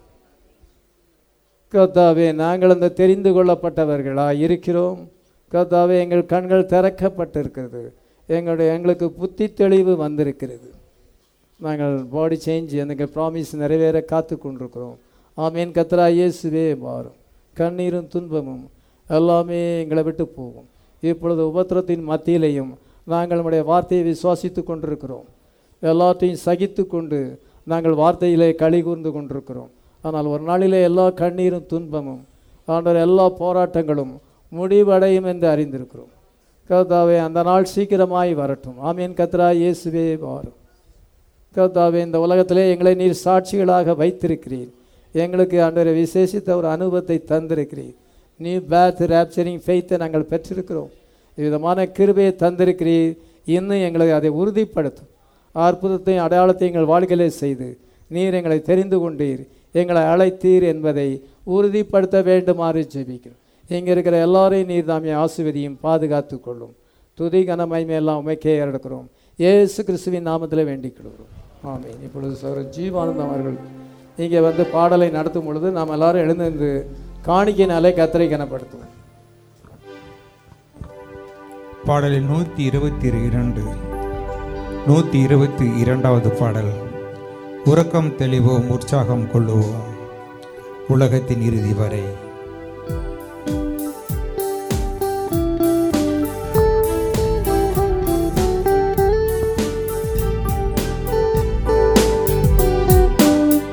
[1.76, 5.00] கர்த்தாவே நாங்கள் அந்த தெரிந்து கொள்ளப்பட்டவர்களாக இருக்கிறோம்
[5.54, 7.82] கர்த்தாவே எங்கள் கண்கள் திறக்கப்பட்டிருக்கிறது.
[8.36, 10.70] எங்களுடைய எங்களுக்கு புத்தி தெளிவு வந்திருக்கிறது.
[11.66, 14.98] நாங்கள் பாடி சேஞ்ச் எனக்கு ப்ராமிஸ் நிறைவேற காத்து கொண்டிருக்கிறோம்
[15.44, 15.76] ஆமீன்.
[15.78, 17.18] கத்ரா இயேசுவே மாறும்
[17.60, 18.66] கண்ணீரும் துன்பமும்
[19.18, 20.68] எல்லாமே எங்களை விட்டு போகும்.
[21.10, 22.74] இப்பொழுது உபத்திரத்தின் மத்தியிலையும்
[23.14, 25.28] நாங்கள் நம்முடைய வார்த்தையை விசுவாசித்து கொண்டிருக்கிறோம்
[25.92, 27.20] எல்லாத்தையும் சகித்து கொண்டு
[27.72, 29.72] நாங்கள் வார்த்தையிலே களி கூர்ந்து கொண்டிருக்கிறோம்.
[30.06, 32.24] ஆனால் ஒரு நாளிலே எல்லா கண்ணீரும் துன்பமும்
[32.74, 34.14] ஆண்டவர் எல்லா போராட்டங்களும்
[34.52, 36.12] முடிவடையும் என்று அறிந்திருக்கிறோம்.
[36.70, 38.78] கர்த்தாவே அந்த நாள் சீக்கிரமாய் வரட்டும்.
[38.90, 39.16] ஆமீன்.
[39.20, 40.58] கத்ரா இயேசுவே வாரும்.
[41.56, 44.72] கர்த்தாவே இந்த உலகத்திலே எங்களை நீர் சாட்சிகளாக வைத்திருக்கிறீர்.
[45.24, 47.96] எங்களுக்கு ஆண்டவரை விசேஷித்த ஒரு அனுபவத்தை தந்திருக்கிறீர்.
[48.46, 50.92] நீ பேத் ரேப்சரிங் ஃபெய்த்தை நாங்கள் பெற்றிருக்கிறோம்.
[51.38, 53.14] விதமான கிருபையை தந்திருக்கிறீர்.
[53.58, 55.12] இன்னும் எங்களை அதை உறுதிப்படுத்தும்.
[55.56, 57.68] அற்புதத்தையும் அடையாளத்தையும் எங்கள் வாழ்க்கையிலே செய்து
[58.16, 59.44] நீர் எங்களை தெரிந்து கொண்டீர்.
[59.82, 61.10] எங்களை அழைத்தீர் என்பதை
[61.56, 63.42] உறுதிப்படுத்த வேண்டுமாறு ஜெபிக்கிறோம்.
[63.76, 66.74] இங்கே இருக்கிற எல்லாரையும் நீர் தாமே ஆசிர்வதியும் பாதுகாத்து கொள்ளும்.
[67.18, 69.08] துதி கனமயமே எல்லாம் உமைக்கே எடுக்கிறோம்
[69.40, 71.32] இயேசு கிறிஸ்துவின் நாமத்தில் வேண்டிக் கொள்கிறோம்
[71.72, 72.00] ஆமென்.
[72.08, 73.58] இப்பொழுது சார் ஜீவானந்தம் அவர்கள்
[74.24, 76.70] இங்கே வந்து பாடலை நடத்தும் பொழுது நாம் எல்லாரும் எழுந்திருந்து
[77.28, 78.92] காணிக்கையினாலே கத்தரை கனப்படுத்துவோம்.
[81.88, 83.64] பாடலில் நூற்றி இருபத்தி இரண்டு
[84.90, 86.74] நூற்றி இருபத்தி இரண்டாவது பாடல்.
[87.66, 89.84] உறக்கம் தெளிவோம் உற்சாகம் கொள்ளுவோம்.
[90.88, 92.02] உலகத்தின் இறுதி வரை.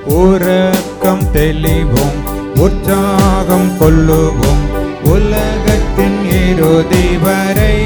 [0.05, 2.19] உறக்கம் தெளிவோம்
[2.59, 4.63] உற்சாகம் கொள்ளுவோம்.
[5.05, 7.81] உலகத்தின் இறுதி வரை.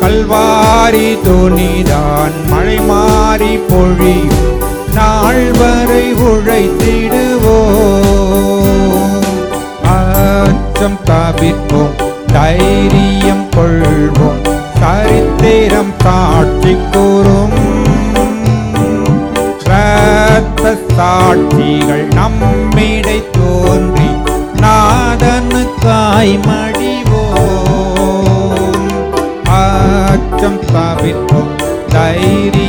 [0.00, 4.40] கல்வாரி துணிதான் மழை மாறி பொழியும்.
[4.94, 8.01] நாள் வரை உழைத்திடுவோம்.
[11.22, 11.92] ஸ்தாபிப்போம்
[12.32, 14.40] தைரியம் கொள்வோம்
[14.78, 17.54] சரித்திரம் காட்சி கூறும்.
[19.66, 24.08] இரத்த சாட்சிகள் நம்மிடை தோன்றி
[24.64, 27.70] நாதனுக்காய் மடிவோம்.
[29.60, 31.54] அச்சம் தவிர்ப்போம்
[31.88, 32.61] தைரியம்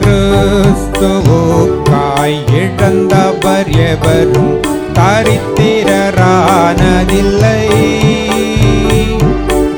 [0.00, 4.60] கிறிஸ்துவோக்காய் இழந்தவர் எவரும்
[4.92, 7.68] தரித்திரரானதில்லை.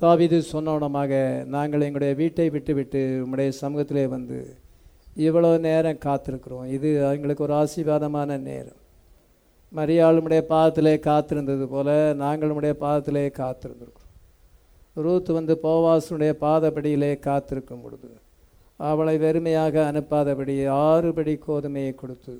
[0.00, 1.12] தாவிது சொன்னவனமாக
[1.54, 4.38] நாங்கள் எங்களுடைய வீட்டை விட்டுவிட்டு உம்முடைய சமூகத்திலே வந்து
[5.16, 6.64] இவ்வளோ நேரம் காத்திருக்கிறோம்.
[6.76, 8.80] இது எங்களுக்கு ஒரு ஆசீர்வாதமான நேரம்.
[9.74, 14.10] மரியாளுடைய பாதத்திலே காத்திருந்தது போல நாங்களுடைய பாதத்திலே காத்திருந்திருக்கிறோம்.
[15.04, 18.10] ரூத் வந்து போவாசனுடைய பாதப்படியிலே காத்திருக்கும் பொழுது
[18.76, 22.36] அவளை வெறுமையாக அனுப்பாதபடி ஆறுபடி கோதுமையை கொடுத்து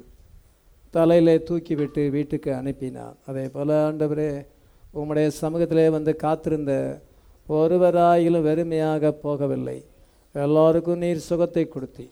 [0.90, 3.16] தலையிலே தூக்கிவிட்டு வீட்டுக்கு அனுப்பினான்.
[3.26, 4.30] அதே போல் ஆண்டவரே
[4.94, 6.72] உம்முடைய சமூகத்திலே வந்து காத்திருந்த
[7.48, 9.78] ஒருவராயிலும் வெறுமையாக போகவில்லை.
[10.34, 12.06] எல்லோருக்கும் நீர் சுகத்தை கொடுத்தி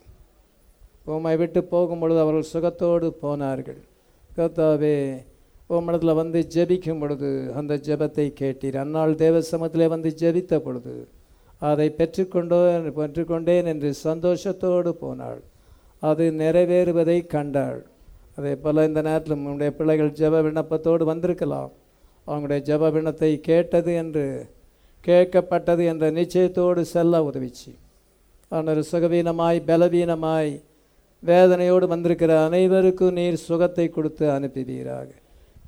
[1.13, 3.81] உம்மை விட்டு போகும் பொழுது அவர்கள் சுகத்தோடு போனார்கள்.
[4.31, 4.97] கத்தாவே
[5.77, 7.29] உம்மிடத்தில் வந்து ஜெபிக்கும் பொழுது
[7.59, 8.77] அந்த ஜெபத்தை கேட்டீர்.
[8.83, 10.95] அந்நாள் தேவ சமத்திலே வந்து ஜெபித்த பொழுது
[11.71, 12.59] அதை பெற்றுக்கொண்டோ
[12.99, 15.41] பெற்றுக்கொண்டேன் என்று சந்தோஷத்தோடு போனாள்.
[16.03, 17.81] அது நிறைவேறுவதை கண்டாள்.
[18.39, 21.71] அதே போல் இந்த நேரத்தில் உங்களுடைய பிள்ளைகள் ஜெப விண்ணப்பத்தோடு வந்திருக்கலாம்.
[22.27, 24.25] அவங்களுடைய ஜெப விண்ணத்தை கேட்டது என்று
[25.07, 27.73] கேட்கப்பட்டது என்ற நிச்சயத்தோடு செல்ல உதவிச்சு.
[28.49, 30.53] ஆனால் சுகவீனமாய் பலவீனமாய்
[31.23, 35.09] வேதனையோடு வந்திருக்கிற அனைவருக்கும் நீர் சுகத்தை கொடுத்து அனுப்புவீராக.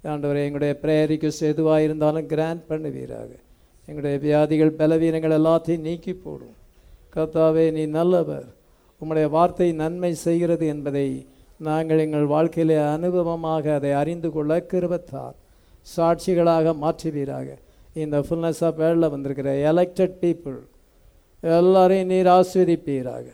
[0.03, 3.31] ஆண்டவர் எங்களுடைய பிரேரிக்கு எதுவாக இருந்தாலும் கிராண்ட் பண்ணுவீராக.
[3.89, 6.57] எங்களுடைய வியாதிகள் பலவீனங்கள் எல்லாத்தையும் நீக்கி போடும்.
[7.15, 8.47] கர்த்தாவே நீ நல்லவர்.
[9.01, 15.37] உம்முடைய வார்த்தை நன்மை செய்கிறது என்பதை நாங்கள் எங்கள் வாழ்க்கையிலே அனுபவமாக அதை அறிந்து கொள்ள கிருபத்தார்
[15.97, 17.49] சாட்சிகளாக மாற்றுவீராக.
[17.95, 20.59] இந்த ஃபுல்னஸ் ஆஃப் வேர்ல்டில் வந்திருக்கிற எலெக்டட் பீப்புள்
[21.41, 23.27] எல்லாரையும் நீர் ஆஸ்வதிப்பீராக.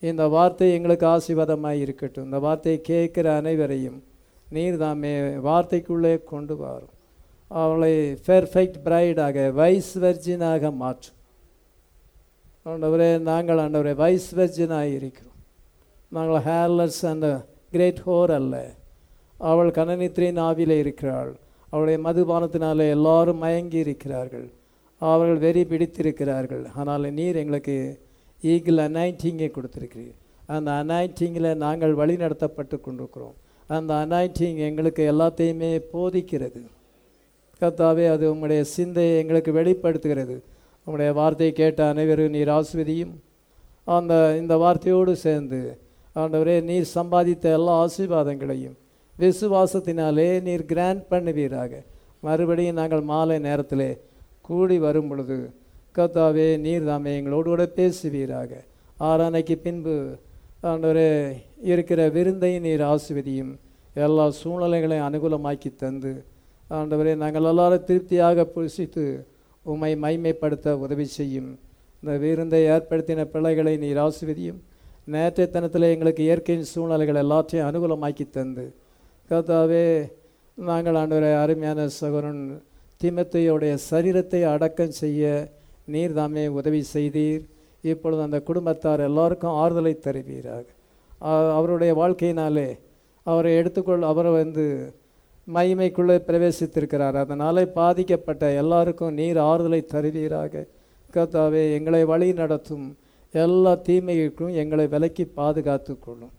[0.00, 2.24] இந்த வார்த்தை எங்களுக்கு ஆசீர்வாதமாக இருக்கட்டும்.
[2.24, 4.04] இந்த வார்த்தையை கேட்குற அனைவரையும்
[4.50, 6.94] நீர் தாமே வார்த்தைக்குள்ளே கொண்டு வரும்.
[7.48, 7.92] அவளை
[8.26, 11.18] பெர்ஃபெக்ட் பிரைடாக வைஸ் வெர்ஜினாக மாற்றும்.
[12.66, 15.38] ஆண்டவரே நாங்கள் ஆண்டவரே வைஸ் வெர்ஜினாக இருக்கிறோம்.
[16.08, 18.70] நாங்கள் ஹேர்லெஸ் அண்ட் கிரேட் ஹோர் அல்ல.
[19.38, 21.32] அவள் கனநித்திரின் ஆவியில் இருக்கிறாள்.
[21.72, 24.48] அவருடைய மதுபானத்தினாலே எல்லாரும் மயங்கி இருக்கிறார்கள்
[25.02, 26.64] அவர்கள் வெறி பிடித்திருக்கிறார்கள்.
[26.80, 27.76] ஆனால் நீர் எங்களுக்கு
[28.40, 30.16] ஈகிள் அனாயிண்டிங்கை கொடுத்துருக்கிறீர்.
[30.54, 33.34] அந்த அனாயிண்டிங்கில் நாங்கள் வழி நடத்தப்பட்டு கொண்டிருக்கிறோம்.
[33.70, 36.62] அந்த அனாயிண்டிங் எங்களுக்கு எல்லாத்தையுமே போதிக்கிறது.
[37.62, 40.36] கத்தாவே அது உங்களுடைய சிந்தையை எங்களுக்கு வெளிப்படுத்துகிறது.
[40.86, 43.12] உங்களுடைய வார்த்தையை கேட்ட அனைவரும் நீர் ஆஸ்வதியும்
[43.96, 45.60] அந்த இந்த வார்த்தையோடு சேர்ந்து
[46.16, 48.76] ஆண்டவரே நீர் சம்பாதித்த எல்லா ஆசீர்வாதங்களையும்
[49.18, 51.72] விசுவாசத்தினாலே நீர் கிராண்ட் பண்ணுவீராக.
[52.20, 53.88] மறுபடியும் நாங்கள் மாலை நேரத்தில்
[54.46, 55.38] கூடி வரும் பொழுது
[55.96, 58.52] கத்தாவே நீர் தாமே எங்களோடு கூட பேசுவீராக.
[59.08, 59.94] ஆறானைக்கு பின்பு
[60.70, 61.08] ஆண்டவரே
[61.70, 63.52] இருக்கிற விருந்தை நீர் ஆசிர்வதியும்
[63.94, 66.12] எல்லா சூழ்நிலைகளையும் அனுகூலமாக்கி தந்து
[66.70, 69.04] ஆண்டவரே நாங்கள் எல்லாரும் திருப்தியாக புசித்து
[69.62, 71.50] உம்மை மைமைப்படுத்த உதவி செய்யும்.
[72.02, 74.60] இந்த விருந்தை ஏற்படுத்தின பிள்ளைகளை நீர் ஆசிர்வதியும்.
[75.12, 78.64] நேற்றைய தினத்தில் எங்களுக்கு இயற்கையின் சூழ்நிலைகள் எல்லாத்தையும் அனுகூலமாக்கி தந்து
[79.30, 79.84] கர்த்தாவே
[80.58, 82.42] நாங்கள் ஆண்டவரை அருமையான சகோதரன்
[83.00, 85.22] திமத்தையோடைய சரீரத்தை அடக்கம் செய்ய
[85.92, 87.44] நீர் தாமே உதவி செய்தீர்.
[87.92, 90.66] இப்பொழுது அந்த குடும்பத்தார் எல்லாருக்கும் ஆறுதலை தருவீராக.
[91.58, 92.68] அவருடைய வாழ்க்கையினாலே
[93.26, 94.64] அவரை எடுத்துக்கொள் அவரை வந்து
[95.46, 97.16] மகிமைக்குள்ளே பிரவேசித்திருக்கிறார்.
[97.24, 100.64] அதனாலே பாதிக்கப்பட்ட எல்லாருக்கும் நீர் ஆறுதலை தருவீராக.
[101.14, 102.86] கர்த்தாவே எங்களை வழி நடத்தும்
[103.34, 106.34] எல்லா தீமைகளுக்கும் எங்களை விலக்கி பாதுகாத்து கொள்ளும்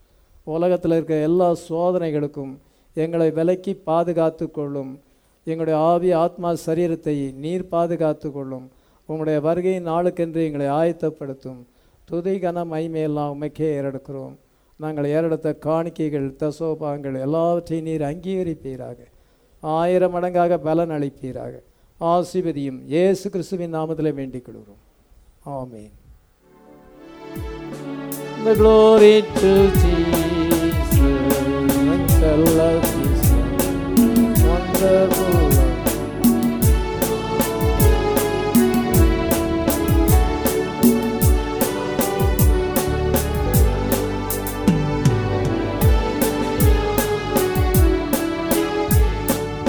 [0.56, 2.54] உலகத்தில் இருக்க எல்லா சோதனைகளுக்கும்
[2.94, 4.92] எங்களை விலக்கி பாதுகாத்து கொள்ளும்
[5.44, 8.72] எங்களுடைய ஆவி ஆத்மா சரீரத்தை நீர் பாதுகாத்து கொள்ளும்
[9.06, 11.62] உங்களுடைய வருகையின் நாளுக்கென்று எங்களை ஆயத்தப்படுத்தும்.
[12.10, 14.36] துதி கன மைமையெல்லாம் உமைக்கே ஏறெடுக்கிறோம்.
[14.80, 19.00] நாங்கள் ஏறெடுத்த காணிக்கைகள் தசோபாங்கள் எல்லாவற்றையும் நீர் அங்கீகரிப்பீராக.
[19.60, 21.54] ஆயிரம் மடங்காக பலன் அளிப்பீராக.
[22.02, 24.82] ஆசிபதியும் இயேசு கிறிஸ்துவின் நாமத்தில் வேண்டிக் கொள்கிறோம்.
[25.60, 25.94] ஆமேன்.
[28.46, 29.52] The glory to
[29.82, 30.33] Jesus,
[32.24, 33.36] The love is a
[34.48, 35.84] wonderful love.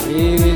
[0.06, 0.46] Here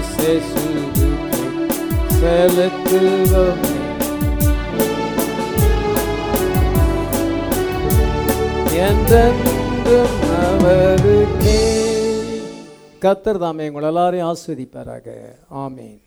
[13.02, 15.08] கத்தர் தாமே உங்கள் எல்லாரையும் ஆஸ்வதிப்பாராக
[15.64, 15.98] ஆமீன்.